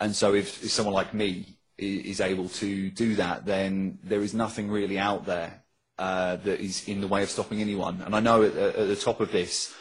and 0.00 0.14
so 0.14 0.34
if, 0.34 0.64
if 0.64 0.70
someone 0.70 0.94
like 0.94 1.14
me 1.14 1.46
is 1.78 2.20
able 2.20 2.48
to 2.48 2.90
do 2.90 3.16
that, 3.16 3.44
then 3.46 3.98
there 4.02 4.20
is 4.20 4.34
nothing 4.34 4.70
really 4.70 4.98
out 4.98 5.26
there 5.26 5.62
uh, 5.98 6.36
that 6.36 6.60
is 6.60 6.88
in 6.88 7.00
the 7.00 7.06
way 7.06 7.22
of 7.22 7.30
stopping 7.30 7.60
anyone. 7.60 8.02
And 8.02 8.14
I 8.14 8.20
know 8.20 8.42
at, 8.42 8.56
at 8.56 8.88
the 8.88 8.96
top 8.96 9.20
of 9.20 9.32
this, 9.32 9.74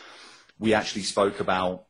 we 0.62 0.76
actually 0.76 1.02
spoke 1.02 1.40
about 1.40 1.86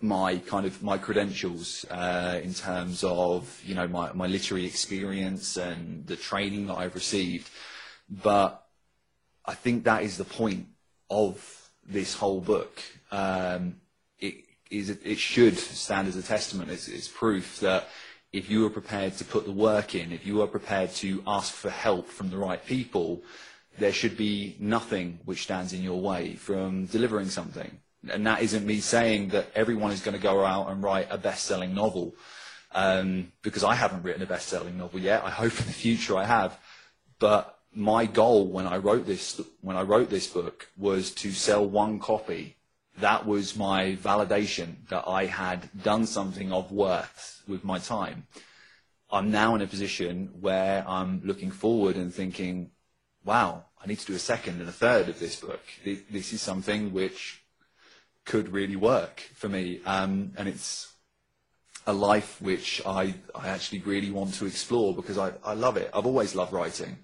my 0.00 0.38
kind 0.38 0.64
of 0.64 0.82
my 0.82 0.96
credentials 0.96 1.84
uh, 1.90 2.40
in 2.42 2.54
terms 2.54 3.02
of 3.02 3.60
you 3.66 3.74
know 3.74 3.88
my, 3.88 4.12
my 4.12 4.26
literary 4.26 4.64
experience 4.64 5.56
and 5.56 6.06
the 6.06 6.16
training 6.16 6.68
that 6.68 6.76
I've 6.76 6.94
received, 6.94 7.50
but 8.08 8.64
I 9.44 9.54
think 9.54 9.84
that 9.84 10.02
is 10.04 10.16
the 10.16 10.24
point 10.24 10.66
of 11.10 11.34
this 11.84 12.14
whole 12.14 12.40
book. 12.40 12.80
Um, 13.10 13.76
it 14.20 14.34
is 14.70 14.90
it 14.90 15.18
should 15.18 15.58
stand 15.58 16.06
as 16.06 16.16
a 16.16 16.22
testament, 16.22 16.70
as, 16.70 16.88
as 16.88 17.08
proof 17.08 17.58
that 17.60 17.88
if 18.32 18.48
you 18.48 18.66
are 18.66 18.70
prepared 18.70 19.16
to 19.16 19.24
put 19.24 19.46
the 19.46 19.52
work 19.70 19.94
in, 19.96 20.12
if 20.12 20.24
you 20.24 20.42
are 20.42 20.46
prepared 20.46 20.92
to 21.02 21.22
ask 21.26 21.52
for 21.52 21.70
help 21.70 22.06
from 22.06 22.30
the 22.30 22.36
right 22.36 22.64
people, 22.66 23.22
there 23.78 23.92
should 23.92 24.16
be 24.16 24.56
nothing 24.60 25.18
which 25.24 25.42
stands 25.42 25.72
in 25.72 25.82
your 25.82 26.00
way 26.00 26.34
from 26.34 26.86
delivering 26.86 27.30
something. 27.30 27.80
And 28.10 28.26
that 28.26 28.42
isn't 28.42 28.66
me 28.66 28.80
saying 28.80 29.28
that 29.28 29.46
everyone 29.54 29.92
is 29.92 30.00
going 30.00 30.16
to 30.16 30.22
go 30.22 30.44
out 30.44 30.70
and 30.70 30.82
write 30.82 31.08
a 31.10 31.18
best-selling 31.18 31.74
novel, 31.74 32.14
um, 32.72 33.32
because 33.42 33.64
I 33.64 33.74
haven't 33.74 34.02
written 34.02 34.22
a 34.22 34.26
best-selling 34.26 34.76
novel 34.78 35.00
yet. 35.00 35.24
I 35.24 35.30
hope 35.30 35.58
in 35.58 35.66
the 35.66 35.72
future 35.72 36.16
I 36.16 36.24
have. 36.24 36.58
But 37.18 37.58
my 37.72 38.06
goal 38.06 38.46
when 38.46 38.66
I 38.66 38.78
wrote 38.78 39.06
this 39.06 39.40
when 39.60 39.76
I 39.76 39.82
wrote 39.82 40.08
this 40.08 40.26
book 40.26 40.68
was 40.76 41.10
to 41.12 41.30
sell 41.32 41.66
one 41.68 41.98
copy. 41.98 42.56
That 42.98 43.26
was 43.26 43.56
my 43.56 43.96
validation 43.96 44.88
that 44.88 45.04
I 45.06 45.26
had 45.26 45.68
done 45.82 46.06
something 46.06 46.50
of 46.52 46.72
worth 46.72 47.42
with 47.46 47.62
my 47.64 47.78
time. 47.78 48.26
I'm 49.10 49.30
now 49.30 49.54
in 49.54 49.60
a 49.60 49.66
position 49.66 50.30
where 50.40 50.84
I'm 50.88 51.20
looking 51.22 51.50
forward 51.50 51.96
and 51.96 52.12
thinking, 52.12 52.70
wow, 53.24 53.64
I 53.82 53.86
need 53.86 53.98
to 53.98 54.06
do 54.06 54.14
a 54.14 54.18
second 54.18 54.60
and 54.60 54.68
a 54.68 54.72
third 54.72 55.08
of 55.08 55.20
this 55.20 55.36
book. 55.36 55.60
This 55.84 56.32
is 56.32 56.40
something 56.40 56.92
which 56.92 57.44
could 58.26 58.52
really 58.52 58.76
work 58.76 59.20
for 59.34 59.48
me. 59.48 59.80
Um, 59.86 60.32
and 60.36 60.48
it's 60.48 60.92
a 61.86 61.92
life 61.92 62.42
which 62.42 62.82
I, 62.84 63.14
I 63.34 63.48
actually 63.48 63.78
really 63.80 64.10
want 64.10 64.34
to 64.34 64.46
explore 64.46 64.94
because 64.94 65.16
I, 65.16 65.32
I 65.44 65.54
love 65.54 65.76
it. 65.76 65.88
I've 65.94 66.06
always 66.06 66.34
loved 66.34 66.52
writing. 66.52 66.98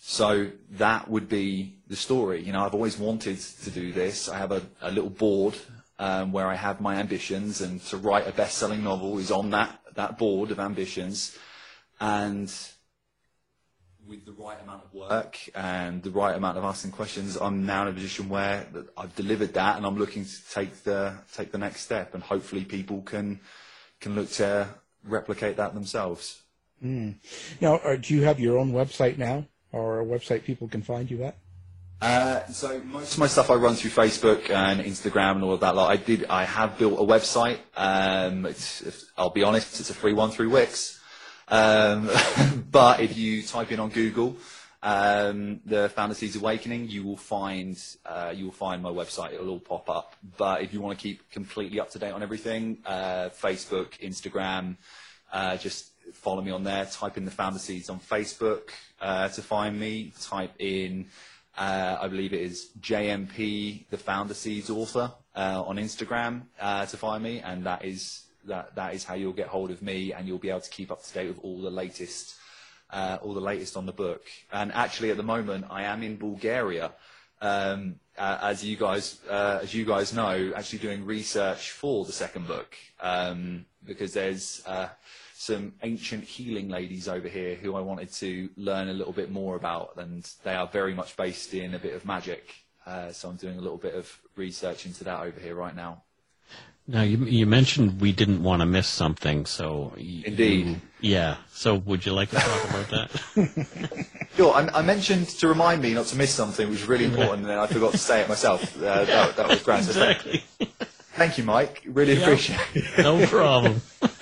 So 0.00 0.50
that 0.72 1.08
would 1.08 1.28
be 1.28 1.76
the 1.88 1.96
story. 1.96 2.42
You 2.42 2.52
know, 2.52 2.64
I've 2.64 2.74
always 2.74 2.98
wanted 2.98 3.40
to 3.40 3.70
do 3.70 3.92
this. 3.92 4.28
I 4.28 4.38
have 4.38 4.52
a, 4.52 4.62
a 4.80 4.90
little 4.90 5.10
board 5.10 5.56
um, 5.98 6.32
where 6.32 6.46
I 6.46 6.54
have 6.54 6.80
my 6.80 6.96
ambitions, 6.96 7.60
and 7.60 7.80
to 7.86 7.96
write 7.96 8.26
a 8.26 8.32
best-selling 8.32 8.82
novel 8.82 9.18
is 9.18 9.30
on 9.30 9.50
that 9.50 9.80
that 9.94 10.18
board 10.18 10.50
of 10.50 10.58
ambitions, 10.58 11.38
and 12.00 12.52
with 14.08 14.24
the 14.24 14.32
right 14.32 14.60
amount 14.62 14.84
of 14.84 14.92
work 14.92 15.38
and 15.54 16.02
the 16.02 16.10
right 16.10 16.36
amount 16.36 16.58
of 16.58 16.64
asking 16.64 16.92
questions, 16.92 17.36
I'm 17.36 17.64
now 17.64 17.82
in 17.82 17.88
a 17.88 17.92
position 17.92 18.28
where 18.28 18.66
I've 18.96 19.14
delivered 19.16 19.54
that, 19.54 19.76
and 19.76 19.86
I'm 19.86 19.96
looking 19.96 20.24
to 20.24 20.50
take 20.50 20.82
the 20.84 21.14
take 21.34 21.52
the 21.52 21.58
next 21.58 21.82
step, 21.82 22.14
and 22.14 22.22
hopefully 22.22 22.64
people 22.64 23.02
can 23.02 23.40
can 24.00 24.14
look 24.14 24.30
to 24.32 24.68
replicate 25.04 25.56
that 25.56 25.74
themselves. 25.74 26.42
Mm. 26.84 27.16
Now, 27.60 27.76
uh, 27.76 27.96
do 27.96 28.14
you 28.14 28.22
have 28.22 28.38
your 28.38 28.58
own 28.58 28.72
website 28.72 29.16
now, 29.16 29.46
or 29.72 30.00
a 30.00 30.04
website 30.04 30.44
people 30.44 30.68
can 30.68 30.82
find 30.82 31.10
you 31.10 31.24
at? 31.24 31.36
Uh, 32.00 32.44
so 32.48 32.80
most 32.80 33.14
of 33.14 33.18
my 33.18 33.26
stuff 33.26 33.48
I 33.48 33.54
run 33.54 33.74
through 33.76 33.90
Facebook 33.90 34.50
and 34.50 34.80
Instagram 34.80 35.36
and 35.36 35.44
all 35.44 35.54
of 35.54 35.60
that. 35.60 35.74
Like 35.74 35.98
I 35.98 36.02
did, 36.02 36.26
I 36.28 36.44
have 36.44 36.76
built 36.76 37.00
a 37.00 37.02
website. 37.02 37.58
Um, 37.76 38.44
it's, 38.44 38.82
if, 38.82 39.04
I'll 39.16 39.30
be 39.30 39.42
honest, 39.42 39.80
it's 39.80 39.88
a 39.88 39.94
free 39.94 40.12
one 40.12 40.30
through 40.30 40.50
Wix. 40.50 41.00
Um, 41.54 42.10
but 42.72 42.98
if 42.98 43.16
you 43.16 43.42
type 43.42 43.70
in 43.70 43.78
on 43.78 43.90
Google, 43.90 44.36
um, 44.82 45.60
the 45.64 45.88
Seeds 46.12 46.34
Awakening, 46.34 46.88
you 46.88 47.04
will 47.04 47.16
find 47.16 47.80
uh, 48.04 48.32
you 48.34 48.46
will 48.46 48.52
find 48.52 48.82
my 48.82 48.90
website. 48.90 49.34
It'll 49.34 49.50
all 49.50 49.60
pop 49.60 49.88
up. 49.88 50.16
But 50.36 50.62
if 50.62 50.72
you 50.72 50.80
want 50.80 50.98
to 50.98 51.02
keep 51.02 51.30
completely 51.30 51.78
up 51.78 51.90
to 51.90 51.98
date 52.00 52.10
on 52.10 52.24
everything, 52.24 52.78
uh, 52.84 53.28
Facebook, 53.30 53.98
Instagram, 54.00 54.76
uh, 55.32 55.56
just 55.56 55.92
follow 56.12 56.42
me 56.42 56.50
on 56.50 56.64
there. 56.64 56.86
Type 56.86 57.16
in 57.16 57.24
the 57.24 57.58
Seeds 57.58 57.88
on 57.88 58.00
Facebook 58.00 58.70
uh, 59.00 59.28
to 59.28 59.40
find 59.40 59.78
me. 59.78 60.12
Type 60.20 60.54
in 60.58 61.06
uh, 61.56 61.98
I 62.00 62.08
believe 62.08 62.32
it 62.32 62.40
is 62.40 62.70
JMP, 62.80 63.84
the 63.90 63.96
Founder 63.96 64.34
Seeds 64.34 64.70
author, 64.70 65.12
uh, 65.36 65.62
on 65.64 65.76
Instagram 65.76 66.42
to 66.58 66.96
find 66.96 67.22
me, 67.22 67.38
and 67.38 67.64
that 67.64 67.84
is 67.84 68.23
that 68.46 68.74
that 68.76 68.94
is 68.94 69.04
how 69.04 69.14
you'll 69.14 69.32
get 69.32 69.48
hold 69.48 69.70
of 69.70 69.82
me, 69.82 70.12
and 70.12 70.26
you'll 70.26 70.38
be 70.38 70.50
able 70.50 70.60
to 70.60 70.70
keep 70.70 70.90
up 70.90 71.02
to 71.02 71.14
date 71.14 71.28
with 71.28 71.38
all 71.42 71.60
the 71.60 71.70
latest, 71.70 72.36
uh, 72.90 73.18
all 73.22 73.34
the 73.34 73.40
latest 73.40 73.76
on 73.76 73.86
the 73.86 73.92
book. 73.92 74.22
And 74.52 74.72
actually, 74.72 75.10
at 75.10 75.16
the 75.16 75.22
moment, 75.22 75.66
I 75.70 75.84
am 75.84 76.02
in 76.02 76.16
Bulgaria, 76.16 76.92
um, 77.40 77.96
uh, 78.16 78.38
as 78.42 78.64
you 78.64 78.76
guys 78.76 79.20
uh, 79.28 79.60
as 79.62 79.74
you 79.74 79.84
guys 79.84 80.12
know, 80.12 80.52
actually 80.56 80.80
doing 80.80 81.04
research 81.04 81.70
for 81.70 82.04
the 82.04 82.12
second 82.12 82.46
book, 82.46 82.76
um, 83.00 83.66
because 83.84 84.12
there's 84.12 84.62
some 85.34 85.74
ancient 85.82 86.24
healing 86.24 86.68
ladies 86.68 87.06
over 87.06 87.28
here 87.28 87.54
who 87.54 87.74
I 87.74 87.80
wanted 87.80 88.10
to 88.12 88.48
learn 88.56 88.88
a 88.88 88.94
little 88.94 89.12
bit 89.12 89.30
more 89.30 89.56
about, 89.56 89.94
and 89.98 90.24
they 90.42 90.54
are 90.54 90.66
very 90.66 90.94
much 90.94 91.16
based 91.18 91.52
in 91.52 91.74
a 91.74 91.78
bit 91.78 91.94
of 91.94 92.06
magic. 92.06 92.54
Uh, 92.86 93.12
so 93.12 93.28
I'm 93.28 93.36
doing 93.36 93.58
a 93.58 93.60
little 93.60 93.76
bit 93.76 93.94
of 93.94 94.20
research 94.36 94.86
into 94.86 95.04
that 95.04 95.20
over 95.20 95.38
here 95.38 95.54
right 95.54 95.74
now. 95.74 96.03
Now 96.86 97.00
you 97.00 97.16
you 97.24 97.46
mentioned 97.46 98.00
we 98.00 98.12
didn't 98.12 98.42
want 98.42 98.60
to 98.60 98.66
miss 98.66 98.86
something, 98.86 99.46
so 99.46 99.94
indeed, 99.96 100.66
you, 100.66 100.76
yeah. 101.00 101.36
So 101.52 101.76
would 101.76 102.04
you 102.04 102.12
like 102.12 102.28
to 102.30 102.36
talk 102.36 102.64
about 102.70 102.90
that? 102.90 104.06
sure. 104.36 104.52
I, 104.52 104.68
I, 104.68 104.82
mentioned 104.82 105.28
to 105.28 105.48
remind 105.48 105.80
me 105.80 105.94
not 105.94 106.06
to 106.06 106.16
miss 106.16 106.34
something, 106.34 106.68
which 106.68 106.80
was 106.80 106.88
really 106.88 107.06
important, 107.06 107.40
and 107.40 107.48
then 107.48 107.58
I 107.58 107.66
forgot 107.68 107.92
to 107.92 107.98
say 107.98 108.20
it 108.20 108.28
myself. 108.28 108.76
Uh, 108.76 109.06
that, 109.06 109.36
that 109.36 109.48
was 109.48 109.62
grand. 109.62 109.86
Exactly. 109.86 110.44
Thank 111.14 111.38
you, 111.38 111.44
Mike. 111.44 111.82
Really 111.86 112.20
appreciate 112.20 112.60
it. 112.74 112.98
No 112.98 113.24
problem. 113.26 113.80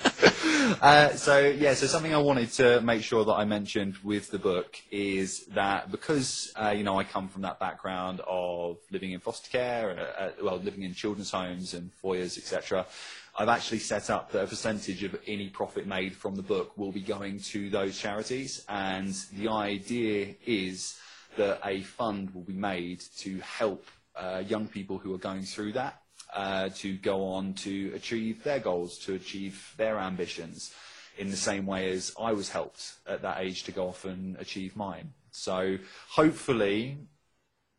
Uh, 0.83 1.15
so 1.15 1.39
yeah, 1.39 1.73
so 1.73 1.87
something 1.87 2.13
I 2.13 2.17
wanted 2.17 2.51
to 2.55 2.81
make 2.81 3.03
sure 3.03 3.23
that 3.23 3.31
I 3.31 3.45
mentioned 3.45 3.95
with 4.03 4.29
the 4.31 4.37
book 4.37 4.75
is 4.91 5.45
that 5.53 5.89
because 5.89 6.51
uh, 6.61 6.73
you 6.75 6.83
know 6.83 6.99
I 6.99 7.05
come 7.05 7.29
from 7.29 7.43
that 7.43 7.57
background 7.57 8.19
of 8.27 8.79
living 8.91 9.13
in 9.13 9.21
foster 9.21 9.49
care, 9.49 9.91
uh, 9.97 10.23
uh 10.23 10.31
well, 10.43 10.57
living 10.57 10.83
in 10.83 10.93
children's 10.93 11.31
homes 11.31 11.73
and 11.73 11.89
foyers, 11.93 12.37
etc. 12.37 12.85
I've 13.39 13.47
actually 13.47 13.79
set 13.79 14.09
up 14.09 14.33
that 14.33 14.43
a 14.43 14.47
percentage 14.47 15.03
of 15.03 15.15
any 15.25 15.47
profit 15.47 15.87
made 15.87 16.17
from 16.17 16.35
the 16.35 16.41
book 16.41 16.77
will 16.77 16.91
be 16.91 17.01
going 17.01 17.39
to 17.53 17.69
those 17.69 17.97
charities, 17.97 18.65
and 18.67 19.15
the 19.37 19.47
idea 19.47 20.35
is 20.45 20.99
that 21.37 21.61
a 21.63 21.83
fund 21.83 22.35
will 22.35 22.43
be 22.43 22.51
made 22.51 22.99
to 23.19 23.39
help 23.39 23.85
uh, 24.17 24.43
young 24.45 24.67
people 24.67 24.97
who 24.97 25.15
are 25.15 25.17
going 25.29 25.43
through 25.43 25.71
that 25.71 26.02
uh, 26.33 26.69
to 26.69 26.97
go 26.97 27.25
on 27.25 27.53
to 27.53 27.91
achieve 27.95 28.43
their 28.43 28.59
goals, 28.59 28.97
to 28.99 29.13
achieve 29.13 29.73
their 29.77 29.97
ambitions, 29.99 30.73
in 31.17 31.29
the 31.29 31.37
same 31.37 31.65
way 31.65 31.91
as 31.91 32.13
I 32.19 32.33
was 32.33 32.49
helped 32.49 32.93
at 33.07 33.21
that 33.21 33.39
age 33.39 33.63
to 33.63 33.71
go 33.71 33.87
off 33.87 34.05
and 34.05 34.35
achieve 34.37 34.75
mine. 34.75 35.13
So 35.31 35.77
hopefully, 36.09 36.97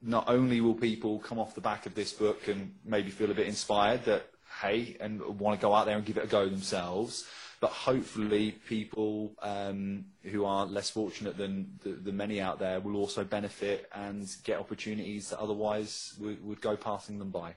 not 0.01 0.29
only 0.29 0.61
will 0.61 0.75
people 0.75 1.19
come 1.19 1.39
off 1.39 1.55
the 1.55 1.61
back 1.61 1.87
of 1.87 1.95
this 1.95 2.13
book 2.13 2.49
and 2.49 2.75
maybe 2.85 3.11
feel 3.11 3.31
a 3.31 3.35
bit 3.35 3.47
inspired 3.47 4.05
that, 4.05 4.27
hey, 4.61 4.97
and 5.01 5.21
want 5.39 5.59
to 5.59 5.65
go 5.65 5.75
out 5.75 5.87
there 5.87 5.97
and 5.97 6.05
give 6.05 6.17
it 6.17 6.25
a 6.25 6.29
go 6.29 6.49
themselves, 6.49 7.27
but 7.61 7.71
hopefully 7.71 8.53
people 8.69 9.33
um, 9.41 10.05
who 10.25 10.45
are 10.45 10.67
less 10.67 10.91
fortunate 10.91 11.37
than 11.37 11.79
the, 11.83 11.93
the, 11.93 12.13
many 12.13 12.41
out 12.41 12.59
there 12.59 12.79
will 12.81 12.97
also 12.97 13.25
benefit 13.25 13.89
and 13.95 14.29
get 14.45 14.59
opportunities 14.59 15.31
that 15.31 15.39
otherwise 15.39 16.15
would, 16.21 16.45
would 16.45 16.61
go 16.61 16.77
passing 16.77 17.19
them 17.19 17.31
by. 17.31 17.55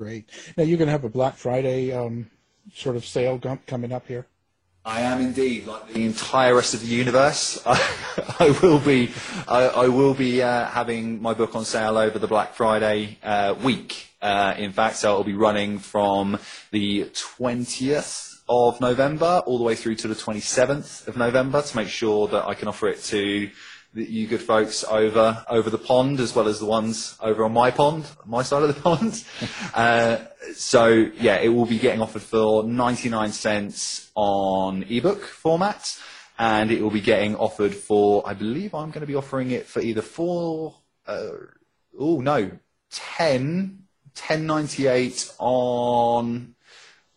Great. 0.00 0.30
Now 0.56 0.64
you're 0.64 0.78
going 0.78 0.86
to 0.88 0.92
have 0.92 1.04
a 1.04 1.10
Black 1.10 1.36
Friday 1.36 1.92
um, 1.92 2.30
sort 2.72 2.96
of 2.96 3.04
sale 3.04 3.38
coming 3.66 3.92
up 3.92 4.06
here. 4.06 4.26
I 4.82 5.02
am 5.02 5.20
indeed, 5.20 5.66
like 5.66 5.92
the 5.92 6.06
entire 6.06 6.54
rest 6.54 6.72
of 6.72 6.80
the 6.80 6.86
universe. 6.86 7.62
I, 7.66 7.78
I 8.38 8.58
will 8.62 8.78
be, 8.78 9.10
I, 9.46 9.64
I 9.66 9.88
will 9.88 10.14
be 10.14 10.42
uh, 10.42 10.64
having 10.68 11.20
my 11.20 11.34
book 11.34 11.54
on 11.54 11.66
sale 11.66 11.98
over 11.98 12.18
the 12.18 12.26
Black 12.26 12.54
Friday 12.54 13.18
uh, 13.22 13.54
week. 13.62 14.06
Uh, 14.22 14.54
in 14.56 14.72
fact, 14.72 14.96
so 14.96 15.12
it'll 15.12 15.24
be 15.24 15.34
running 15.34 15.78
from 15.78 16.38
the 16.70 17.04
20th 17.04 18.40
of 18.48 18.80
November 18.80 19.42
all 19.44 19.58
the 19.58 19.64
way 19.64 19.74
through 19.74 19.96
to 19.96 20.08
the 20.08 20.14
27th 20.14 21.08
of 21.08 21.18
November 21.18 21.60
to 21.60 21.76
make 21.76 21.88
sure 21.88 22.26
that 22.28 22.46
I 22.46 22.54
can 22.54 22.68
offer 22.68 22.88
it 22.88 23.02
to 23.02 23.50
you 23.94 24.26
good 24.26 24.42
folks 24.42 24.84
over 24.84 25.44
over 25.48 25.68
the 25.68 25.78
pond 25.78 26.20
as 26.20 26.34
well 26.34 26.48
as 26.48 26.60
the 26.60 26.66
ones 26.66 27.16
over 27.20 27.44
on 27.44 27.52
my 27.52 27.70
pond, 27.70 28.04
my 28.24 28.42
side 28.42 28.62
of 28.62 28.74
the 28.74 28.80
pond. 28.82 29.24
uh, 29.74 30.18
so 30.54 30.86
yeah, 31.18 31.36
it 31.36 31.48
will 31.48 31.66
be 31.66 31.78
getting 31.78 32.00
offered 32.00 32.22
for 32.22 32.62
99 32.64 33.32
cents 33.32 34.10
on 34.14 34.84
ebook 34.84 35.22
format, 35.22 35.98
and 36.38 36.70
it 36.70 36.82
will 36.82 36.90
be 36.90 37.00
getting 37.00 37.36
offered 37.36 37.74
for, 37.74 38.26
I 38.26 38.34
believe 38.34 38.74
I'm 38.74 38.90
going 38.90 39.00
to 39.00 39.06
be 39.06 39.14
offering 39.14 39.50
it 39.50 39.66
for 39.66 39.80
either 39.80 40.02
four, 40.02 40.74
uh, 41.06 41.28
oh 41.98 42.20
no, 42.20 42.50
10, 42.90 43.82
10.98 44.14 45.34
on 45.38 46.54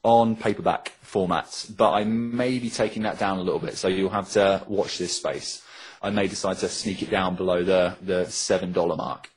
on 0.05 0.35
paperback 0.35 0.91
format, 1.01 1.65
but 1.77 1.91
I 1.93 2.03
may 2.03 2.59
be 2.59 2.69
taking 2.69 3.03
that 3.03 3.17
down 3.17 3.37
a 3.37 3.41
little 3.41 3.59
bit, 3.59 3.77
so 3.77 3.87
you'll 3.87 4.09
have 4.09 4.31
to 4.31 4.63
watch 4.67 4.97
this 4.97 5.15
space. 5.15 5.62
I 6.01 6.09
may 6.09 6.27
decide 6.27 6.57
to 6.59 6.69
sneak 6.69 7.01
it 7.01 7.09
down 7.09 7.35
below 7.35 7.63
the, 7.63 7.95
the 8.01 8.25
$7 8.25 8.97
mark. 8.97 9.29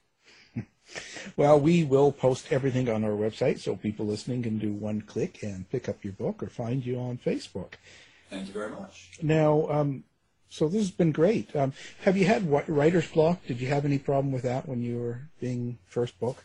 Well, 1.36 1.59
we 1.59 1.82
will 1.82 2.12
post 2.12 2.53
everything 2.53 2.88
on 2.88 3.03
our 3.03 3.11
website 3.11 3.59
so 3.59 3.74
people 3.74 4.07
listening 4.07 4.44
can 4.44 4.59
do 4.59 4.72
one 4.72 5.01
click 5.01 5.42
and 5.42 5.68
pick 5.68 5.88
up 5.88 6.05
your 6.05 6.12
book 6.12 6.42
or 6.42 6.47
find 6.47 6.86
you 6.86 6.99
on 6.99 7.18
Facebook. 7.18 7.72
Thank 8.30 8.47
you 8.47 8.53
very 8.53 8.70
much. 8.70 9.18
Now, 9.20 9.66
um, 9.68 10.05
so 10.49 10.68
this 10.68 10.80
has 10.82 10.90
been 10.90 11.12
great. 11.12 11.55
Um, 11.55 11.72
have 12.03 12.16
you 12.16 12.26
had 12.26 12.51
writer's 12.68 13.09
block? 13.09 13.44
Did 13.47 13.61
you 13.61 13.68
have 13.68 13.84
any 13.84 13.99
problem 13.99 14.32
with 14.32 14.42
that 14.42 14.68
when 14.68 14.82
you 14.82 14.99
were 14.99 15.20
being 15.40 15.78
first 15.86 16.18
book? 16.18 16.44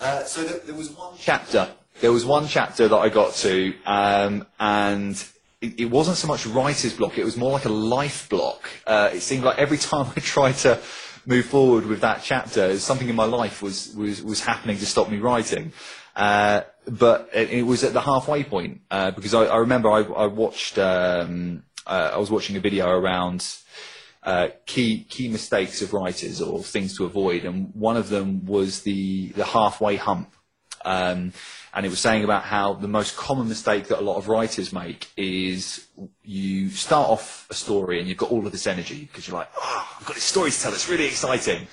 Uh, 0.00 0.24
so 0.24 0.44
there, 0.44 0.58
there, 0.58 0.74
was 0.74 0.90
one 0.90 1.14
chapter. 1.18 1.68
There 2.00 2.12
was 2.12 2.24
one 2.24 2.46
chapter 2.46 2.88
that 2.88 2.96
I 2.96 3.08
got 3.08 3.34
to, 3.36 3.74
um, 3.86 4.46
and 4.60 5.26
it, 5.60 5.80
it, 5.80 5.90
wasn't 5.90 6.16
so 6.16 6.28
much 6.28 6.46
writer's 6.46 6.94
block, 6.94 7.18
it 7.18 7.24
was 7.24 7.36
more 7.36 7.52
like 7.52 7.64
a 7.64 7.70
life 7.70 8.28
block. 8.28 8.68
Uh, 8.86 9.10
it 9.14 9.20
seemed 9.20 9.44
like 9.44 9.58
every 9.58 9.78
time 9.90 10.12
I 10.16 10.20
tried 10.20 10.56
to 10.58 10.80
move 11.26 11.46
forward 11.46 11.86
with 11.86 12.00
that 12.00 12.22
chapter, 12.22 12.78
something 12.78 13.08
in 13.08 13.16
my 13.16 13.24
life 13.24 13.62
was, 13.62 13.94
was, 13.94 14.22
was 14.22 14.40
happening 14.40 14.78
to 14.78 14.86
stop 14.86 15.10
me 15.10 15.18
writing. 15.18 15.72
Uh, 16.14 16.62
but 16.86 17.28
it, 17.34 17.50
it, 17.50 17.62
was 17.62 17.84
at 17.84 17.92
the 17.92 18.00
halfway 18.00 18.42
point, 18.44 18.80
uh, 18.90 19.10
because 19.10 19.34
I, 19.34 19.44
I 19.44 19.56
remember 19.58 19.90
I, 19.90 20.00
I 20.02 20.26
watched, 20.26 20.78
um, 20.78 21.64
uh, 21.86 22.10
I 22.14 22.18
was 22.18 22.30
watching 22.30 22.56
a 22.56 22.60
video 22.60 22.88
around 22.88 23.44
uh, 24.26 24.48
key 24.66 25.04
key 25.04 25.28
mistakes 25.28 25.82
of 25.82 25.92
writers 25.92 26.42
or 26.42 26.62
things 26.62 26.96
to 26.96 27.04
avoid, 27.04 27.44
and 27.44 27.70
one 27.74 27.96
of 27.96 28.08
them 28.08 28.44
was 28.44 28.80
the 28.82 29.28
the 29.28 29.44
halfway 29.44 29.96
hump. 29.96 30.32
Um, 30.86 31.32
and 31.74 31.84
it 31.84 31.90
was 31.90 32.00
saying 32.00 32.24
about 32.24 32.44
how 32.44 32.72
the 32.72 32.88
most 32.88 33.16
common 33.16 33.48
mistake 33.48 33.88
that 33.88 33.98
a 33.98 34.00
lot 34.00 34.16
of 34.16 34.28
writers 34.28 34.72
make 34.72 35.08
is 35.16 35.86
you 36.22 36.70
start 36.70 37.10
off 37.10 37.46
a 37.50 37.54
story 37.54 37.98
and 37.98 38.08
you've 38.08 38.16
got 38.16 38.30
all 38.30 38.46
of 38.46 38.52
this 38.52 38.66
energy 38.66 39.00
because 39.00 39.28
you're 39.28 39.36
like, 39.36 39.50
oh, 39.58 39.96
I've 40.00 40.06
got 40.06 40.14
this 40.14 40.24
story 40.24 40.50
to 40.52 40.58
tell, 40.58 40.72
it's 40.72 40.88
really 40.88 41.04
exciting. 41.04 41.66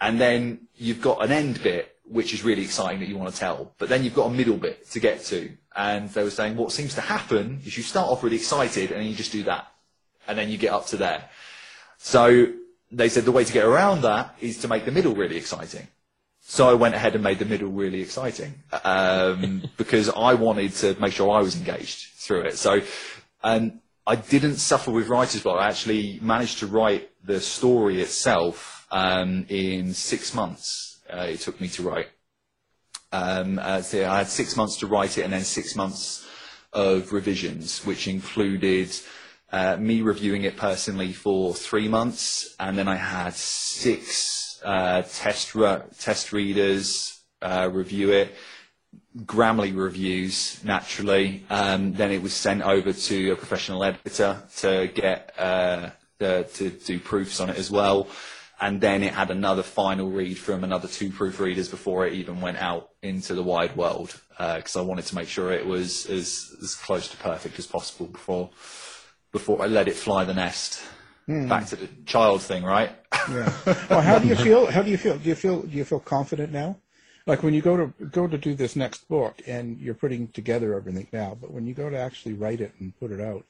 And 0.00 0.20
then 0.20 0.68
you've 0.76 1.00
got 1.00 1.24
an 1.24 1.32
end 1.32 1.60
bit 1.62 1.96
which 2.04 2.32
is 2.32 2.42
really 2.44 2.62
exciting 2.62 3.00
that 3.00 3.08
you 3.08 3.18
want 3.18 3.32
to 3.32 3.38
tell, 3.38 3.72
but 3.78 3.88
then 3.88 4.02
you've 4.04 4.14
got 4.14 4.26
a 4.26 4.34
middle 4.34 4.56
bit 4.56 4.88
to 4.90 5.00
get 5.00 5.24
to. 5.24 5.50
And 5.74 6.08
they 6.10 6.22
were 6.22 6.30
saying 6.30 6.56
what 6.56 6.72
seems 6.72 6.94
to 6.94 7.00
happen 7.00 7.60
is 7.66 7.76
you 7.76 7.82
start 7.82 8.08
off 8.08 8.22
really 8.22 8.36
excited 8.36 8.92
and 8.92 9.00
then 9.00 9.08
you 9.08 9.14
just 9.14 9.32
do 9.32 9.42
that. 9.44 9.66
And 10.26 10.38
then 10.38 10.50
you 10.50 10.58
get 10.58 10.72
up 10.72 10.86
to 10.86 10.96
there. 10.96 11.24
So 11.98 12.46
they 12.92 13.08
said 13.08 13.24
the 13.24 13.32
way 13.32 13.44
to 13.44 13.52
get 13.52 13.64
around 13.64 14.02
that 14.02 14.36
is 14.40 14.58
to 14.58 14.68
make 14.68 14.84
the 14.84 14.92
middle 14.92 15.14
really 15.14 15.36
exciting. 15.36 15.88
So 16.50 16.66
I 16.66 16.72
went 16.72 16.94
ahead 16.94 17.14
and 17.14 17.22
made 17.22 17.38
the 17.38 17.44
middle 17.44 17.68
really 17.68 18.00
exciting 18.00 18.54
um, 18.82 19.64
because 19.76 20.08
I 20.08 20.32
wanted 20.32 20.72
to 20.76 20.96
make 20.98 21.12
sure 21.12 21.30
I 21.30 21.42
was 21.42 21.54
engaged 21.54 22.14
through 22.14 22.44
it. 22.46 22.56
So 22.56 22.80
um, 23.44 23.80
I 24.06 24.16
didn't 24.16 24.56
suffer 24.56 24.90
with 24.90 25.08
writer's 25.08 25.42
block. 25.42 25.60
I 25.60 25.68
actually 25.68 26.18
managed 26.22 26.60
to 26.60 26.66
write 26.66 27.10
the 27.22 27.38
story 27.38 28.00
itself 28.00 28.86
um, 28.90 29.44
in 29.50 29.92
six 29.92 30.34
months. 30.34 31.00
Uh, 31.12 31.26
it 31.28 31.40
took 31.40 31.60
me 31.60 31.68
to 31.68 31.82
write. 31.82 32.08
Um, 33.12 33.58
uh, 33.58 33.82
so 33.82 34.08
I 34.08 34.16
had 34.16 34.28
six 34.28 34.56
months 34.56 34.78
to 34.78 34.86
write 34.86 35.18
it 35.18 35.24
and 35.24 35.32
then 35.34 35.44
six 35.44 35.76
months 35.76 36.26
of 36.72 37.12
revisions, 37.12 37.84
which 37.84 38.08
included 38.08 38.90
uh, 39.52 39.76
me 39.76 40.00
reviewing 40.00 40.44
it 40.44 40.56
personally 40.56 41.12
for 41.12 41.52
three 41.52 41.88
months, 41.88 42.56
and 42.58 42.78
then 42.78 42.88
I 42.88 42.96
had 42.96 43.34
six 43.34 44.47
uh, 44.64 45.02
test 45.02 45.54
test 45.98 46.32
readers 46.32 47.20
uh, 47.42 47.68
review 47.72 48.12
it, 48.12 48.34
Grammarly 49.24 49.76
reviews 49.76 50.62
naturally. 50.64 51.44
Um, 51.50 51.92
then 51.94 52.10
it 52.10 52.22
was 52.22 52.32
sent 52.32 52.62
over 52.62 52.92
to 52.92 53.30
a 53.32 53.36
professional 53.36 53.84
editor 53.84 54.42
to 54.58 54.90
get 54.94 55.34
uh, 55.38 55.90
to 56.20 56.70
do 56.84 56.98
proofs 56.98 57.40
on 57.40 57.50
it 57.50 57.56
as 57.56 57.70
well. 57.70 58.08
And 58.60 58.80
then 58.80 59.04
it 59.04 59.14
had 59.14 59.30
another 59.30 59.62
final 59.62 60.10
read 60.10 60.36
from 60.36 60.64
another 60.64 60.88
two 60.88 61.10
proofreaders 61.10 61.70
before 61.70 62.06
it 62.06 62.14
even 62.14 62.40
went 62.40 62.58
out 62.58 62.90
into 63.02 63.34
the 63.34 63.42
wide 63.42 63.76
world, 63.76 64.20
because 64.30 64.76
I 64.76 64.80
wanted 64.80 65.06
to 65.06 65.14
make 65.14 65.28
sure 65.28 65.52
it 65.52 65.64
was 65.64 66.06
as, 66.06 66.56
as 66.60 66.74
close 66.74 67.06
to 67.08 67.16
perfect 67.18 67.58
as 67.58 67.66
possible 67.66 68.06
before 68.06 68.50
before 69.30 69.62
I 69.62 69.66
let 69.66 69.88
it 69.88 69.94
fly 69.94 70.24
the 70.24 70.34
nest. 70.34 70.82
Hmm. 71.28 71.46
Back 71.46 71.66
to 71.66 71.76
the 71.76 71.88
child 72.06 72.40
thing, 72.40 72.64
right? 72.64 72.90
Yeah. 73.30 73.52
Well, 73.90 74.00
how 74.00 74.18
do 74.18 74.26
you 74.26 74.34
feel? 74.46 74.64
How 74.64 74.80
do 74.80 74.90
you 74.90 74.96
feel? 74.96 75.18
Do 75.18 75.28
you 75.28 75.34
feel? 75.34 75.60
Do 75.60 75.76
you 75.76 75.84
feel 75.84 76.00
confident 76.00 76.50
now? 76.50 76.78
Like 77.26 77.42
when 77.42 77.52
you 77.52 77.60
go 77.60 77.76
to 77.76 78.06
go 78.06 78.26
to 78.26 78.38
do 78.38 78.54
this 78.54 78.76
next 78.76 79.06
book, 79.08 79.42
and 79.46 79.78
you're 79.78 79.92
putting 79.94 80.28
together 80.28 80.74
everything 80.74 81.06
now, 81.12 81.36
but 81.38 81.50
when 81.50 81.66
you 81.66 81.74
go 81.74 81.90
to 81.90 81.98
actually 81.98 82.32
write 82.32 82.62
it 82.62 82.72
and 82.80 82.98
put 82.98 83.12
it 83.12 83.20
out, 83.20 83.44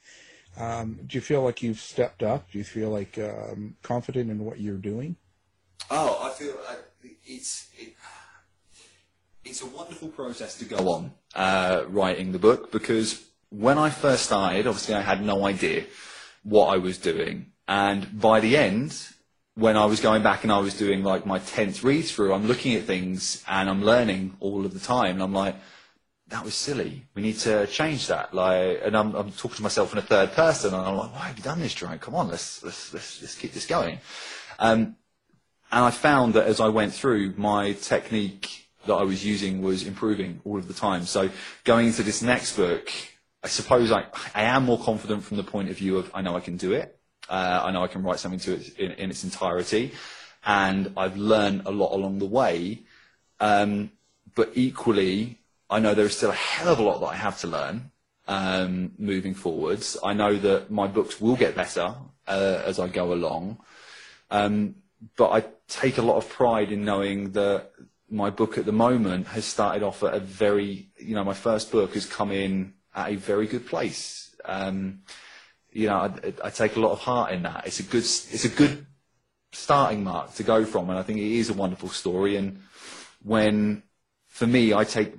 um, 0.57 0.99
do 1.07 1.16
you 1.16 1.20
feel 1.20 1.43
like 1.43 1.62
you've 1.62 1.79
stepped 1.79 2.24
up? 2.24 2.51
Do 2.51 2.59
you 2.59 2.64
feel 2.64 2.91
like 2.91 3.16
um, 3.18 3.76
confident 3.85 4.29
in 4.29 4.45
what 4.45 4.59
you're 4.59 4.76
doing? 4.76 5.14
Oh, 5.89 6.18
I 6.20 6.31
feel 6.37 6.57
uh, 6.68 6.74
it's 7.24 7.68
it, 7.79 7.95
it's 9.45 9.62
a 9.62 9.66
wonderful 9.66 10.09
process 10.09 10.59
to 10.59 10.64
go 10.64 10.91
on 10.91 11.12
uh, 11.37 11.85
writing 11.87 12.33
the 12.33 12.41
book 12.41 12.72
because 12.72 13.24
when 13.51 13.79
I 13.79 13.91
first 13.91 14.24
started, 14.24 14.66
obviously 14.66 14.97
I 14.97 15.01
had 15.01 15.22
no 15.22 15.47
idea 15.47 15.85
what 16.43 16.66
I 16.66 16.79
was 16.79 16.99
doing, 16.99 17.53
and 17.68 18.18
by 18.18 18.40
the 18.40 18.56
end, 18.56 18.96
when 19.54 19.76
I 19.76 19.84
was 19.84 20.00
going 20.00 20.22
back 20.22 20.42
and 20.42 20.52
I 20.52 20.58
was 20.58 20.74
doing 20.74 21.04
like 21.04 21.26
my 21.26 21.38
tenth 21.38 21.84
read 21.84 22.02
through, 22.06 22.32
I'm 22.32 22.46
looking 22.46 22.74
at 22.74 22.84
things 22.84 23.44
and 23.46 23.68
I'm 23.68 23.84
learning 23.84 24.36
all 24.40 24.64
of 24.64 24.72
the 24.72 24.80
time, 24.80 25.16
and 25.16 25.22
I'm 25.22 25.34
like, 25.34 25.54
that 26.28 26.44
was 26.44 26.54
silly. 26.54 27.04
We 27.14 27.22
need 27.22 27.38
to 27.38 27.66
change 27.66 28.06
that. 28.08 28.34
Like, 28.34 28.80
and 28.84 28.96
I'm, 28.96 29.14
I'm 29.14 29.32
talking 29.32 29.56
to 29.56 29.62
myself 29.62 29.92
in 29.92 29.98
a 29.98 30.02
third 30.02 30.32
person, 30.32 30.74
and 30.74 30.82
I'm 30.82 30.96
like, 30.96 31.12
why 31.12 31.28
have 31.28 31.36
you 31.36 31.44
done 31.44 31.60
this, 31.60 31.74
Jerome? 31.74 31.98
Come 31.98 32.14
on, 32.14 32.28
let's 32.28 32.62
let's 32.62 32.92
let's, 32.92 33.20
let's 33.20 33.34
keep 33.34 33.52
this 33.52 33.66
going. 33.66 33.98
Um, 34.58 34.96
and 35.70 35.84
I 35.84 35.90
found 35.90 36.34
that 36.34 36.46
as 36.46 36.60
I 36.60 36.68
went 36.68 36.94
through, 36.94 37.34
my 37.36 37.72
technique 37.72 38.68
that 38.86 38.94
I 38.94 39.02
was 39.02 39.24
using 39.24 39.60
was 39.60 39.86
improving 39.86 40.40
all 40.44 40.56
of 40.56 40.66
the 40.66 40.74
time. 40.74 41.04
So 41.04 41.30
going 41.64 41.88
into 41.88 42.02
this 42.02 42.22
next 42.22 42.56
book, 42.56 42.90
I 43.42 43.48
suppose 43.48 43.92
I, 43.92 44.06
I 44.34 44.44
am 44.44 44.64
more 44.64 44.78
confident 44.78 45.24
from 45.24 45.36
the 45.36 45.44
point 45.44 45.68
of 45.68 45.76
view 45.76 45.98
of 45.98 46.10
I 46.14 46.22
know 46.22 46.36
I 46.36 46.40
can 46.40 46.56
do 46.56 46.72
it. 46.72 46.97
Uh, 47.29 47.62
I 47.64 47.70
know 47.70 47.83
I 47.83 47.89
can 47.89 48.03
write 48.03 48.18
something 48.18 48.41
to 48.41 48.55
it 48.55 48.79
in, 48.79 48.93
in 48.93 49.11
its 49.11 49.24
entirety, 49.24 49.93
and 50.45 50.93
I've 50.97 51.16
learned 51.16 51.62
a 51.66 51.70
lot 51.70 51.95
along 51.95 52.18
the 52.18 52.26
way. 52.26 52.83
Um, 53.41 53.93
but 54.35 54.53
equally, 54.55 55.39
I 55.70 55.81
know 55.81 55.95
there 55.95 56.07
is 56.07 56.16
still 56.16 56.31
a 56.31 56.35
hell 56.35 56.72
of 56.72 56.79
a 56.79 56.83
lot 56.83 57.01
that 57.01 57.07
I 57.07 57.16
have 57.16 57.39
to 57.41 57.47
learn 57.47 57.91
um, 58.26 58.93
moving 58.99 59.35
forwards. 59.35 59.97
I 60.03 60.12
know 60.12 60.37
that 60.37 60.70
my 60.70 60.87
books 60.87 61.20
will 61.20 61.37
get 61.37 61.55
better 61.55 61.95
uh, 62.26 62.62
as 62.64 62.79
I 62.79 62.89
go 62.89 63.12
along, 63.12 63.59
um, 64.31 64.76
but 65.16 65.31
I 65.31 65.45
take 65.68 65.99
a 65.99 66.03
lot 66.03 66.16
of 66.16 66.29
pride 66.29 66.72
in 66.72 66.85
knowing 66.85 67.33
that 67.33 67.70
my 68.11 68.31
book 68.31 68.57
at 68.57 68.64
the 68.64 68.72
moment 68.72 69.26
has 69.29 69.45
started 69.45 69.83
off 69.83 70.03
at 70.03 70.14
a 70.14 70.20
very, 70.20 70.89
you 70.99 71.14
know, 71.14 71.24
my 71.24 71.35
first 71.35 71.70
book 71.70 71.95
has 71.95 72.07
come 72.07 72.33
in 72.33 72.72
at 72.95 73.11
a 73.11 73.16
very 73.16 73.47
good 73.47 73.66
place. 73.66 74.35
Um, 74.45 75.03
you 75.72 75.88
know, 75.88 75.96
I, 75.96 76.32
I 76.44 76.50
take 76.50 76.76
a 76.76 76.80
lot 76.80 76.92
of 76.92 76.98
heart 77.00 77.32
in 77.32 77.42
that. 77.42 77.66
It's 77.66 77.80
a 77.80 77.84
good, 77.84 78.04
it's 78.04 78.44
a 78.44 78.48
good 78.48 78.86
starting 79.52 80.04
mark 80.04 80.34
to 80.34 80.42
go 80.42 80.64
from, 80.64 80.90
and 80.90 80.98
I 80.98 81.02
think 81.02 81.18
it 81.18 81.32
is 81.32 81.50
a 81.50 81.54
wonderful 81.54 81.88
story. 81.88 82.36
And 82.36 82.60
when, 83.22 83.82
for 84.26 84.46
me, 84.46 84.74
I 84.74 84.84
take 84.84 85.14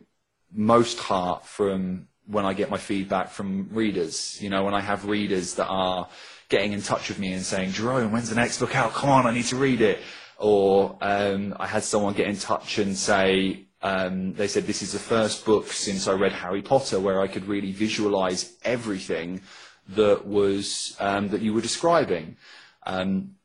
most 0.51 0.99
heart 0.99 1.45
from 1.45 2.07
when 2.25 2.45
I 2.45 2.53
get 2.53 2.69
my 2.69 2.77
feedback 2.77 3.29
from 3.29 3.69
readers. 3.71 4.41
You 4.41 4.49
know, 4.49 4.63
when 4.63 4.73
I 4.73 4.81
have 4.81 5.05
readers 5.05 5.55
that 5.55 5.67
are 5.67 6.07
getting 6.47 6.73
in 6.73 6.81
touch 6.81 7.09
with 7.09 7.19
me 7.19 7.33
and 7.33 7.43
saying, 7.43 7.71
Jerome, 7.71 8.11
when's 8.11 8.29
the 8.29 8.35
next 8.35 8.59
book 8.59 8.75
out? 8.75 8.93
Come 8.93 9.09
on, 9.09 9.27
I 9.27 9.33
need 9.33 9.45
to 9.45 9.55
read 9.55 9.81
it. 9.81 9.99
Or 10.37 10.97
um, 11.01 11.55
I 11.59 11.67
had 11.67 11.83
someone 11.83 12.13
get 12.13 12.27
in 12.27 12.37
touch 12.37 12.77
and 12.77 12.97
say, 12.97 13.65
um, 13.81 14.33
they 14.33 14.47
said, 14.47 14.65
this 14.65 14.81
is 14.81 14.93
the 14.93 14.99
first 14.99 15.45
book 15.45 15.67
since 15.67 16.07
I 16.07 16.13
read 16.13 16.31
Harry 16.31 16.61
Potter 16.61 16.99
where 16.99 17.21
I 17.21 17.27
could 17.27 17.47
really 17.47 17.71
visualize 17.71 18.53
everything 18.63 19.41
that 19.95 20.25
was 20.25 20.95
um, 20.99 21.29
that 21.29 21.41
you 21.41 21.53
were 21.53 21.61
describing. 21.61 22.37
Um, 22.83 23.35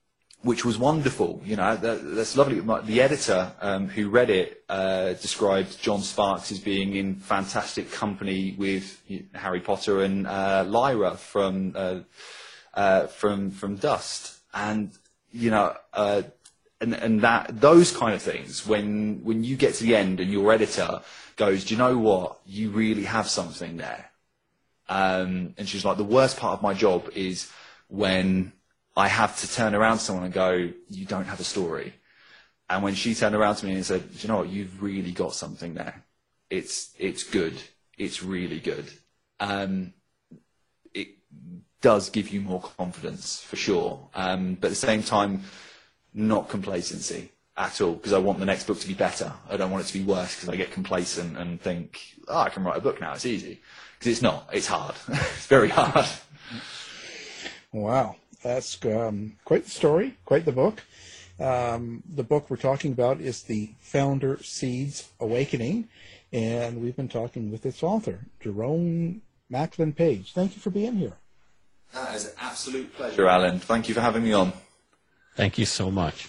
which 0.44 0.62
was 0.62 0.76
wonderful. 0.76 1.40
You 1.42 1.56
know, 1.56 1.74
that, 1.74 2.14
that's 2.14 2.36
lovely. 2.36 2.60
The 2.60 3.00
editor 3.00 3.52
um, 3.62 3.88
who 3.88 4.10
read 4.10 4.28
it 4.28 4.62
uh, 4.68 5.14
described 5.14 5.80
John 5.80 6.02
Sparks 6.02 6.52
as 6.52 6.58
being 6.58 6.94
in 6.94 7.16
fantastic 7.16 7.90
company 7.90 8.54
with 8.58 9.00
Harry 9.34 9.60
Potter 9.60 10.02
and 10.02 10.26
uh, 10.26 10.64
Lyra 10.66 11.16
from 11.16 11.72
uh, 11.74 12.00
uh, 12.74 13.06
from 13.06 13.50
from 13.50 13.76
Dust, 13.76 14.38
and 14.52 14.90
you 15.32 15.50
know, 15.50 15.74
uh, 15.94 16.22
and 16.80 16.92
and 16.94 17.22
that 17.22 17.58
those 17.58 17.96
kind 17.96 18.14
of 18.14 18.20
things. 18.20 18.66
When 18.66 19.24
when 19.24 19.44
you 19.44 19.56
get 19.56 19.74
to 19.76 19.84
the 19.84 19.96
end 19.96 20.20
and 20.20 20.30
your 20.30 20.52
editor 20.52 21.00
goes, 21.36 21.64
do 21.64 21.74
you 21.74 21.78
know 21.78 21.96
what? 21.96 22.38
You 22.44 22.70
really 22.70 23.04
have 23.04 23.28
something 23.28 23.78
there. 23.78 24.10
Um, 24.88 25.54
and 25.56 25.68
she's 25.68 25.84
like, 25.84 25.96
the 25.96 26.04
worst 26.04 26.36
part 26.36 26.54
of 26.54 26.62
my 26.62 26.74
job 26.74 27.10
is 27.14 27.50
when 27.88 28.52
I 28.96 29.08
have 29.08 29.38
to 29.40 29.52
turn 29.52 29.74
around 29.74 29.98
to 29.98 30.04
someone 30.04 30.24
and 30.24 30.34
go, 30.34 30.70
you 30.88 31.06
don't 31.06 31.24
have 31.24 31.40
a 31.40 31.44
story. 31.44 31.94
And 32.68 32.82
when 32.82 32.94
she 32.94 33.14
turned 33.14 33.34
around 33.34 33.56
to 33.56 33.66
me 33.66 33.74
and 33.74 33.84
said, 33.84 34.04
you 34.20 34.28
know 34.28 34.38
what, 34.38 34.48
you've 34.48 34.82
really 34.82 35.12
got 35.12 35.34
something 35.34 35.74
there. 35.74 36.04
It's, 36.50 36.94
it's 36.98 37.24
good. 37.24 37.54
It's 37.98 38.22
really 38.22 38.60
good. 38.60 38.90
Um, 39.40 39.92
it 40.92 41.08
does 41.82 42.10
give 42.10 42.30
you 42.30 42.40
more 42.40 42.60
confidence 42.60 43.40
for 43.40 43.56
sure. 43.56 44.08
Um, 44.14 44.54
but 44.54 44.68
at 44.68 44.70
the 44.70 44.76
same 44.76 45.02
time, 45.02 45.42
not 46.12 46.48
complacency 46.48 47.32
at 47.56 47.80
all 47.80 47.92
because 47.94 48.12
I 48.12 48.18
want 48.18 48.38
the 48.38 48.46
next 48.46 48.66
book 48.66 48.80
to 48.80 48.88
be 48.88 48.94
better. 48.94 49.32
I 49.48 49.56
don't 49.56 49.70
want 49.70 49.84
it 49.84 49.88
to 49.88 49.98
be 49.98 50.04
worse 50.04 50.34
because 50.34 50.48
I 50.48 50.56
get 50.56 50.72
complacent 50.72 51.36
and 51.36 51.60
think, 51.60 52.00
oh, 52.28 52.38
I 52.38 52.48
can 52.48 52.64
write 52.64 52.78
a 52.78 52.80
book 52.80 53.00
now. 53.00 53.14
It's 53.14 53.26
easy. 53.26 53.60
Because 54.04 54.18
it's 54.18 54.22
not. 54.22 54.50
It's 54.52 54.66
hard. 54.66 54.94
it's 55.08 55.46
very 55.46 55.70
hard. 55.70 56.04
Wow, 57.72 58.16
that's 58.42 58.78
um, 58.84 59.36
quite 59.46 59.64
the 59.64 59.70
story, 59.70 60.18
quite 60.26 60.44
the 60.44 60.52
book. 60.52 60.82
Um, 61.40 62.02
the 62.14 62.22
book 62.22 62.50
we're 62.50 62.58
talking 62.58 62.92
about 62.92 63.22
is 63.22 63.44
The 63.44 63.70
Founder 63.80 64.42
Seeds 64.42 65.08
Awakening, 65.20 65.88
and 66.34 66.82
we've 66.82 66.94
been 66.94 67.08
talking 67.08 67.50
with 67.50 67.64
its 67.64 67.82
author, 67.82 68.26
Jerome 68.40 69.22
Macklin 69.48 69.94
Page. 69.94 70.34
Thank 70.34 70.54
you 70.54 70.60
for 70.60 70.68
being 70.68 70.96
here. 70.96 71.14
That 71.94 72.14
is 72.14 72.26
an 72.26 72.32
absolute 72.38 72.94
pleasure, 72.94 73.26
Alan. 73.26 73.58
Thank 73.58 73.88
you 73.88 73.94
for 73.94 74.02
having 74.02 74.22
me 74.22 74.34
on. 74.34 74.52
Thank 75.34 75.56
you 75.56 75.64
so 75.64 75.90
much. 75.90 76.28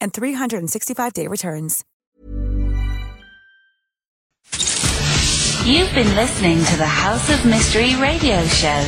and 0.00 0.12
365-day 0.12 1.26
returns. 1.26 1.84
You've 5.64 5.92
been 5.94 6.14
listening 6.16 6.64
to 6.64 6.76
the 6.76 6.86
House 6.86 7.28
of 7.30 7.44
Mystery 7.44 7.94
radio 7.96 8.44
show. 8.46 8.84